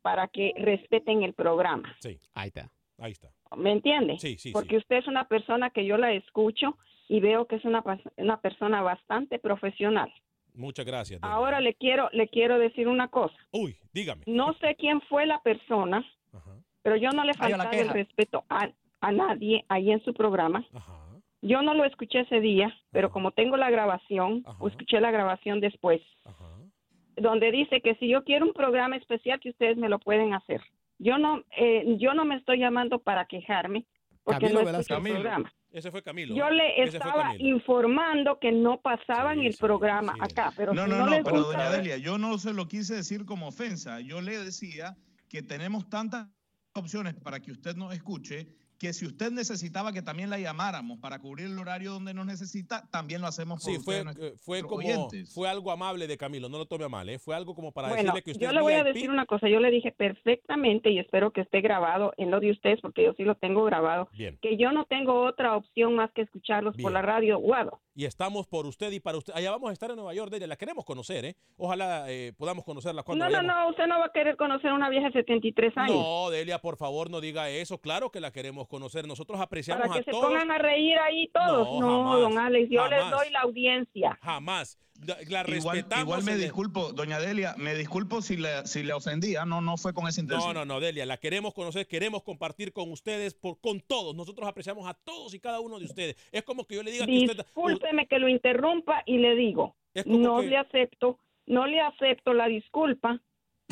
para 0.00 0.26
que 0.28 0.52
respeten 0.58 1.22
el 1.22 1.32
programa. 1.34 1.94
Sí. 2.00 2.18
Ahí 2.34 2.48
está. 2.48 2.72
Ahí 2.98 3.12
está. 3.12 3.28
¿Me 3.56 3.72
entiende? 3.72 4.18
Sí, 4.18 4.36
sí, 4.38 4.52
Porque 4.52 4.76
usted 4.76 4.96
es 4.96 5.06
una 5.06 5.28
persona 5.28 5.70
que 5.70 5.84
yo 5.84 5.96
la 5.96 6.12
escucho 6.12 6.76
y 7.08 7.20
veo 7.20 7.46
que 7.46 7.56
es 7.56 7.64
una, 7.64 7.82
una 8.16 8.40
persona 8.40 8.82
bastante 8.82 9.38
profesional. 9.38 10.12
Muchas 10.54 10.84
gracias. 10.84 11.20
Ahora 11.22 11.60
le 11.60 11.74
quiero 11.74 12.10
le 12.12 12.28
quiero 12.28 12.58
decir 12.58 12.86
una 12.88 13.08
cosa. 13.08 13.36
Uy, 13.52 13.76
dígame. 13.92 14.22
No 14.26 14.52
sé 14.54 14.76
quién 14.76 15.00
fue 15.02 15.26
la 15.26 15.40
persona, 15.40 16.04
pero 16.82 16.96
yo 16.96 17.10
no 17.10 17.24
le 17.24 17.32
faltaba 17.34 17.70
el 17.70 17.88
respeto 17.88 18.44
a 18.48 18.68
a 19.02 19.12
nadie 19.12 19.64
ahí 19.68 19.90
en 19.90 20.02
su 20.04 20.14
programa. 20.14 20.64
Yo 21.42 21.60
no 21.60 21.74
lo 21.74 21.84
escuché 21.84 22.20
ese 22.20 22.40
día, 22.40 22.72
pero 22.92 23.10
como 23.10 23.32
tengo 23.32 23.56
la 23.56 23.68
grabación, 23.68 24.44
o 24.58 24.68
escuché 24.68 25.00
la 25.00 25.10
grabación 25.10 25.60
después, 25.60 26.00
donde 27.16 27.50
dice 27.50 27.80
que 27.80 27.96
si 27.96 28.08
yo 28.08 28.22
quiero 28.24 28.46
un 28.46 28.52
programa 28.52 28.96
especial 28.96 29.40
que 29.40 29.50
ustedes 29.50 29.76
me 29.76 29.88
lo 29.88 29.98
pueden 29.98 30.32
hacer. 30.34 30.62
Yo 30.98 31.18
no, 31.18 31.42
eh, 31.56 31.96
yo 31.98 32.14
no 32.14 32.24
me 32.24 32.36
estoy 32.36 32.58
llamando 32.58 33.00
para 33.00 33.26
quejarme, 33.26 33.86
porque 34.22 34.46
Camilo 34.46 34.62
no 34.62 34.78
escucho 34.78 34.96
el 34.98 35.12
programa. 35.12 35.52
Ese 35.72 35.90
fue 35.90 36.02
Camilo. 36.02 36.34
Yo 36.34 36.50
le 36.50 36.82
estaba 36.82 37.22
Camilo. 37.28 37.56
informando 37.56 38.38
que 38.38 38.52
no 38.52 38.80
pasaban 38.80 39.40
el 39.40 39.56
programa 39.56 40.14
acá, 40.20 40.52
pero 40.56 40.74
No, 40.74 40.84
si 40.84 40.90
no, 40.90 40.98
no, 40.98 41.04
no, 41.06 41.10
les 41.12 41.24
pero 41.24 41.36
gusta, 41.44 41.64
doña 41.64 41.70
Delia, 41.70 41.96
yo 41.96 42.18
no 42.18 42.36
se 42.38 42.52
lo 42.52 42.68
quise 42.68 42.94
decir 42.94 43.24
como 43.24 43.48
ofensa. 43.48 44.00
Yo 44.00 44.20
le 44.20 44.38
decía 44.38 44.96
que 45.28 45.42
tenemos 45.42 45.88
tantas 45.88 46.28
opciones 46.74 47.14
para 47.14 47.40
que 47.40 47.52
usted 47.52 47.74
nos 47.74 47.94
escuche 47.94 48.46
que 48.82 48.92
si 48.92 49.06
usted 49.06 49.30
necesitaba 49.30 49.92
que 49.92 50.02
también 50.02 50.28
la 50.28 50.40
llamáramos 50.40 50.98
para 50.98 51.20
cubrir 51.20 51.46
el 51.46 51.56
horario 51.56 51.92
donde 51.92 52.14
nos 52.14 52.26
necesita, 52.26 52.84
también 52.90 53.20
lo 53.20 53.28
hacemos 53.28 53.62
por 53.62 53.72
Sí, 53.72 53.78
fue, 53.78 54.00
eh, 54.00 54.34
fue 54.40 54.62
como, 54.62 54.74
oyentes. 54.78 55.32
fue 55.32 55.48
algo 55.48 55.70
amable 55.70 56.08
de 56.08 56.18
Camilo, 56.18 56.48
no 56.48 56.58
lo 56.58 56.66
tome 56.66 56.84
a 56.86 56.88
mal, 56.88 57.08
¿eh? 57.08 57.20
fue 57.20 57.36
algo 57.36 57.54
como 57.54 57.70
para 57.70 57.86
Bueno, 57.90 58.02
decirle 58.02 58.22
que 58.22 58.30
usted 58.32 58.44
yo 58.44 58.52
le 58.52 58.60
voy 58.60 58.72
a 58.72 58.82
decir 58.82 59.08
una 59.08 59.24
cosa, 59.24 59.48
yo 59.48 59.60
le 59.60 59.70
dije 59.70 59.92
perfectamente 59.92 60.90
y 60.90 60.98
espero 60.98 61.30
que 61.30 61.42
esté 61.42 61.60
grabado 61.60 62.12
en 62.16 62.32
lo 62.32 62.40
de 62.40 62.50
ustedes 62.50 62.80
porque 62.80 63.04
yo 63.04 63.12
sí 63.14 63.22
lo 63.22 63.36
tengo 63.36 63.62
grabado, 63.62 64.08
Bien. 64.16 64.36
que 64.42 64.56
yo 64.56 64.72
no 64.72 64.84
tengo 64.86 65.22
otra 65.26 65.54
opción 65.56 65.94
más 65.94 66.10
que 66.10 66.22
escucharlos 66.22 66.74
Bien. 66.74 66.82
por 66.82 66.92
la 66.92 67.02
radio 67.02 67.38
Guado. 67.38 67.78
Y 67.94 68.06
estamos 68.06 68.46
por 68.46 68.64
usted 68.66 68.90
y 68.92 69.00
para 69.00 69.18
usted. 69.18 69.34
Allá 69.36 69.50
vamos 69.50 69.68
a 69.68 69.72
estar 69.74 69.90
en 69.90 69.96
Nueva 69.96 70.14
York, 70.14 70.30
Delia, 70.30 70.46
la 70.46 70.56
queremos 70.56 70.84
conocer, 70.84 71.24
¿eh? 71.26 71.36
Ojalá 71.58 72.10
eh, 72.10 72.32
podamos 72.38 72.64
conocerla 72.64 73.02
cuando 73.02 73.22
No, 73.24 73.30
no, 73.30 73.36
vayamos. 73.36 73.62
no, 73.64 73.68
usted 73.70 73.86
no 73.86 73.98
va 73.98 74.06
a 74.06 74.12
querer 74.12 74.36
conocer 74.36 74.70
a 74.70 74.74
una 74.74 74.88
vieja 74.88 75.08
de 75.08 75.12
73 75.12 75.76
años. 75.76 75.96
No, 75.96 76.30
Delia, 76.30 76.58
por 76.58 76.76
favor, 76.78 77.10
no 77.10 77.20
diga 77.20 77.50
eso. 77.50 77.78
Claro 77.78 78.10
que 78.10 78.20
la 78.20 78.30
queremos 78.30 78.66
conocer. 78.66 79.06
Nosotros 79.06 79.38
apreciamos 79.40 79.82
para 79.88 79.92
que 79.94 80.00
a 80.00 80.04
se 80.04 80.10
todos. 80.10 80.24
pongan 80.24 80.50
a 80.50 80.58
reír 80.58 80.98
ahí 80.98 81.28
todos. 81.28 81.68
No, 81.68 81.80
No, 81.80 82.02
jamás, 82.04 82.20
don 82.20 82.38
Alex, 82.38 82.68
yo 82.70 82.88
les 82.88 82.98
jamás. 83.02 83.18
doy 83.20 83.30
la 83.30 83.40
audiencia. 83.40 84.18
Jamás. 84.22 84.78
La, 85.06 85.20
Igual, 85.22 85.46
respetamos. 85.46 86.04
igual 86.04 86.22
me 86.24 86.36
disculpo, 86.36 86.92
doña 86.92 87.18
Delia, 87.18 87.54
me 87.58 87.74
disculpo 87.74 88.22
si 88.22 88.36
le, 88.36 88.66
si 88.66 88.82
le 88.82 88.92
ofendía, 88.92 89.44
no, 89.44 89.60
no 89.60 89.76
fue 89.76 89.92
con 89.92 90.06
esa 90.06 90.20
intención. 90.20 90.54
No, 90.54 90.64
no, 90.64 90.74
no, 90.74 90.80
Delia, 90.80 91.04
la 91.06 91.16
queremos 91.16 91.54
conocer, 91.54 91.86
queremos 91.88 92.22
compartir 92.22 92.72
con 92.72 92.90
ustedes, 92.92 93.34
por, 93.34 93.60
con 93.60 93.80
todos. 93.80 94.14
Nosotros 94.14 94.46
apreciamos 94.48 94.88
a 94.88 94.94
todos 94.94 95.34
y 95.34 95.40
cada 95.40 95.60
uno 95.60 95.78
de 95.78 95.86
ustedes. 95.86 96.16
Es 96.30 96.42
como 96.44 96.64
que 96.66 96.76
yo 96.76 96.82
le 96.82 96.92
diga 96.92 97.06
que 97.06 97.18
usted... 97.18 97.36
Discúlpeme 97.36 98.06
que 98.06 98.18
lo 98.18 98.28
interrumpa 98.28 99.02
y 99.06 99.18
le 99.18 99.34
digo, 99.34 99.74
no 100.06 100.40
que- 100.40 100.46
le 100.46 100.56
acepto, 100.58 101.18
no 101.46 101.66
le 101.66 101.80
acepto 101.80 102.32
la 102.32 102.46
disculpa 102.46 103.20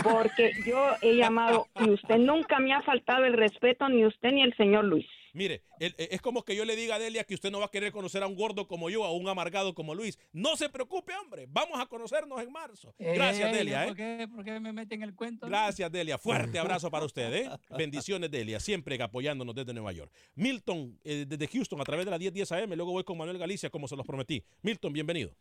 porque 0.03 0.53
yo 0.66 0.83
he 1.03 1.14
llamado 1.16 1.66
y 1.78 1.91
usted 1.91 2.18
nunca 2.18 2.59
me 2.59 2.72
ha 2.72 2.81
faltado 2.83 3.24
el 3.24 3.35
respeto, 3.35 3.89
ni 3.89 4.05
usted 4.05 4.33
ni 4.33 4.43
el 4.43 4.57
señor 4.57 4.85
Luis. 4.85 5.07
Mire, 5.33 5.62
el- 5.78 5.95
eh, 5.99 6.09
es 6.12 6.20
como 6.20 6.45
que 6.45 6.57
yo 6.57 6.64
le 6.64 6.76
diga 6.76 6.97
a 6.97 6.99
Delia 6.99 7.24
que 7.24 7.35
usted 7.35 7.51
no 7.51 7.61
va 7.61 7.66
a 7.66 7.70
querer 7.70 7.93
conocer 7.93 8.22
a 8.22 8.26
un 8.26 8.35
gordo 8.35 8.66
como 8.66 8.91
yo, 8.91 9.05
a 9.05 9.12
un 9.12 9.28
amargado 9.28 9.74
como 9.74 9.95
Luis. 9.95 10.18
No 10.33 10.57
se 10.57 10.68
preocupe, 10.68 11.12
hombre. 11.16 11.47
Vamos 11.49 11.78
a 11.81 11.87
conocernos 11.87 12.41
en 12.43 12.51
marzo. 12.53 12.95
Gracias, 12.99 13.51
Ey, 13.53 13.59
Delia. 13.59 13.85
¿por 13.87 13.93
¿eh? 13.93 13.97
qué, 14.18 14.28
por 14.28 14.45
qué 14.45 14.61
me 14.61 14.72
meten 14.72 15.03
el 15.03 15.14
cuento? 15.14 15.47
Gracias, 15.47 15.91
Delia. 15.93 16.18
Fuerte 16.18 16.59
abrazo 16.59 16.91
para 16.91 17.05
usted. 17.05 17.33
¿eh? 17.33 17.51
Bendiciones, 17.76 18.31
Delia. 18.31 18.61
Siempre 18.61 19.01
apoyándonos 19.03 19.55
desde 19.55 19.72
Nueva 19.72 19.93
York. 19.93 20.12
Milton, 20.35 20.99
eh, 21.05 21.24
desde 21.26 21.47
Houston, 21.49 21.81
a 21.81 21.85
través 21.85 22.05
de 22.05 22.11
la 22.11 22.18
1010 22.18 22.53
AM. 22.53 22.74
Luego 22.76 22.93
voy 22.93 23.05
con 23.05 23.16
Manuel 23.18 23.39
Galicia, 23.39 23.70
como 23.70 23.87
se 23.89 23.97
los 23.97 24.07
prometí. 24.07 24.43
Milton, 24.62 24.93
bienvenido. 24.93 25.33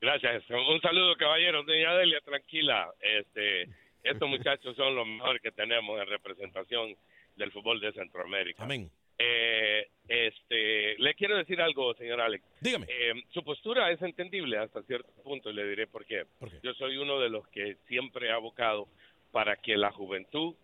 Gracias. 0.00 0.42
Un 0.50 0.80
saludo, 0.80 1.14
caballeros. 1.16 1.64
Doña 1.64 1.94
Delia, 1.94 2.20
tranquila. 2.24 2.90
Este, 3.00 3.62
estos 4.02 4.28
muchachos 4.28 4.74
son 4.76 4.96
los 4.96 5.06
mejores 5.06 5.40
que 5.40 5.52
tenemos 5.52 6.00
en 6.00 6.06
representación 6.08 6.96
del 7.36 7.50
fútbol 7.52 7.80
de 7.80 7.92
Centroamérica. 7.92 8.62
Amén. 8.62 8.90
Eh, 9.18 9.88
este, 10.08 10.98
le 10.98 11.14
quiero 11.14 11.36
decir 11.36 11.60
algo, 11.60 11.94
señor 11.94 12.20
Alex. 12.20 12.44
Dígame. 12.60 12.86
Eh, 12.88 13.12
su 13.30 13.44
postura 13.44 13.90
es 13.90 14.02
entendible 14.02 14.58
hasta 14.58 14.82
cierto 14.82 15.10
punto 15.22 15.50
y 15.50 15.54
le 15.54 15.68
diré 15.68 15.86
por 15.86 16.04
qué. 16.04 16.24
Yo 16.62 16.74
soy 16.74 16.96
uno 16.96 17.20
de 17.20 17.28
los 17.28 17.46
que 17.48 17.76
siempre 17.86 18.30
ha 18.30 18.34
abocado 18.34 18.88
para 19.30 19.56
que 19.56 19.76
la 19.76 19.92
juventud 19.92 20.54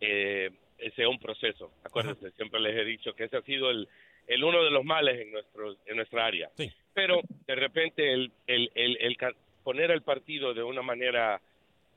eh, 0.00 0.50
sea 0.94 1.08
un 1.08 1.18
proceso. 1.18 1.72
Acuérdense, 1.84 2.30
siempre 2.32 2.60
les 2.60 2.76
he 2.76 2.84
dicho 2.84 3.14
que 3.14 3.24
ese 3.24 3.38
ha 3.38 3.42
sido 3.42 3.70
el, 3.70 3.88
el 4.26 4.44
uno 4.44 4.62
de 4.62 4.70
los 4.70 4.84
males 4.84 5.20
en 5.20 5.32
nuestro 5.32 5.76
en 5.86 5.96
nuestra 5.96 6.26
área. 6.26 6.50
Pero 6.94 7.20
de 7.46 7.54
repente 7.54 8.12
el, 8.12 8.30
el, 8.46 8.70
el, 8.74 8.98
el 9.00 9.16
poner 9.64 9.90
el 9.90 10.02
partido 10.02 10.54
de 10.54 10.62
una 10.62 10.82
manera, 10.82 11.40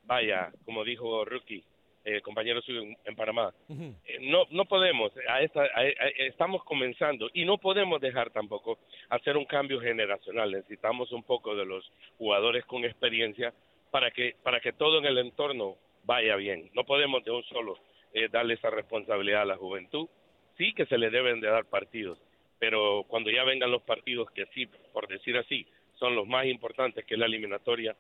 vaya, 0.06 0.52
como 0.66 0.84
dijo 0.84 1.24
Rookie, 1.24 1.64
eh, 2.18 2.22
compañero 2.22 2.62
suyo 2.62 2.82
en, 2.82 2.98
en 3.06 3.16
Panamá, 3.16 3.54
eh, 4.06 4.18
no 4.22 4.46
no 4.52 4.66
podemos 4.66 5.12
a 5.28 5.42
esta, 5.42 5.62
a- 5.62 5.82
a- 5.82 6.10
estamos 6.18 6.64
comenzando 6.64 7.30
y 7.34 7.46
no 7.46 7.58
podemos 7.58 8.00
dejar 8.02 8.30
tampoco 8.32 8.80
hacer 9.10 9.38
un 9.38 9.46
cambio 9.46 9.80
generacional. 9.80 10.52
Necesitamos 10.52 11.12
un 11.12 11.24
poco 11.24 11.56
de 11.56 11.66
los 11.66 11.92
jugadores 12.18 12.66
con 12.66 12.84
experiencia 12.86 13.54
para 13.92 14.12
que 14.12 14.36
para 14.44 14.60
que 14.60 14.74
todo 14.74 15.00
en 15.00 15.06
el 15.06 15.18
entorno 15.18 15.76
vaya 16.06 16.36
bien. 16.36 16.70
No 16.74 16.84
podemos 16.84 17.24
de 17.24 17.32
un 17.32 17.44
solo 17.44 17.78
eh, 18.14 18.28
darle 18.32 18.56
esa 18.56 18.70
responsabilidad 18.70 19.42
a 19.44 19.46
la 19.54 19.58
juventud. 19.58 20.08
Sí 20.58 20.74
que 20.74 20.86
se 20.88 20.98
le 20.98 21.10
deben 21.10 21.40
de 21.42 21.50
dar 21.50 21.66
partidos 21.66 22.18
pero 22.60 23.06
cuando 23.08 23.30
ya 23.32 23.46
vengan 23.46 23.72
los 23.72 23.84
partidos 23.84 24.30
que 24.32 24.46
sí 24.54 24.66
por 24.92 25.08
decir 25.08 25.38
así 25.38 25.66
son 25.98 26.14
los 26.16 26.28
más 26.28 26.46
importantes 26.46 27.06
que 27.06 27.16
la 27.16 27.26
eliminatoria 27.28 27.96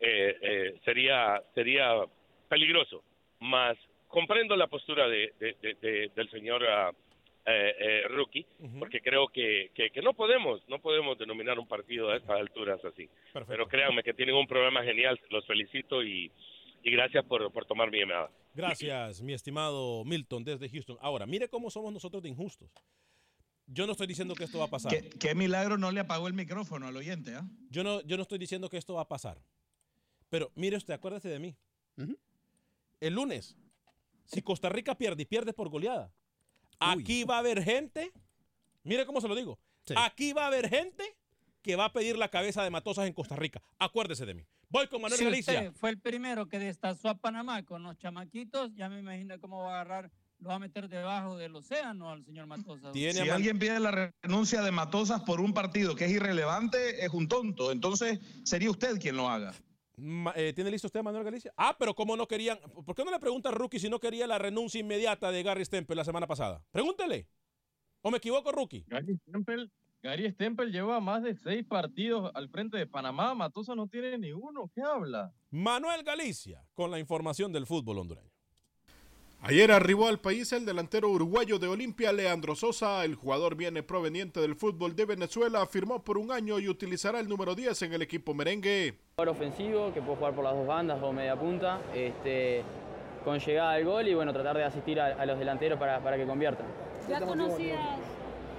eh, 0.00 0.36
eh, 0.42 0.74
sería 0.84 1.40
sería 1.54 1.94
peligroso 2.48 3.04
más 3.40 3.76
comprendo 4.08 4.56
la 4.56 4.66
postura 4.66 5.08
de, 5.08 5.32
de- 5.38 5.56
de- 5.62 5.74
de- 5.74 6.08
del 6.14 6.30
señor 6.30 6.62
ah, 6.66 6.90
eh, 7.46 7.74
eh, 7.78 8.02
Rookie 8.08 8.46
porque 8.78 9.00
creo 9.00 9.28
que, 9.28 9.70
que, 9.74 9.90
que 9.90 10.02
no 10.02 10.12
podemos 10.14 10.62
no 10.68 10.78
podemos 10.78 11.18
denominar 11.18 11.58
un 11.58 11.66
partido 11.66 12.10
a 12.10 12.16
estas 12.16 12.38
alturas 12.38 12.84
así 12.84 13.08
pero 13.48 13.66
créanme 13.66 14.02
que 14.02 14.12
tienen 14.14 14.34
un 14.34 14.46
programa 14.46 14.82
genial 14.84 15.18
los 15.30 15.46
felicito 15.46 16.02
y, 16.02 16.30
y 16.82 16.90
gracias 16.90 17.24
por, 17.24 17.50
por 17.52 17.64
tomar 17.64 17.90
mi 17.90 17.98
llamada 18.00 18.30
Gracias, 18.52 19.22
mi 19.22 19.32
estimado 19.32 20.04
Milton, 20.04 20.42
desde 20.42 20.68
Houston. 20.68 20.98
Ahora, 21.00 21.24
mire 21.24 21.48
cómo 21.48 21.70
somos 21.70 21.92
nosotros 21.92 22.20
de 22.20 22.30
injustos. 22.30 22.68
Yo 23.68 23.86
no 23.86 23.92
estoy 23.92 24.08
diciendo 24.08 24.34
que 24.34 24.42
esto 24.42 24.58
va 24.58 24.64
a 24.64 24.68
pasar. 24.70 24.90
¿Qué, 24.90 25.08
qué 25.08 25.36
milagro 25.36 25.78
no 25.78 25.92
le 25.92 26.00
apagó 26.00 26.26
el 26.26 26.34
micrófono 26.34 26.88
al 26.88 26.96
oyente, 26.96 27.32
¿ah? 27.36 27.44
Yo 27.70 27.84
no, 27.84 28.00
yo 28.02 28.16
no 28.16 28.24
estoy 28.24 28.38
diciendo 28.38 28.68
que 28.68 28.76
esto 28.76 28.94
va 28.94 29.02
a 29.02 29.08
pasar. 29.08 29.38
Pero 30.30 30.50
mire 30.56 30.76
usted, 30.76 30.94
acuérdese 30.94 31.28
de 31.28 31.38
mí. 31.38 31.54
El 33.00 33.14
lunes, 33.14 33.56
si 34.26 34.42
Costa 34.42 34.68
Rica 34.68 34.96
pierde 34.96 35.22
y 35.22 35.26
pierde 35.26 35.52
por 35.52 35.70
goleada, 35.70 36.12
aquí 36.78 37.24
va 37.24 37.36
a 37.36 37.38
haber 37.38 37.62
gente, 37.62 38.12
mire 38.84 39.06
cómo 39.06 39.20
se 39.20 39.28
lo 39.28 39.34
digo, 39.34 39.58
aquí 39.96 40.32
va 40.32 40.44
a 40.44 40.46
haber 40.48 40.68
gente 40.68 41.16
que 41.62 41.76
va 41.76 41.86
a 41.86 41.92
pedir 41.92 42.16
la 42.16 42.28
cabeza 42.28 42.62
de 42.62 42.70
Matosas 42.70 43.06
en 43.06 43.12
Costa 43.12 43.36
Rica. 43.36 43.62
Acuérdese 43.78 44.24
de 44.26 44.34
mí. 44.34 44.46
Voy 44.68 44.86
con 44.86 45.02
Manuel 45.02 45.18
Si 45.18 45.24
Galicia. 45.24 45.60
usted 45.60 45.72
fue 45.72 45.90
el 45.90 45.98
primero 45.98 46.48
que 46.48 46.58
destazó 46.58 47.08
a 47.08 47.14
Panamá 47.18 47.64
con 47.64 47.82
los 47.82 47.98
chamaquitos, 47.98 48.74
ya 48.74 48.88
me 48.88 49.00
imagino 49.00 49.38
cómo 49.40 49.64
va 49.64 49.78
a 49.78 49.80
agarrar, 49.80 50.10
lo 50.38 50.50
va 50.50 50.54
a 50.56 50.58
meter 50.58 50.88
debajo 50.88 51.36
del 51.36 51.56
océano 51.56 52.10
al 52.10 52.24
señor 52.24 52.46
Matosa. 52.46 52.92
Si 52.92 53.08
alguien 53.30 53.58
pide 53.58 53.80
la 53.80 54.12
renuncia 54.22 54.62
de 54.62 54.70
Matosas 54.70 55.22
por 55.22 55.40
un 55.40 55.52
partido 55.52 55.96
que 55.96 56.04
es 56.04 56.12
irrelevante, 56.12 57.04
es 57.04 57.12
un 57.12 57.28
tonto. 57.28 57.72
Entonces, 57.72 58.20
sería 58.44 58.70
usted 58.70 58.98
quien 59.00 59.16
lo 59.16 59.28
haga. 59.28 59.54
Eh, 60.34 60.52
¿Tiene 60.54 60.70
listo 60.70 60.86
usted, 60.86 61.02
Manuel 61.02 61.24
Galicia? 61.24 61.52
Ah, 61.56 61.76
pero 61.78 61.94
¿cómo 61.94 62.16
no 62.16 62.26
querían? 62.26 62.58
¿Por 62.58 62.94
qué 62.94 63.04
no 63.04 63.10
le 63.10 63.18
pregunta 63.18 63.50
a 63.50 63.52
Rookie 63.52 63.78
si 63.78 63.90
no 63.90 64.00
quería 64.00 64.26
la 64.26 64.38
renuncia 64.38 64.80
inmediata 64.80 65.30
de 65.30 65.42
Gary 65.42 65.64
Stempel 65.64 65.96
la 65.96 66.04
semana 66.04 66.26
pasada? 66.26 66.62
Pregúntele. 66.70 67.28
¿O 68.02 68.10
me 68.10 68.18
equivoco, 68.18 68.50
Rookie? 68.50 68.84
Gary 68.86 69.16
Stempel, 69.18 69.70
Gary 70.02 70.30
Stempel 70.30 70.72
lleva 70.72 71.00
más 71.00 71.22
de 71.22 71.34
seis 71.34 71.66
partidos 71.66 72.30
al 72.34 72.48
frente 72.48 72.78
de 72.78 72.86
Panamá. 72.86 73.34
Matosa 73.34 73.74
no 73.74 73.88
tiene 73.88 74.16
ni 74.16 74.32
uno. 74.32 74.70
¿Qué 74.74 74.80
habla? 74.80 75.34
Manuel 75.50 76.02
Galicia 76.02 76.64
con 76.74 76.90
la 76.90 76.98
información 76.98 77.52
del 77.52 77.66
fútbol 77.66 77.98
hondureño. 77.98 78.29
Ayer 79.42 79.72
arribó 79.72 80.06
al 80.06 80.18
país 80.20 80.52
el 80.52 80.66
delantero 80.66 81.08
uruguayo 81.08 81.58
de 81.58 81.66
Olimpia, 81.66 82.12
Leandro 82.12 82.54
Sosa. 82.54 83.02
El 83.06 83.14
jugador 83.14 83.54
viene 83.56 83.82
proveniente 83.82 84.38
del 84.38 84.54
fútbol 84.54 84.94
de 84.94 85.06
Venezuela, 85.06 85.64
firmó 85.64 86.04
por 86.04 86.18
un 86.18 86.30
año 86.30 86.58
y 86.58 86.68
utilizará 86.68 87.20
el 87.20 87.28
número 87.28 87.54
10 87.54 87.80
en 87.82 87.94
el 87.94 88.02
equipo 88.02 88.34
merengue. 88.34 88.94
Jugador 89.16 89.34
ofensivo 89.36 89.94
que 89.94 90.02
puede 90.02 90.18
jugar 90.18 90.34
por 90.34 90.44
las 90.44 90.54
dos 90.54 90.66
bandas 90.66 91.02
o 91.02 91.10
media 91.12 91.36
punta, 91.36 91.78
este, 91.94 92.62
con 93.24 93.38
llegada 93.38 93.72
al 93.72 93.84
gol 93.86 94.06
y 94.08 94.14
bueno, 94.14 94.30
tratar 94.34 94.58
de 94.58 94.64
asistir 94.64 95.00
a, 95.00 95.06
a 95.06 95.24
los 95.24 95.38
delanteros 95.38 95.78
para, 95.78 96.00
para 96.00 96.18
que 96.18 96.26
conviertan. 96.26 96.66
¿Ya 97.08 97.20
conocías? 97.22 97.80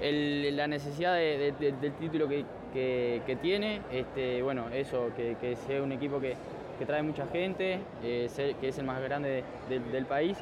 El- 0.01 0.55
la 0.57 0.65
necesidad 0.65 1.13
de- 1.13 1.37
de- 1.37 1.51
de- 1.51 1.71
del 1.73 1.93
título 1.93 2.27
que, 2.27 2.43
que- 2.73 3.21
que 3.27 3.35
tiene, 3.35 3.81
este, 3.91 4.41
bueno, 4.41 4.69
eso, 4.69 5.11
que, 5.15 5.37
que 5.39 5.55
sea 5.67 5.83
un 5.83 5.91
equipo 5.91 6.19
que, 6.19 6.35
que 6.79 6.85
trae 6.87 7.03
mucha 7.03 7.27
gente, 7.27 7.79
eh, 8.03 8.27
que 8.59 8.67
es 8.67 8.77
el 8.79 8.85
más 8.85 8.99
grande 9.03 9.43
de- 9.69 9.79
de- 9.79 9.91
del 9.91 10.07
país. 10.07 10.35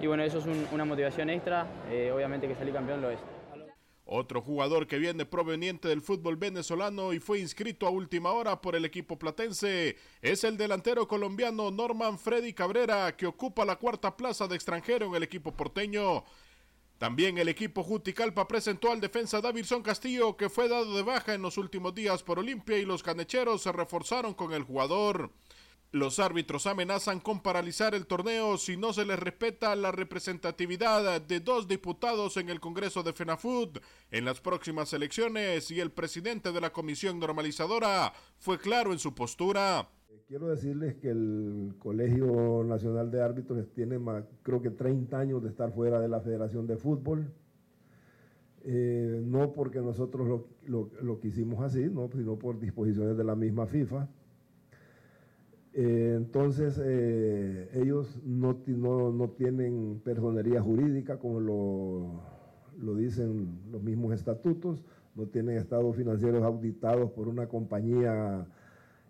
Y 0.00 0.06
bueno, 0.06 0.22
eso 0.22 0.38
es 0.38 0.46
un- 0.46 0.66
una 0.72 0.84
motivación 0.84 1.30
extra, 1.30 1.66
eh, 1.90 2.12
obviamente 2.14 2.46
que 2.46 2.54
salir 2.54 2.74
campeón 2.74 3.00
lo 3.00 3.10
es. 3.10 3.18
Otro 4.08 4.40
jugador 4.40 4.86
que 4.86 4.98
viene 4.98 5.24
proveniente 5.26 5.88
del 5.88 6.00
fútbol 6.00 6.36
venezolano 6.36 7.12
y 7.12 7.18
fue 7.18 7.40
inscrito 7.40 7.88
a 7.88 7.90
última 7.90 8.30
hora 8.30 8.60
por 8.60 8.76
el 8.76 8.84
equipo 8.84 9.18
platense 9.18 9.96
es 10.22 10.44
el 10.44 10.56
delantero 10.56 11.08
colombiano 11.08 11.72
Norman 11.72 12.16
Freddy 12.16 12.52
Cabrera, 12.52 13.16
que 13.16 13.26
ocupa 13.26 13.64
la 13.64 13.76
cuarta 13.76 14.16
plaza 14.16 14.46
de 14.46 14.54
extranjero 14.54 15.06
en 15.06 15.14
el 15.16 15.24
equipo 15.24 15.50
porteño. 15.56 16.22
También 16.98 17.36
el 17.38 17.48
equipo 17.48 17.82
Juticalpa 17.82 18.46
presentó 18.46 18.92
al 18.92 19.00
defensa 19.00 19.40
Davidson 19.40 19.82
Castillo, 19.82 20.36
que 20.36 20.48
fue 20.48 20.68
dado 20.68 20.94
de 20.96 21.02
baja 21.02 21.34
en 21.34 21.42
los 21.42 21.58
últimos 21.58 21.92
días 21.94 22.22
por 22.22 22.38
Olimpia 22.38 22.78
y 22.78 22.84
los 22.84 23.02
canecheros 23.02 23.62
se 23.62 23.72
reforzaron 23.72 24.34
con 24.34 24.52
el 24.52 24.62
jugador. 24.62 25.32
Los 25.92 26.18
árbitros 26.18 26.66
amenazan 26.66 27.20
con 27.20 27.40
paralizar 27.40 27.94
el 27.94 28.06
torneo 28.06 28.58
si 28.58 28.76
no 28.76 28.92
se 28.92 29.06
les 29.06 29.18
respeta 29.18 29.74
la 29.76 29.92
representatividad 29.92 31.22
de 31.22 31.40
dos 31.40 31.68
diputados 31.68 32.36
en 32.36 32.48
el 32.48 32.60
Congreso 32.60 33.02
de 33.02 33.12
FENAFUT 33.12 33.78
en 34.10 34.24
las 34.24 34.40
próximas 34.40 34.92
elecciones 34.92 35.70
y 35.70 35.80
el 35.80 35.92
presidente 35.92 36.50
de 36.50 36.60
la 36.60 36.72
comisión 36.72 37.20
normalizadora 37.20 38.12
fue 38.36 38.58
claro 38.58 38.92
en 38.92 38.98
su 38.98 39.14
postura. 39.14 39.88
Quiero 40.26 40.48
decirles 40.48 40.96
que 40.96 41.10
el 41.10 41.76
Colegio 41.78 42.64
Nacional 42.64 43.12
de 43.12 43.22
Árbitros 43.22 43.72
tiene 43.72 43.96
creo 44.42 44.60
que 44.60 44.70
30 44.70 45.16
años 45.16 45.42
de 45.44 45.50
estar 45.50 45.72
fuera 45.72 46.00
de 46.00 46.08
la 46.08 46.20
Federación 46.20 46.66
de 46.66 46.76
Fútbol. 46.76 47.32
Eh, 48.64 49.22
no 49.24 49.52
porque 49.52 49.78
nosotros 49.80 50.26
lo, 50.26 50.48
lo, 50.66 50.90
lo 51.00 51.20
quisimos 51.20 51.62
así, 51.62 51.84
¿no? 51.88 52.10
sino 52.12 52.36
por 52.36 52.58
disposiciones 52.58 53.16
de 53.16 53.22
la 53.22 53.36
misma 53.36 53.68
FIFA. 53.68 54.08
Eh, 55.78 56.14
entonces, 56.16 56.80
eh, 56.82 57.68
ellos 57.74 58.18
no, 58.24 58.58
no, 58.66 59.12
no, 59.12 59.28
tienen 59.28 60.00
personería 60.02 60.62
jurídica, 60.62 61.18
como 61.18 61.38
lo, 61.38 62.22
lo, 62.78 62.94
dicen 62.94 63.60
los 63.70 63.82
mismos 63.82 64.14
estatutos, 64.14 64.82
no 65.14 65.26
tienen 65.26 65.58
estados 65.58 65.94
financieros 65.94 66.42
auditados 66.44 67.10
por 67.10 67.28
una 67.28 67.48
compañía 67.48 68.46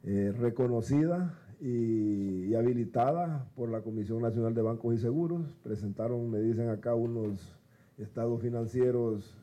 eh, 0.03 0.33
reconocida 0.37 1.39
y, 1.61 2.53
habilitada 2.57 3.49
por 3.55 3.71
la 3.71 3.83
Comisión 3.83 4.23
Nacional 4.23 4.53
de 4.53 4.63
Bancos 4.63 4.97
y 4.97 4.99
Seguros. 4.99 5.47
Presentaron, 5.63 6.29
me 6.29 6.41
dicen 6.41 6.69
acá, 6.71 6.97
unos 6.97 7.57
estados 7.97 8.43
financieros 8.43 9.41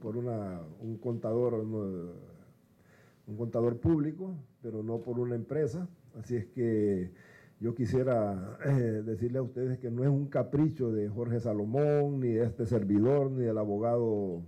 por 0.00 0.16
una, 0.16 0.60
un 0.80 0.98
contador, 0.98 1.54
un 1.54 3.36
contador 3.36 3.78
público, 3.78 4.36
pero 4.62 4.84
no 4.84 4.98
por 4.98 5.18
una 5.18 5.34
empresa. 5.34 5.88
Así 6.18 6.36
es 6.36 6.46
que 6.46 7.12
yo 7.60 7.74
quisiera 7.74 8.58
eh, 8.64 9.02
decirle 9.04 9.38
a 9.38 9.42
ustedes 9.42 9.78
que 9.78 9.90
no 9.90 10.02
es 10.02 10.08
un 10.08 10.26
capricho 10.26 10.90
de 10.90 11.08
Jorge 11.08 11.40
Salomón, 11.40 12.20
ni 12.20 12.28
de 12.28 12.44
este 12.44 12.66
servidor, 12.66 13.30
ni 13.30 13.42
del 13.44 13.58
abogado 13.58 14.42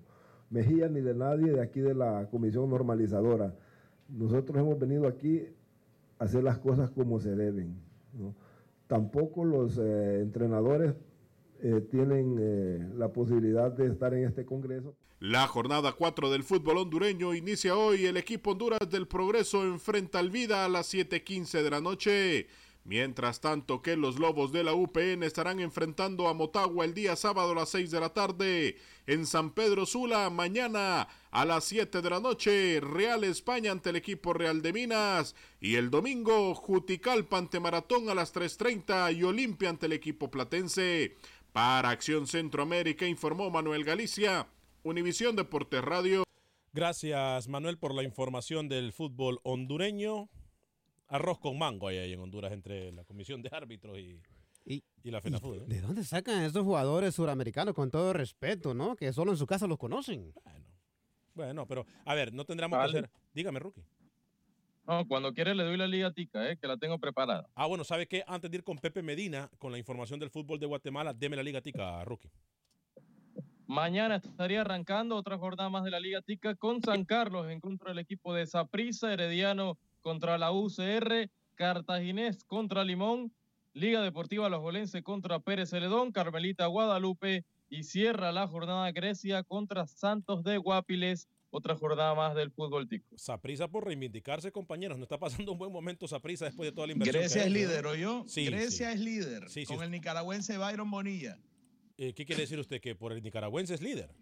Mejía, 0.50 0.88
ni 0.88 1.00
de 1.00 1.14
nadie 1.14 1.52
de 1.52 1.62
aquí 1.62 1.80
de 1.80 1.94
la 1.94 2.28
comisión 2.30 2.70
normalizadora. 2.70 3.54
Nosotros 4.08 4.58
hemos 4.58 4.78
venido 4.78 5.06
aquí 5.06 5.46
a 6.18 6.24
hacer 6.24 6.42
las 6.42 6.58
cosas 6.58 6.90
como 6.90 7.20
se 7.20 7.34
deben. 7.36 7.76
Tampoco 8.86 9.44
los 9.44 9.78
eh, 9.78 10.20
entrenadores 10.20 10.94
eh, 11.60 11.80
tienen 11.90 12.98
la 12.98 13.12
posibilidad 13.12 13.72
de 13.72 13.86
estar 13.86 14.12
en 14.14 14.24
este 14.24 14.44
Congreso. 14.44 14.94
La 15.24 15.46
jornada 15.46 15.92
4 15.92 16.30
del 16.30 16.42
fútbol 16.42 16.78
hondureño 16.78 17.32
inicia 17.32 17.76
hoy. 17.76 18.06
El 18.06 18.16
equipo 18.16 18.50
Honduras 18.50 18.90
del 18.90 19.06
Progreso 19.06 19.62
enfrenta 19.62 20.18
al 20.18 20.30
Vida 20.30 20.64
a 20.64 20.68
las 20.68 20.92
7:15 20.92 21.62
de 21.62 21.70
la 21.70 21.80
noche. 21.80 22.48
Mientras 22.82 23.40
tanto 23.40 23.82
que 23.82 23.96
los 23.96 24.18
Lobos 24.18 24.50
de 24.50 24.64
la 24.64 24.74
UPN 24.74 25.22
estarán 25.22 25.60
enfrentando 25.60 26.26
a 26.26 26.34
Motagua 26.34 26.84
el 26.84 26.92
día 26.92 27.14
sábado 27.14 27.52
a 27.52 27.54
las 27.54 27.68
6 27.68 27.92
de 27.92 28.00
la 28.00 28.08
tarde. 28.08 28.78
En 29.06 29.24
San 29.24 29.52
Pedro 29.52 29.86
Sula, 29.86 30.28
mañana 30.28 31.06
a 31.30 31.44
las 31.44 31.66
7 31.66 32.02
de 32.02 32.10
la 32.10 32.18
noche, 32.18 32.80
Real 32.80 33.22
España 33.22 33.70
ante 33.70 33.90
el 33.90 33.96
equipo 33.96 34.32
Real 34.32 34.60
de 34.60 34.72
Minas. 34.72 35.36
Y 35.60 35.76
el 35.76 35.90
domingo, 35.90 36.52
Juticalpa 36.56 37.38
ante 37.38 37.60
Maratón 37.60 38.10
a 38.10 38.16
las 38.16 38.34
3.30 38.34 39.12
y 39.16 39.22
Olimpia 39.22 39.70
ante 39.70 39.86
el 39.86 39.92
equipo 39.92 40.32
Platense. 40.32 41.14
Para 41.52 41.90
Acción 41.90 42.26
Centroamérica 42.26 43.06
informó 43.06 43.50
Manuel 43.50 43.84
Galicia, 43.84 44.48
Univisión 44.84 45.36
Deportes 45.36 45.80
Radio. 45.80 46.24
Gracias 46.72 47.46
Manuel 47.46 47.78
por 47.78 47.94
la 47.94 48.02
información 48.02 48.68
del 48.68 48.92
fútbol 48.92 49.38
hondureño. 49.44 50.28
Arroz 51.06 51.38
con 51.38 51.56
mango 51.56 51.86
hay 51.86 51.98
ahí 51.98 52.12
en 52.12 52.20
Honduras 52.20 52.52
entre 52.52 52.90
la 52.90 53.04
Comisión 53.04 53.42
de 53.42 53.50
Árbitros 53.52 53.96
y, 53.98 54.20
y, 54.64 54.82
y 55.04 55.10
la 55.12 55.20
FENAFUD. 55.20 55.56
¿eh? 55.56 55.64
¿De 55.68 55.80
dónde 55.80 56.02
sacan 56.02 56.42
estos 56.42 56.64
jugadores 56.64 57.14
suramericanos 57.14 57.74
con 57.74 57.92
todo 57.92 58.12
respeto, 58.12 58.74
no? 58.74 58.96
Que 58.96 59.12
solo 59.12 59.30
en 59.30 59.36
su 59.36 59.46
casa 59.46 59.68
los 59.68 59.78
conocen. 59.78 60.32
Bueno, 60.44 60.66
bueno 61.34 61.66
pero 61.66 61.86
a 62.04 62.14
ver, 62.14 62.32
no 62.32 62.44
tendríamos 62.44 62.76
vale. 62.76 62.92
que 62.92 62.98
hacer... 62.98 63.10
Dígame, 63.34 63.60
Rookie. 63.60 63.84
No, 64.84 65.06
cuando 65.06 65.32
quiere 65.32 65.54
le 65.54 65.62
doy 65.62 65.76
la 65.76 65.86
liga 65.86 66.12
tica, 66.12 66.50
eh, 66.50 66.56
que 66.56 66.66
la 66.66 66.76
tengo 66.76 66.98
preparada. 66.98 67.48
Ah, 67.54 67.66
bueno, 67.66 67.84
¿sabe 67.84 68.08
qué? 68.08 68.24
Antes 68.26 68.50
de 68.50 68.56
ir 68.56 68.64
con 68.64 68.78
Pepe 68.78 69.00
Medina, 69.00 69.48
con 69.58 69.70
la 69.70 69.78
información 69.78 70.18
del 70.18 70.30
fútbol 70.30 70.58
de 70.58 70.66
Guatemala, 70.66 71.14
deme 71.14 71.36
la 71.36 71.44
liga 71.44 71.60
tica, 71.60 72.04
Rookie. 72.04 72.30
Mañana 73.66 74.16
estaría 74.16 74.60
arrancando 74.60 75.16
otra 75.16 75.38
jornada 75.38 75.70
más 75.70 75.84
de 75.84 75.90
la 75.90 76.00
Liga 76.00 76.20
Tica 76.22 76.54
con 76.54 76.82
San 76.82 77.04
Carlos 77.04 77.50
en 77.50 77.60
contra 77.60 77.90
del 77.90 77.98
equipo 77.98 78.34
de 78.34 78.46
Saprissa, 78.46 79.12
Herediano 79.12 79.78
contra 80.00 80.36
la 80.36 80.52
UCR, 80.52 81.30
Cartaginés 81.54 82.44
contra 82.44 82.84
Limón, 82.84 83.32
Liga 83.72 84.02
Deportiva 84.02 84.48
Los 84.48 84.60
Bolense 84.60 85.02
contra 85.02 85.38
Pérez 85.38 85.70
Celedón, 85.70 86.12
Carmelita 86.12 86.66
Guadalupe 86.66 87.44
y 87.70 87.84
cierra 87.84 88.32
la 88.32 88.46
jornada 88.46 88.90
Grecia 88.92 89.42
contra 89.42 89.86
Santos 89.86 90.42
de 90.44 90.58
Guapiles 90.58 91.28
otra 91.52 91.76
jornada 91.76 92.14
más 92.14 92.34
del 92.34 92.50
fútbol 92.50 92.88
tico. 92.88 93.06
Saprisa 93.16 93.68
por 93.68 93.84
reivindicarse, 93.84 94.50
compañeros. 94.50 94.96
No 94.96 95.04
está 95.04 95.18
pasando 95.18 95.52
un 95.52 95.58
buen 95.58 95.70
momento 95.70 96.08
Saprisa 96.08 96.46
después 96.46 96.66
de 96.68 96.72
toda 96.72 96.86
la 96.86 96.94
inversión. 96.94 97.20
Grecia 97.20 97.44
es 97.44 97.52
líder, 97.52 97.86
¿o 97.86 97.94
yo? 97.94 98.24
Sí, 98.26 98.46
Grecia 98.46 98.88
sí. 98.88 98.94
es 98.94 99.00
líder. 99.00 99.50
Sí, 99.50 99.66
con 99.66 99.82
el 99.82 99.90
nicaragüense 99.90 100.56
Byron 100.56 100.90
Bonilla. 100.90 101.38
Eh, 101.96 102.14
¿Qué 102.14 102.24
quiere 102.24 102.42
decir 102.42 102.58
usted? 102.58 102.80
¿Que 102.80 102.94
por 102.94 103.12
el 103.12 103.22
nicaragüense 103.22 103.74
es 103.74 103.80
líder? 103.80 104.14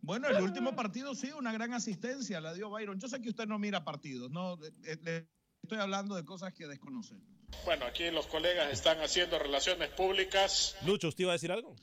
Bueno, 0.00 0.28
el 0.28 0.42
último 0.42 0.74
partido 0.74 1.14
sí, 1.14 1.30
una 1.32 1.52
gran 1.52 1.72
asistencia 1.74 2.40
la 2.40 2.54
dio 2.54 2.70
Byron. 2.70 2.98
Yo 3.00 3.08
sé 3.08 3.20
que 3.20 3.28
usted 3.28 3.46
no 3.46 3.58
mira 3.58 3.84
partidos, 3.84 4.30
no 4.30 4.56
le 4.56 5.28
estoy 5.62 5.78
hablando 5.78 6.14
de 6.14 6.24
cosas 6.24 6.54
que 6.54 6.66
desconocen. 6.66 7.20
Bueno, 7.64 7.86
aquí 7.86 8.10
los 8.10 8.26
colegas 8.26 8.72
están 8.72 8.98
haciendo 9.00 9.38
relaciones 9.38 9.88
públicas. 9.90 10.76
Lucho, 10.86 11.08
¿usted 11.08 11.22
iba 11.22 11.32
a 11.32 11.34
decir 11.34 11.50
algo? 11.50 11.74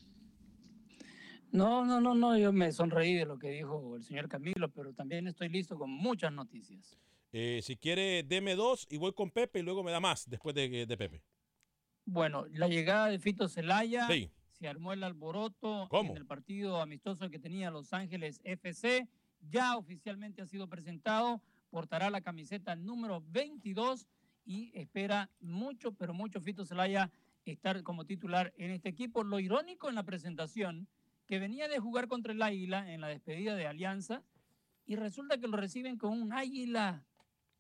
No, 1.52 1.86
no, 1.86 2.02
no, 2.02 2.16
no, 2.16 2.38
yo 2.38 2.52
me 2.52 2.72
sonreí 2.72 3.16
de 3.16 3.26
lo 3.26 3.38
que 3.38 3.50
dijo 3.50 3.96
el 3.96 4.04
señor 4.04 4.28
Camilo, 4.28 4.72
pero 4.72 4.94
también 4.94 5.28
estoy 5.28 5.50
listo 5.50 5.78
con 5.78 5.90
muchas 5.90 6.32
noticias. 6.32 6.98
Eh, 7.32 7.62
si 7.64 7.76
quiere, 7.76 8.24
deme 8.24 8.56
dos 8.56 8.88
y 8.90 8.98
voy 8.98 9.14
con 9.14 9.32
Pepe 9.32 9.60
y 9.60 9.62
luego 9.62 9.84
me 9.84 9.92
da 9.92 10.00
más 10.00 10.30
después 10.30 10.56
de, 10.56 10.86
de 10.86 10.98
Pepe. 10.98 11.24
Bueno, 12.06 12.46
la 12.52 12.68
llegada 12.68 13.08
de 13.08 13.20
Fito 13.20 13.48
Celaya, 13.48 14.08
sí. 14.08 14.30
Se 14.66 14.70
armó 14.70 14.94
el 14.94 15.04
alboroto 15.04 15.86
¿Cómo? 15.92 16.10
en 16.10 16.18
el 16.18 16.26
partido 16.26 16.82
amistoso 16.82 17.30
que 17.30 17.38
tenía 17.38 17.70
Los 17.70 17.94
Ángeles 17.94 18.42
FC, 18.44 19.08
ya 19.40 19.78
oficialmente 19.78 20.42
ha 20.42 20.48
sido 20.48 20.68
presentado, 20.68 21.40
portará 21.70 22.10
la 22.10 22.22
camiseta 22.22 22.76
número 22.76 23.24
22 23.28 24.08
y 24.44 24.72
espera 24.74 25.30
mucho, 25.40 25.92
pero 25.92 26.16
mucho 26.16 26.42
Fito 26.42 26.66
Celaya 26.66 27.12
estar 27.46 27.84
como 27.84 28.06
titular 28.06 28.56
en 28.58 28.72
este 28.72 28.90
equipo. 28.90 29.24
Lo 29.24 29.40
irónico 29.40 29.88
en 29.88 29.94
la 29.94 30.02
presentación 30.02 30.88
que 31.28 31.38
venía 31.38 31.68
de 31.68 31.78
jugar 31.78 32.08
contra 32.08 32.34
el 32.34 32.42
Águila 32.42 32.92
en 32.92 33.02
la 33.02 33.10
despedida 33.10 33.54
de 33.54 33.68
Alianza 33.68 34.24
y 34.88 34.96
resulta 34.96 35.38
que 35.38 35.48
lo 35.48 35.58
reciben 35.58 36.00
con 36.00 36.20
un 36.20 36.34
águila 36.34 37.06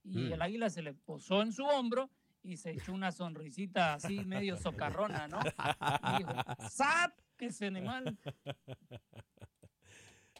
y 0.04 0.18
mm. 0.18 0.34
el 0.34 0.42
águila 0.42 0.72
se 0.72 0.82
le 0.82 0.96
posó 0.96 1.44
en 1.44 1.54
su 1.54 1.66
hombro 1.66 2.10
y 2.46 2.58
se 2.58 2.72
echó 2.72 2.94
una 2.94 3.12
sonrisita 3.12 3.96
así 3.96 4.24
medio 4.24 4.56
socarrona, 4.62 5.28
¿no? 5.28 5.40
Y 5.40 6.18
dijo, 6.20 6.32
¡Sap! 6.70 7.12
¡Que 7.38 7.48
ese 7.48 7.68
animal! 7.68 8.18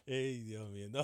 Ey, 0.06 0.38
Dios 0.44 0.70
mío. 0.70 0.88
No, 0.88 1.02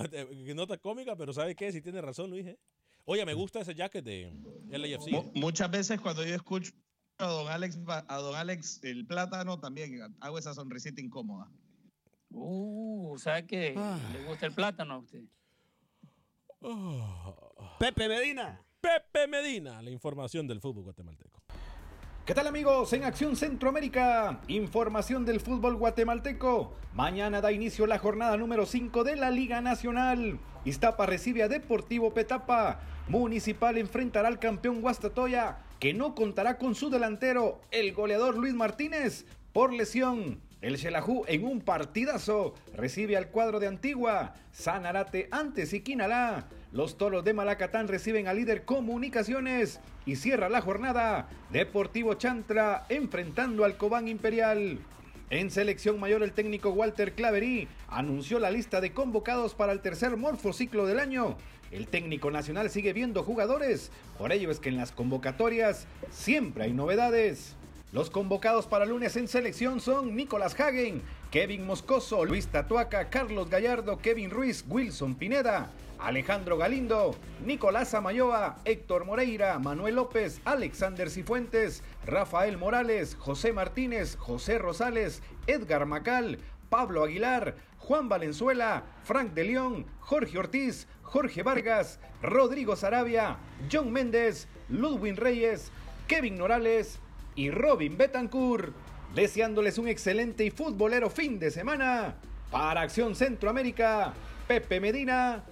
nota 0.54 0.78
cómica, 0.78 1.16
pero 1.16 1.32
¿sabe 1.32 1.56
qué? 1.56 1.72
Si 1.72 1.82
tiene 1.82 2.00
razón, 2.00 2.30
Luis. 2.30 2.46
¿eh? 2.46 2.58
Oye, 3.04 3.26
me 3.26 3.34
gusta 3.34 3.60
ese 3.60 3.74
jacket 3.74 4.04
de 4.04 4.32
LAFC. 4.70 5.08
M 5.08 5.32
muchas 5.34 5.70
veces 5.70 6.00
cuando 6.00 6.24
yo 6.24 6.34
escucho 6.34 6.72
a 7.18 7.26
don 7.26 7.48
Alex, 7.48 7.78
a 7.86 8.16
don 8.18 8.36
Alex 8.36 8.80
el 8.84 9.04
plátano, 9.06 9.58
también 9.58 10.16
hago 10.20 10.38
esa 10.38 10.54
sonrisita 10.54 11.00
incómoda. 11.00 11.50
Uh, 12.30 13.18
¿sabe 13.18 13.46
qué? 13.46 13.74
Ah. 13.76 13.98
¿Le 14.12 14.24
gusta 14.24 14.46
el 14.46 14.54
plátano 14.54 14.94
a 14.94 14.98
usted? 14.98 15.24
Oh. 16.60 17.76
Pepe 17.80 18.08
Medina. 18.08 18.64
Pepe 19.12 19.28
Medina, 19.28 19.82
la 19.82 19.90
información 19.90 20.46
del 20.46 20.58
fútbol 20.58 20.84
guatemalteco. 20.84 21.38
¿Qué 22.24 22.32
tal 22.32 22.46
amigos? 22.46 22.90
En 22.94 23.04
Acción 23.04 23.36
Centroamérica, 23.36 24.40
información 24.48 25.26
del 25.26 25.38
fútbol 25.40 25.76
guatemalteco. 25.76 26.72
Mañana 26.94 27.42
da 27.42 27.52
inicio 27.52 27.86
la 27.86 27.98
jornada 27.98 28.38
número 28.38 28.64
5 28.64 29.04
de 29.04 29.16
la 29.16 29.30
Liga 29.30 29.60
Nacional. 29.60 30.38
Iztapa 30.64 31.04
recibe 31.04 31.42
a 31.42 31.48
Deportivo 31.48 32.14
Petapa. 32.14 32.80
Municipal 33.08 33.76
enfrentará 33.76 34.28
al 34.28 34.38
campeón 34.38 34.80
Guastatoya, 34.80 35.58
que 35.78 35.92
no 35.92 36.14
contará 36.14 36.56
con 36.56 36.74
su 36.74 36.88
delantero, 36.88 37.60
el 37.70 37.92
goleador 37.92 38.38
Luis 38.38 38.54
Martínez, 38.54 39.26
por 39.52 39.74
lesión. 39.74 40.40
El 40.62 40.78
Xelajú 40.78 41.24
en 41.28 41.44
un 41.44 41.60
partidazo 41.60 42.54
recibe 42.72 43.18
al 43.18 43.28
cuadro 43.28 43.60
de 43.60 43.66
Antigua. 43.66 44.32
Sanarate 44.52 45.28
ante 45.32 45.66
Siquinalá. 45.66 46.48
Los 46.72 46.96
toros 46.96 47.22
de 47.22 47.34
Malacatán 47.34 47.86
reciben 47.86 48.28
al 48.28 48.36
líder 48.36 48.64
Comunicaciones. 48.64 49.80
Y 50.06 50.16
cierra 50.16 50.48
la 50.48 50.62
jornada 50.62 51.28
Deportivo 51.50 52.14
Chantra 52.14 52.86
enfrentando 52.88 53.64
al 53.64 53.76
Cobán 53.76 54.08
Imperial. 54.08 54.78
En 55.28 55.50
selección 55.50 56.00
mayor, 56.00 56.22
el 56.22 56.32
técnico 56.32 56.70
Walter 56.70 57.12
Claverí 57.12 57.68
anunció 57.88 58.38
la 58.38 58.50
lista 58.50 58.80
de 58.80 58.92
convocados 58.92 59.54
para 59.54 59.72
el 59.72 59.80
tercer 59.80 60.16
morfociclo 60.16 60.86
del 60.86 60.98
año. 60.98 61.36
El 61.70 61.88
técnico 61.88 62.30
nacional 62.30 62.68
sigue 62.68 62.92
viendo 62.92 63.22
jugadores, 63.22 63.90
por 64.18 64.30
ello 64.30 64.50
es 64.50 64.60
que 64.60 64.68
en 64.68 64.76
las 64.76 64.92
convocatorias 64.92 65.86
siempre 66.10 66.64
hay 66.64 66.74
novedades. 66.74 67.56
Los 67.92 68.10
convocados 68.10 68.66
para 68.66 68.84
lunes 68.84 69.16
en 69.16 69.28
selección 69.28 69.80
son 69.80 70.16
Nicolás 70.16 70.58
Hagen, 70.58 71.02
Kevin 71.30 71.66
Moscoso, 71.66 72.26
Luis 72.26 72.48
Tatuaca, 72.48 73.08
Carlos 73.08 73.48
Gallardo, 73.48 73.98
Kevin 73.98 74.30
Ruiz, 74.30 74.64
Wilson 74.68 75.14
Pineda, 75.14 75.70
Alejandro 76.04 76.58
Galindo, 76.58 77.14
Nicolás 77.44 77.94
Amayoa, 77.94 78.56
Héctor 78.64 79.04
Moreira, 79.04 79.58
Manuel 79.58 79.94
López, 79.94 80.40
Alexander 80.44 81.08
Cifuentes, 81.08 81.82
Rafael 82.04 82.58
Morales, 82.58 83.14
José 83.14 83.52
Martínez, 83.52 84.16
José 84.16 84.58
Rosales, 84.58 85.22
Edgar 85.46 85.86
Macal, 85.86 86.38
Pablo 86.68 87.04
Aguilar, 87.04 87.54
Juan 87.78 88.08
Valenzuela, 88.08 88.84
Frank 89.04 89.32
de 89.32 89.44
León, 89.44 89.86
Jorge 90.00 90.38
Ortiz, 90.38 90.88
Jorge 91.02 91.42
Vargas, 91.42 92.00
Rodrigo 92.22 92.74
Sarabia, 92.74 93.36
John 93.70 93.92
Méndez, 93.92 94.48
Ludwin 94.68 95.16
Reyes, 95.16 95.70
Kevin 96.08 96.36
Norales 96.36 96.98
y 97.36 97.50
Robin 97.50 97.96
Betancourt, 97.96 98.74
deseándoles 99.14 99.78
un 99.78 99.88
excelente 99.88 100.44
y 100.44 100.50
futbolero 100.50 101.10
fin 101.10 101.38
de 101.38 101.50
semana. 101.50 102.16
Para 102.50 102.82
Acción 102.82 103.14
Centroamérica, 103.14 104.12
Pepe 104.46 104.80
Medina, 104.80 105.44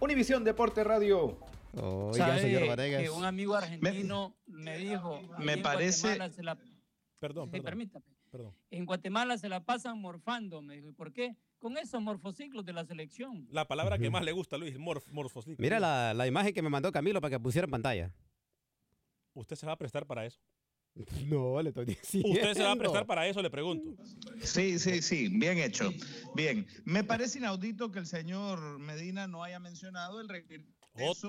Univisión 0.00 0.44
Deporte 0.44 0.84
Radio. 0.84 1.38
Oiga, 1.76 2.38
señor 2.38 2.76
Que 2.76 3.10
un 3.10 3.24
amigo 3.24 3.54
argentino 3.54 4.36
me, 4.46 4.78
dijo. 4.78 5.20
Me 5.38 5.58
parece. 5.58 6.18
Perdón, 7.18 7.50
perdón. 7.50 7.50
permítame. 7.50 8.04
En 8.70 8.84
Guatemala 8.84 9.38
se 9.38 9.48
la 9.48 9.64
pasan 9.64 10.00
morfando, 10.00 10.60
me 10.60 10.76
dijo. 10.76 10.88
¿Y 10.88 10.92
por 10.92 11.12
qué? 11.12 11.36
Con 11.58 11.78
esos 11.78 12.02
morfociclos 12.02 12.64
de 12.64 12.72
la 12.72 12.84
selección. 12.84 13.46
La 13.50 13.66
palabra 13.66 13.98
que 13.98 14.10
más 14.10 14.24
le 14.24 14.32
gusta, 14.32 14.58
Luis, 14.58 14.78
morf, 14.78 15.06
morfociclo. 15.08 15.56
Mira 15.58 15.80
la, 15.80 16.12
la, 16.14 16.26
imagen 16.26 16.52
que 16.52 16.60
me 16.60 16.68
mandó 16.68 16.92
Camilo 16.92 17.20
para 17.20 17.30
que 17.30 17.40
pusiera 17.40 17.64
en 17.64 17.70
pantalla. 17.70 18.12
¿Usted 19.32 19.56
se 19.56 19.66
va 19.66 19.72
a 19.72 19.78
prestar 19.78 20.06
para 20.06 20.26
eso? 20.26 20.40
No, 21.26 21.60
le 21.60 21.70
estoy 21.70 21.86
diciendo. 21.86 22.30
¿Usted 22.30 22.54
se 22.54 22.62
va 22.62 22.72
a 22.72 22.76
prestar 22.76 23.06
para 23.06 23.26
eso? 23.26 23.42
Le 23.42 23.50
pregunto. 23.50 24.02
Sí, 24.42 24.78
sí, 24.78 25.02
sí, 25.02 25.28
bien 25.28 25.58
hecho. 25.58 25.92
Bien. 26.34 26.66
Me 26.84 27.04
parece 27.04 27.38
inaudito 27.38 27.90
que 27.90 27.98
el 27.98 28.06
señor 28.06 28.78
Medina 28.78 29.26
no 29.26 29.42
haya 29.42 29.58
mencionado 29.58 30.20
el 30.20 30.28
regreso 30.28 30.68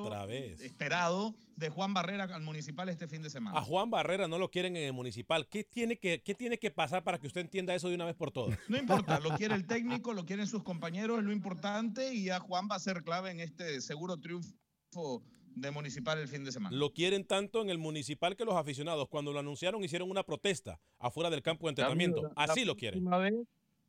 otra 0.03 0.27
vez 0.27 0.61
esperado 0.61 1.33
de 1.55 1.69
Juan 1.69 1.93
Barrera 1.93 2.25
al 2.25 2.43
municipal 2.43 2.87
este 2.89 3.07
fin 3.07 3.23
de 3.23 3.31
semana. 3.31 3.57
A 3.57 3.63
Juan 3.63 3.89
Barrera 3.89 4.27
no 4.27 4.37
lo 4.37 4.51
quieren 4.51 4.75
en 4.75 4.83
el 4.83 4.93
municipal. 4.93 5.47
¿Qué 5.47 5.63
tiene 5.63 5.97
que, 5.97 6.21
qué 6.21 6.35
tiene 6.35 6.59
que 6.59 6.69
pasar 6.69 7.03
para 7.03 7.19
que 7.19 7.25
usted 7.25 7.41
entienda 7.41 7.73
eso 7.73 7.89
de 7.89 7.95
una 7.95 8.05
vez 8.05 8.15
por 8.15 8.31
todas? 8.31 8.59
No 8.67 8.77
importa, 8.77 9.19
lo 9.19 9.31
quiere 9.31 9.55
el 9.55 9.65
técnico, 9.67 10.13
lo 10.13 10.25
quieren 10.25 10.45
sus 10.45 10.61
compañeros, 10.61 11.19
es 11.19 11.25
lo 11.25 11.31
importante 11.31 12.13
y 12.13 12.29
a 12.29 12.39
Juan 12.39 12.67
va 12.69 12.75
a 12.75 12.79
ser 12.79 13.03
clave 13.03 13.31
en 13.31 13.39
este 13.39 13.81
seguro 13.81 14.17
triunfo 14.17 15.23
de 15.55 15.71
Municipal 15.71 16.19
el 16.19 16.27
fin 16.27 16.43
de 16.43 16.51
semana. 16.51 16.75
Lo 16.75 16.93
quieren 16.93 17.25
tanto 17.25 17.61
en 17.61 17.69
el 17.69 17.77
Municipal 17.77 18.35
que 18.35 18.45
los 18.45 18.55
aficionados, 18.55 19.07
cuando 19.07 19.33
lo 19.33 19.39
anunciaron, 19.39 19.83
hicieron 19.83 20.11
una 20.11 20.23
protesta 20.23 20.79
afuera 20.99 21.29
del 21.29 21.41
campo 21.41 21.67
de 21.67 21.71
entrenamiento. 21.71 22.31
Así 22.35 22.65
lo 22.65 22.75
quieren. 22.75 23.07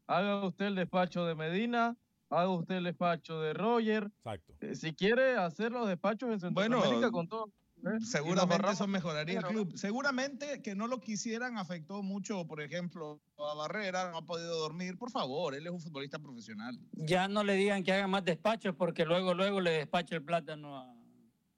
haga 0.06 0.46
usted 0.46 0.66
el 0.66 0.74
despacho 0.76 1.26
de 1.26 1.34
Medina, 1.34 1.96
haga 2.30 2.48
usted 2.50 2.76
el 2.76 2.84
despacho 2.84 3.40
de 3.40 3.52
Roger. 3.52 4.04
Exacto. 4.04 4.54
Eh, 4.60 4.74
si 4.74 4.94
quiere 4.94 5.36
hacer 5.36 5.72
los 5.72 5.88
despachos 5.88 6.30
en 6.30 6.40
Centroamérica 6.40 7.10
con 7.10 7.28
todo. 7.28 7.50
¿eh? 7.84 8.00
Seguramente 8.00 8.70
eso 8.70 8.86
mejoraría 8.86 9.40
el 9.40 9.44
club. 9.44 9.76
Seguramente 9.76 10.62
que 10.62 10.74
no 10.74 10.86
lo 10.86 11.00
quisieran 11.00 11.58
afectó 11.58 12.02
mucho, 12.02 12.46
por 12.46 12.60
ejemplo, 12.60 13.20
a 13.38 13.54
Barrera, 13.54 14.10
no 14.12 14.18
ha 14.18 14.24
podido 14.24 14.56
dormir. 14.58 14.96
Por 14.96 15.10
favor, 15.10 15.54
él 15.54 15.66
es 15.66 15.72
un 15.72 15.80
futbolista 15.80 16.18
profesional. 16.20 16.78
Ya 16.92 17.26
no 17.26 17.42
le 17.42 17.54
digan 17.54 17.82
que 17.82 17.92
haga 17.92 18.06
más 18.06 18.24
despachos 18.24 18.74
porque 18.76 19.04
luego, 19.04 19.34
luego 19.34 19.60
le 19.60 19.72
despacha 19.72 20.14
el 20.14 20.22
plátano 20.22 20.78
a 20.78 20.95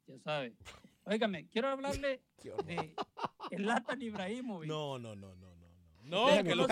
ya 0.08 0.18
sabe. 0.18 0.54
Óigame, 1.04 1.46
quiero 1.48 1.68
hablarle 1.68 2.20
de 3.50 3.58
Latan 3.58 4.02
Ibrahimovic. 4.02 4.68
No, 4.68 4.98
no, 4.98 5.14
no, 5.14 5.34
no, 5.36 5.54
no. 5.54 5.58
No, 6.04 6.42
que 6.42 6.54
lo 6.54 6.66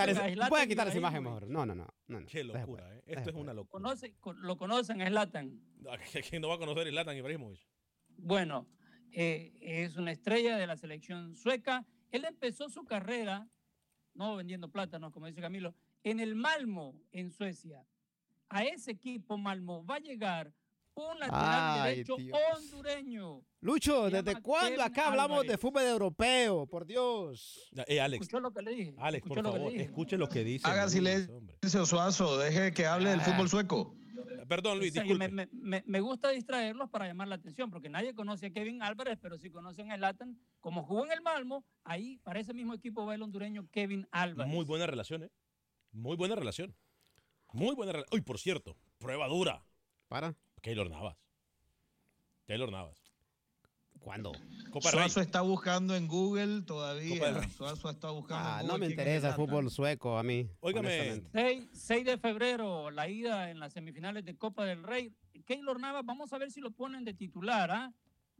puede 0.49 0.67
quitar 0.67 0.87
esa 0.87 0.97
imagen 0.97 1.23
mejor. 1.23 1.47
No, 1.47 1.63
no, 1.63 1.75
no. 1.75 1.87
no, 2.07 2.25
Qué 2.25 2.43
locura, 2.43 2.95
¿eh? 2.95 3.03
Esto 3.05 3.29
es 3.29 3.35
una 3.35 3.53
locura. 3.53 3.83
Conoce, 3.83 4.15
lo 4.37 4.57
conocen 4.57 5.01
a 5.01 5.07
Zlatan. 5.07 5.61
¿Quién 6.29 6.41
no 6.41 6.49
va 6.49 6.55
a 6.55 6.57
conocer 6.57 6.87
a 6.87 6.89
Zlatan 6.89 7.17
Ibrahimovic? 7.17 7.59
Bueno, 8.17 8.67
eh, 9.11 9.53
es 9.61 9.95
una 9.95 10.11
estrella 10.11 10.57
de 10.57 10.65
la 10.65 10.75
selección 10.75 11.35
sueca. 11.35 11.85
Él 12.09 12.25
empezó 12.25 12.67
su 12.69 12.83
carrera, 12.85 13.47
no 14.15 14.35
vendiendo 14.35 14.71
plátanos, 14.71 15.11
como 15.11 15.27
dice 15.27 15.41
Camilo, 15.41 15.75
en 16.03 16.19
el 16.19 16.35
Malmo, 16.35 16.99
en 17.11 17.29
Suecia. 17.29 17.85
A 18.49 18.63
ese 18.63 18.91
equipo 18.91 19.37
Malmo 19.37 19.85
va 19.85 19.95
a 19.95 19.99
llegar 19.99 20.51
un 20.97 21.19
lateral 21.19 21.89
derecho 21.89 22.15
hondureño. 22.15 23.41
Lucho, 23.61 24.09
¿desde 24.09 24.41
cuándo 24.41 24.83
acá 24.83 25.07
hablamos 25.07 25.45
de 25.45 25.57
fútbol 25.57 25.83
europeo? 25.83 26.65
Por 26.67 26.85
Dios. 26.85 27.69
Eh, 27.87 27.99
Alex. 27.99 28.21
Escuchó 28.21 28.39
lo 28.39 28.51
que 28.51 28.61
le 28.61 28.71
dije. 28.71 28.95
Alex, 28.97 29.27
por 29.27 29.43
favor, 29.43 29.73
escuche 29.73 30.17
lo 30.17 30.29
que 30.29 30.43
dice. 30.43 30.67
Haga 30.67 30.89
silencio, 30.89 31.85
Suazo. 31.85 32.37
Deje 32.37 32.73
que 32.73 32.85
hable 32.85 33.11
del 33.11 33.21
fútbol 33.21 33.49
sueco. 33.49 33.95
Perdón, 34.47 34.79
Luis, 34.79 34.93
disculpe. 34.93 35.29
Me, 35.51 35.99
gusta 35.99 36.29
distraerlos 36.29 36.89
para 36.89 37.07
llamar 37.07 37.27
la 37.27 37.35
atención, 37.35 37.69
porque 37.69 37.89
nadie 37.89 38.13
conoce 38.13 38.47
a 38.47 38.49
Kevin 38.51 38.81
Álvarez, 38.81 39.17
pero 39.21 39.37
sí 39.37 39.49
conocen 39.49 39.91
a 39.91 39.97
Latan. 39.97 40.39
Como 40.59 40.83
jugó 40.83 41.05
en 41.05 41.11
el 41.11 41.21
Malmo, 41.21 41.65
ahí 41.83 42.17
para 42.19 42.39
ese 42.39 42.53
mismo 42.53 42.73
equipo 42.73 43.05
va 43.05 43.15
el 43.15 43.21
hondureño 43.21 43.67
Kevin 43.71 44.07
Álvarez. 44.11 44.51
Muy 44.51 44.65
buena 44.65 44.87
relación, 44.87 45.23
¿eh? 45.23 45.31
Muy 45.91 46.15
buena 46.15 46.35
relación. 46.35 46.75
Muy 47.51 47.75
buena 47.75 47.91
relación. 47.91 48.13
Uy, 48.13 48.21
por 48.21 48.39
cierto, 48.39 48.77
prueba 48.97 49.27
dura. 49.27 49.63
Para. 50.07 50.35
Keylor 50.67 50.89
Navas. 50.89 51.15
Keylor 52.45 52.69
Navas. 52.69 52.97
¿Cuándo? 54.01 54.33
Copa 54.69 54.91
Suazo 54.91 55.21
está 55.21 55.39
buscando 55.39 55.95
en 55.95 56.09
Google 56.09 56.63
todavía. 56.63 57.41
Suazo 57.55 57.89
está 57.89 58.09
buscando. 58.11 58.49
Ah, 58.49 58.63
no 58.63 58.77
me 58.77 58.87
interesa 58.87 59.29
el 59.29 59.35
fútbol 59.35 59.71
sueco 59.71 60.17
a 60.17 60.23
mí. 60.23 60.49
Óigame. 60.59 61.23
6, 61.31 61.69
6, 61.71 62.05
de 62.05 62.17
febrero, 62.17 62.91
la 62.91 63.07
ida 63.07 63.49
en 63.49 63.61
las 63.61 63.71
semifinales 63.71 64.25
de 64.25 64.35
Copa 64.35 64.65
del 64.65 64.83
Rey. 64.83 65.15
Keylor 65.45 65.79
Navas, 65.79 66.03
vamos 66.05 66.33
a 66.33 66.37
ver 66.37 66.51
si 66.51 66.59
lo 66.59 66.71
ponen 66.71 67.05
de 67.05 67.13
titular, 67.13 67.71
¿ah? 67.71 67.93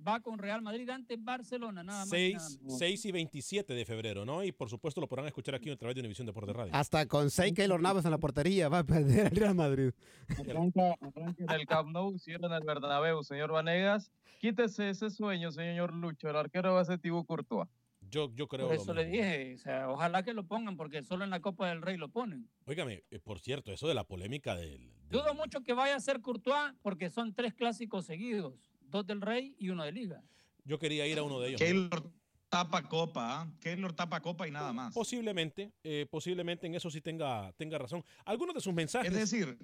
Va 0.05 0.19
con 0.19 0.37
Real 0.37 0.61
Madrid 0.61 0.89
ante 0.89 1.17
Barcelona, 1.17 1.83
nada 1.83 2.05
más. 2.05 2.59
6, 2.67 3.05
y 3.05 3.11
27 3.11 3.73
de 3.73 3.85
febrero, 3.85 4.25
¿no? 4.25 4.43
Y 4.43 4.51
por 4.51 4.69
supuesto 4.69 5.01
lo 5.01 5.07
podrán 5.07 5.27
escuchar 5.27 5.55
aquí 5.55 5.69
a 5.69 5.77
través 5.77 5.95
de 5.95 6.01
Univisión 6.01 6.27
Deporte 6.27 6.53
Radio. 6.53 6.73
Hasta 6.73 7.05
con 7.07 7.29
6 7.29 7.53
Keylor 7.53 7.81
Navas 7.81 8.05
en 8.05 8.11
la 8.11 8.17
portería 8.17 8.69
va 8.69 8.79
a 8.79 8.83
perder 8.83 9.27
el 9.27 9.35
Real 9.35 9.55
Madrid. 9.55 9.91
Arranca, 10.37 10.95
en 11.37 11.51
el 11.51 11.65
Camp 11.65 11.89
Nou, 11.89 12.17
cierra 12.17 12.47
en 12.47 12.53
el 12.53 12.63
Bernabéu, 12.63 13.23
señor 13.23 13.51
Vanegas. 13.51 14.11
Quítese 14.39 14.89
ese 14.89 15.09
sueño, 15.09 15.51
señor 15.51 15.93
Lucho. 15.93 16.29
El 16.29 16.35
arquero 16.35 16.73
va 16.73 16.81
a 16.81 16.85
ser 16.85 16.99
Thibaut 16.99 17.25
Courtois. 17.25 17.67
Yo, 18.09 18.31
yo 18.35 18.47
creo. 18.47 18.67
Por 18.67 18.75
eso 18.75 18.93
le 18.93 19.05
dije, 19.05 19.55
o 19.55 19.57
sea, 19.57 19.89
ojalá 19.89 20.23
que 20.23 20.33
lo 20.33 20.45
pongan, 20.45 20.77
porque 20.77 21.03
solo 21.03 21.23
en 21.23 21.29
la 21.29 21.41
Copa 21.41 21.67
del 21.67 21.81
Rey 21.81 21.97
lo 21.97 22.09
ponen. 22.09 22.49
Óigame, 22.65 23.03
eh, 23.11 23.19
por 23.19 23.39
cierto, 23.39 23.71
eso 23.71 23.87
de 23.87 23.93
la 23.93 24.05
polémica 24.05 24.55
del, 24.55 24.93
Dudo 25.09 25.33
mucho 25.33 25.61
que 25.61 25.73
vaya 25.73 25.95
a 25.95 25.99
ser 25.99 26.21
Courtois, 26.21 26.73
porque 26.81 27.09
son 27.09 27.33
tres 27.33 27.53
clásicos 27.53 28.05
seguidos: 28.05 28.66
dos 28.89 29.05
del 29.05 29.21
Rey 29.21 29.55
y 29.59 29.69
uno 29.69 29.83
de 29.83 29.91
Liga. 29.91 30.23
Yo 30.63 30.79
quería 30.79 31.07
ir 31.07 31.17
a 31.17 31.23
uno 31.23 31.39
de 31.39 31.49
ellos. 31.49 31.61
Keylor 31.61 32.11
tapa 32.49 32.87
copa, 32.87 33.41
¿ah? 33.41 33.51
Keylor 33.59 33.93
tapa 33.93 34.21
copa 34.21 34.47
y 34.47 34.51
nada 34.51 34.73
más. 34.73 34.93
Posiblemente, 34.93 35.71
eh, 35.83 36.05
posiblemente 36.09 36.67
en 36.67 36.75
eso 36.75 36.89
sí 36.89 37.01
tenga, 37.01 37.51
tenga 37.53 37.77
razón. 37.77 38.03
Algunos 38.25 38.55
de 38.55 38.61
sus 38.61 38.73
mensajes. 38.73 39.11
Es 39.11 39.17
decir, 39.17 39.57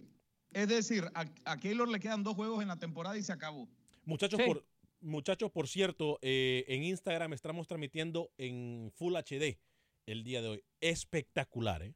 es 0.52 0.68
decir, 0.68 1.10
a, 1.14 1.58
Keylor 1.58 1.88
le 1.90 2.00
quedan 2.00 2.24
dos 2.24 2.36
juegos 2.36 2.62
en 2.62 2.68
la 2.68 2.78
temporada 2.78 3.18
y 3.18 3.24
se 3.24 3.34
acabó. 3.34 3.68
Muchachos, 4.06 4.40
por, 4.46 4.66
muchachos, 5.02 5.52
por 5.52 5.68
cierto, 5.68 6.20
eh, 6.22 6.66
en 6.68 6.84
Instagram 6.84 7.34
estamos 7.34 7.68
transmitiendo 7.68 8.32
en 8.38 8.92
Full 8.96 9.16
HD 9.16 9.58
el 10.06 10.24
día 10.24 10.42
de 10.42 10.50
hoy. 10.50 10.64
Espectacular, 10.82 11.84
¿eh? 11.84 11.96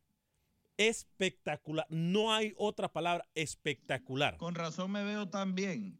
Espectacular. 0.77 1.87
No 1.89 2.33
hay 2.33 2.53
otra 2.57 2.91
palabra 2.91 3.27
espectacular. 3.35 4.37
Con 4.37 4.55
razón 4.55 4.91
me 4.91 5.03
veo 5.03 5.27
tan 5.27 5.55
bien. 5.55 5.99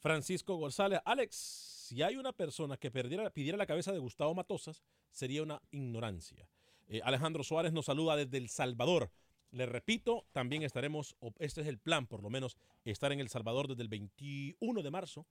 Francisco 0.00 0.56
González. 0.56 1.00
Alex, 1.04 1.36
si 1.36 2.02
hay 2.02 2.16
una 2.16 2.32
persona 2.32 2.76
que 2.76 2.90
perdiera, 2.90 3.30
pidiera 3.30 3.58
la 3.58 3.66
cabeza 3.66 3.92
de 3.92 3.98
Gustavo 3.98 4.34
Matosas, 4.34 4.82
sería 5.10 5.42
una 5.42 5.62
ignorancia. 5.70 6.48
Eh, 6.88 7.00
Alejandro 7.04 7.44
Suárez 7.44 7.72
nos 7.72 7.86
saluda 7.86 8.16
desde 8.16 8.38
El 8.38 8.48
Salvador. 8.48 9.12
Le 9.52 9.66
repito, 9.66 10.26
también 10.32 10.62
estaremos, 10.62 11.16
este 11.38 11.60
es 11.60 11.66
el 11.66 11.78
plan 11.78 12.06
por 12.06 12.22
lo 12.22 12.30
menos, 12.30 12.56
estar 12.84 13.12
en 13.12 13.20
El 13.20 13.28
Salvador 13.28 13.68
desde 13.68 13.82
el 13.82 13.88
21 13.88 14.82
de 14.82 14.90
marzo, 14.90 15.26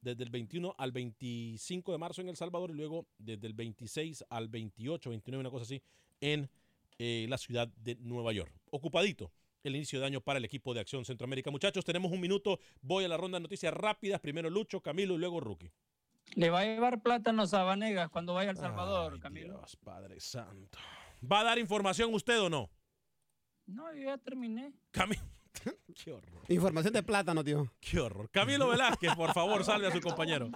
desde 0.00 0.24
el 0.24 0.30
21 0.30 0.74
al 0.78 0.92
25 0.92 1.92
de 1.92 1.98
marzo 1.98 2.20
en 2.20 2.28
El 2.28 2.36
Salvador 2.36 2.70
y 2.70 2.74
luego 2.74 3.06
desde 3.18 3.46
el 3.46 3.54
26 3.54 4.24
al 4.30 4.48
28, 4.48 5.10
29, 5.10 5.40
una 5.40 5.50
cosa 5.50 5.64
así, 5.64 5.82
en 6.20 6.50
eh, 6.98 7.26
la 7.28 7.38
ciudad 7.38 7.68
de 7.68 7.96
Nueva 7.96 8.32
York. 8.32 8.52
Ocupadito 8.70 9.30
el 9.68 9.76
inicio 9.76 10.00
de 10.00 10.06
año 10.06 10.20
para 10.20 10.38
el 10.38 10.44
equipo 10.44 10.74
de 10.74 10.80
Acción 10.80 11.04
Centroamérica. 11.04 11.50
Muchachos, 11.50 11.84
tenemos 11.84 12.10
un 12.10 12.20
minuto. 12.20 12.58
Voy 12.82 13.04
a 13.04 13.08
la 13.08 13.16
ronda 13.16 13.36
de 13.38 13.42
noticias 13.42 13.72
rápidas. 13.72 14.20
Primero 14.20 14.50
Lucho, 14.50 14.80
Camilo 14.80 15.14
y 15.14 15.18
luego 15.18 15.40
Rookie. 15.40 15.70
Le 16.34 16.50
va 16.50 16.60
a 16.60 16.64
llevar 16.64 17.00
plátanos 17.02 17.54
a 17.54 17.62
Vanegas 17.62 18.10
cuando 18.10 18.34
vaya 18.34 18.50
a 18.50 18.52
El 18.52 18.58
Salvador, 18.58 19.18
Camilo. 19.20 19.58
Dios, 19.58 19.76
Padre 19.76 20.20
Santo. 20.20 20.78
¿Va 21.30 21.40
a 21.40 21.44
dar 21.44 21.58
información 21.58 22.12
usted 22.14 22.40
o 22.40 22.50
no? 22.50 22.70
No, 23.66 23.94
yo 23.94 24.02
ya 24.04 24.18
terminé. 24.18 24.72
Cami- 24.92 25.18
Qué 26.04 26.12
horror. 26.12 26.44
Información 26.48 26.92
de 26.92 27.02
plátano, 27.02 27.42
tío. 27.42 27.72
Qué 27.80 27.98
horror. 27.98 28.30
Camilo 28.30 28.68
Velázquez, 28.68 29.14
por 29.16 29.32
favor, 29.32 29.64
salve 29.64 29.86
a 29.88 29.90
su 29.92 30.00
compañero. 30.00 30.50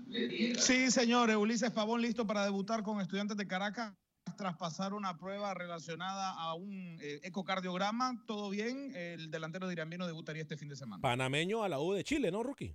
Sí, 0.59 0.91
señores, 0.91 1.37
Ulises 1.37 1.71
Pavón 1.73 2.01
listo 2.03 2.27
para 2.27 2.45
debutar 2.45 2.83
con 2.83 3.01
estudiantes 3.01 3.37
de 3.37 3.47
Caracas 3.47 3.95
tras 4.37 4.57
pasar 4.57 4.95
una 4.95 5.17
prueba 5.19 5.55
relacionada 5.55 6.31
a 6.31 6.55
un 6.55 6.99
eh, 7.01 7.21
ecocardiograma. 7.23 8.23
Todo 8.27 8.51
bien, 8.51 8.93
el 8.95 9.31
delantero 9.31 9.67
de 9.67 9.75
Irambino 9.75 10.07
debutaría 10.07 10.43
este 10.43 10.57
fin 10.57 10.69
de 10.69 10.77
semana. 10.77 11.01
Panameño 11.01 11.63
a 11.63 11.69
la 11.69 11.79
U 11.81 11.93
de 11.93 12.05
Chile, 12.05 12.31
¿no, 12.31 12.43
Rookie? 12.43 12.75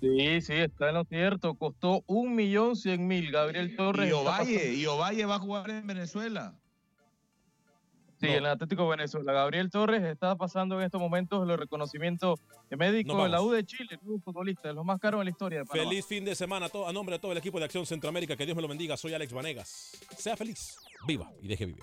Sí, 0.00 0.40
sí, 0.42 0.52
está 0.52 0.88
en 0.88 0.94
lo 0.96 1.04
cierto. 1.04 1.54
Costó 1.54 2.02
un 2.06 2.34
millón 2.34 2.76
cien 2.76 3.06
mil. 3.06 3.30
Gabriel 3.30 3.74
Torres. 3.76 4.08
Y 4.08 4.12
Ovalle, 4.12 4.74
y 4.74 4.86
Ovalle 4.86 5.24
va 5.24 5.36
a 5.36 5.38
jugar 5.38 5.70
en 5.70 5.86
Venezuela. 5.86 6.58
Sí, 8.20 8.26
en 8.28 8.34
el 8.34 8.46
Atlético 8.46 8.88
Venezuela. 8.88 9.32
Gabriel 9.32 9.70
Torres 9.70 10.02
está 10.02 10.34
pasando 10.36 10.78
en 10.78 10.86
estos 10.86 11.00
momentos 11.00 11.46
los 11.46 11.58
reconocimientos 11.58 12.40
médicos 12.70 13.22
de 13.22 13.28
la. 13.28 13.42
U 13.42 13.50
de 13.50 13.64
Chile, 13.64 13.98
un 14.04 14.22
futbolista 14.22 14.68
de 14.68 14.74
los 14.74 14.84
más 14.84 14.98
caros 15.00 15.20
en 15.20 15.24
la 15.26 15.30
historia 15.30 15.58
de 15.60 15.64
Panamá. 15.66 15.88
Feliz 15.90 16.06
fin 16.06 16.24
de 16.24 16.34
semana 16.34 16.66
a, 16.66 16.68
to- 16.68 16.86
a 16.88 16.92
nombre 16.92 17.16
de 17.16 17.18
todo 17.18 17.32
el 17.32 17.38
equipo 17.38 17.58
de 17.58 17.64
Acción 17.66 17.84
Centroamérica. 17.84 18.36
Que 18.36 18.46
Dios 18.46 18.56
me 18.56 18.62
lo 18.62 18.68
bendiga. 18.68 18.96
Soy 18.96 19.14
Alex 19.14 19.32
Vanegas. 19.32 19.98
Sea 20.16 20.36
feliz, 20.36 20.78
viva 21.06 21.30
y 21.42 21.48
deje 21.48 21.66
vivir. 21.66 21.82